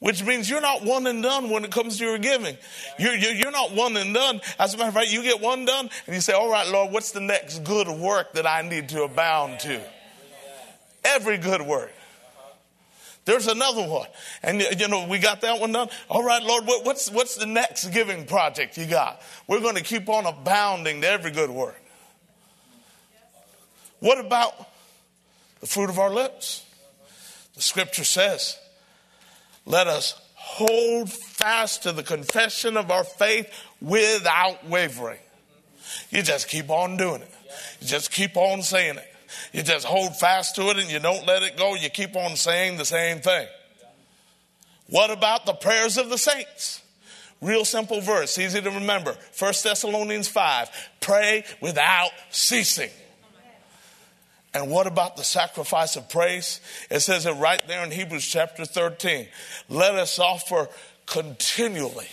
which 0.00 0.24
means 0.24 0.50
you're 0.50 0.60
not 0.60 0.82
one 0.82 1.06
and 1.06 1.22
done 1.22 1.50
when 1.50 1.64
it 1.64 1.70
comes 1.70 1.98
to 1.98 2.04
your 2.04 2.18
giving. 2.18 2.56
You're, 2.98 3.14
you're, 3.14 3.50
not 3.50 3.72
one 3.72 3.96
and 3.96 4.12
done. 4.12 4.40
As 4.58 4.74
a 4.74 4.78
matter 4.78 4.88
of 4.88 4.94
fact, 4.94 5.12
you 5.12 5.22
get 5.22 5.40
one 5.40 5.66
done 5.66 5.90
and 6.06 6.14
you 6.14 6.20
say, 6.20 6.32
All 6.32 6.50
right, 6.50 6.66
Lord, 6.66 6.90
what's 6.90 7.12
the 7.12 7.20
next 7.20 7.64
good 7.64 7.86
work 7.88 8.32
that 8.32 8.46
I 8.46 8.62
need 8.62 8.88
to 8.90 9.04
abound 9.04 9.60
to? 9.60 9.80
Every 11.04 11.38
good 11.38 11.62
work. 11.62 11.92
There's 13.26 13.46
another 13.46 13.86
one. 13.86 14.08
And, 14.42 14.60
you 14.60 14.88
know, 14.88 15.06
we 15.06 15.18
got 15.18 15.42
that 15.42 15.60
one 15.60 15.72
done. 15.72 15.88
All 16.08 16.24
right, 16.24 16.42
Lord, 16.42 16.64
what's, 16.66 17.10
what's 17.10 17.36
the 17.36 17.46
next 17.46 17.88
giving 17.90 18.26
project 18.26 18.78
you 18.78 18.86
got? 18.86 19.20
We're 19.46 19.60
going 19.60 19.76
to 19.76 19.82
keep 19.82 20.08
on 20.08 20.26
abounding 20.26 21.02
to 21.02 21.08
every 21.08 21.30
good 21.30 21.50
work. 21.50 21.80
What 24.00 24.18
about 24.18 24.54
the 25.60 25.66
fruit 25.66 25.90
of 25.90 25.98
our 25.98 26.10
lips? 26.10 26.64
The 27.54 27.60
scripture 27.60 28.04
says, 28.04 28.58
let 29.66 29.86
us 29.86 30.20
hold 30.34 31.12
fast 31.12 31.82
to 31.84 31.92
the 31.92 32.02
confession 32.02 32.76
of 32.76 32.90
our 32.90 33.04
faith 33.04 33.48
without 33.80 34.66
wavering. 34.68 35.20
You 36.10 36.22
just 36.22 36.48
keep 36.48 36.70
on 36.70 36.96
doing 36.96 37.22
it. 37.22 37.30
You 37.80 37.86
just 37.86 38.10
keep 38.10 38.36
on 38.36 38.62
saying 38.62 38.96
it. 38.96 39.06
You 39.52 39.62
just 39.62 39.86
hold 39.86 40.16
fast 40.16 40.56
to 40.56 40.70
it 40.70 40.78
and 40.78 40.90
you 40.90 40.98
don't 40.98 41.26
let 41.26 41.42
it 41.42 41.56
go. 41.56 41.74
You 41.74 41.88
keep 41.88 42.16
on 42.16 42.36
saying 42.36 42.78
the 42.78 42.84
same 42.84 43.20
thing. 43.20 43.46
What 44.88 45.10
about 45.10 45.46
the 45.46 45.52
prayers 45.52 45.98
of 45.98 46.10
the 46.10 46.18
saints? 46.18 46.82
Real 47.40 47.64
simple 47.64 48.00
verse, 48.00 48.38
easy 48.38 48.60
to 48.60 48.70
remember. 48.70 49.16
1 49.38 49.52
Thessalonians 49.62 50.28
5 50.28 50.70
pray 51.00 51.44
without 51.60 52.10
ceasing. 52.30 52.90
And 54.52 54.70
what 54.70 54.86
about 54.86 55.16
the 55.16 55.22
sacrifice 55.22 55.96
of 55.96 56.08
praise? 56.08 56.60
It 56.90 57.00
says 57.00 57.24
it 57.24 57.32
right 57.32 57.60
there 57.68 57.84
in 57.84 57.90
Hebrews 57.90 58.26
chapter 58.26 58.64
13. 58.64 59.28
Let 59.68 59.94
us 59.94 60.18
offer 60.18 60.68
continually. 61.06 62.08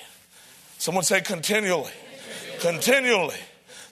Someone 0.77 1.03
say 1.03 1.21
continually. 1.21 1.91
Continually 2.59 3.37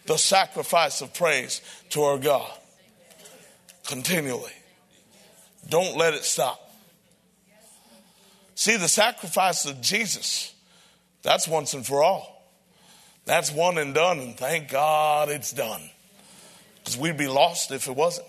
the 0.06 0.18
sacrifice 0.18 1.02
of 1.02 1.14
praise 1.14 1.62
to 1.90 2.04
our 2.04 2.20
God. 2.20 2.52
Continually. 3.88 4.52
Don't 5.68 5.98
let 5.98 6.14
it 6.14 6.24
stop. 6.24 6.62
See, 8.54 8.78
the 8.78 8.88
sacrifice 8.88 9.66
of 9.66 9.82
Jesus, 9.82 10.54
that's 11.24 11.48
once 11.48 11.74
and 11.74 11.86
for 11.86 12.04
all. 12.04 12.32
That's 13.26 13.52
one 13.52 13.80
and 13.80 13.94
done, 13.94 14.20
and 14.20 14.38
thank 14.38 14.70
God 14.70 15.30
it's 15.30 15.52
done. 15.52 15.82
Because 16.78 16.96
we'd 16.96 17.18
be 17.18 17.28
lost 17.28 17.72
if 17.72 17.88
it 17.88 17.96
wasn't. 17.96 18.28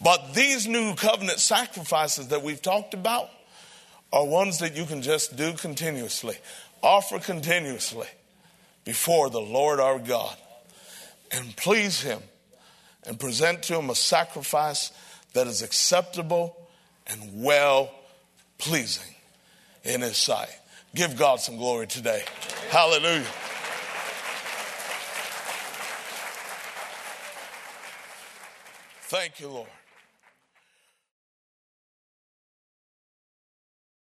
But 0.00 0.34
these 0.34 0.66
new 0.66 0.94
covenant 0.94 1.40
sacrifices 1.40 2.28
that 2.28 2.42
we've 2.42 2.60
talked 2.60 2.94
about 2.94 3.30
are 4.12 4.24
ones 4.26 4.58
that 4.58 4.76
you 4.76 4.84
can 4.84 5.02
just 5.02 5.36
do 5.36 5.54
continuously, 5.54 6.36
offer 6.82 7.18
continuously 7.18 8.06
before 8.84 9.30
the 9.30 9.40
Lord 9.40 9.80
our 9.80 9.98
God 9.98 10.36
and 11.32 11.56
please 11.56 12.00
Him 12.00 12.20
and 13.06 13.18
present 13.18 13.62
to 13.64 13.78
Him 13.78 13.90
a 13.90 13.94
sacrifice 13.94 14.92
that 15.32 15.46
is 15.46 15.62
acceptable 15.62 16.56
and 17.06 17.42
well 17.42 17.90
pleasing 18.58 19.14
in 19.82 20.00
His 20.00 20.16
sight. 20.16 20.54
Give 20.94 21.16
God 21.16 21.40
some 21.40 21.56
glory 21.56 21.86
today. 21.86 22.22
Hallelujah. 22.70 23.26
Thank 29.06 29.40
you, 29.40 29.48
Lord. 29.48 29.68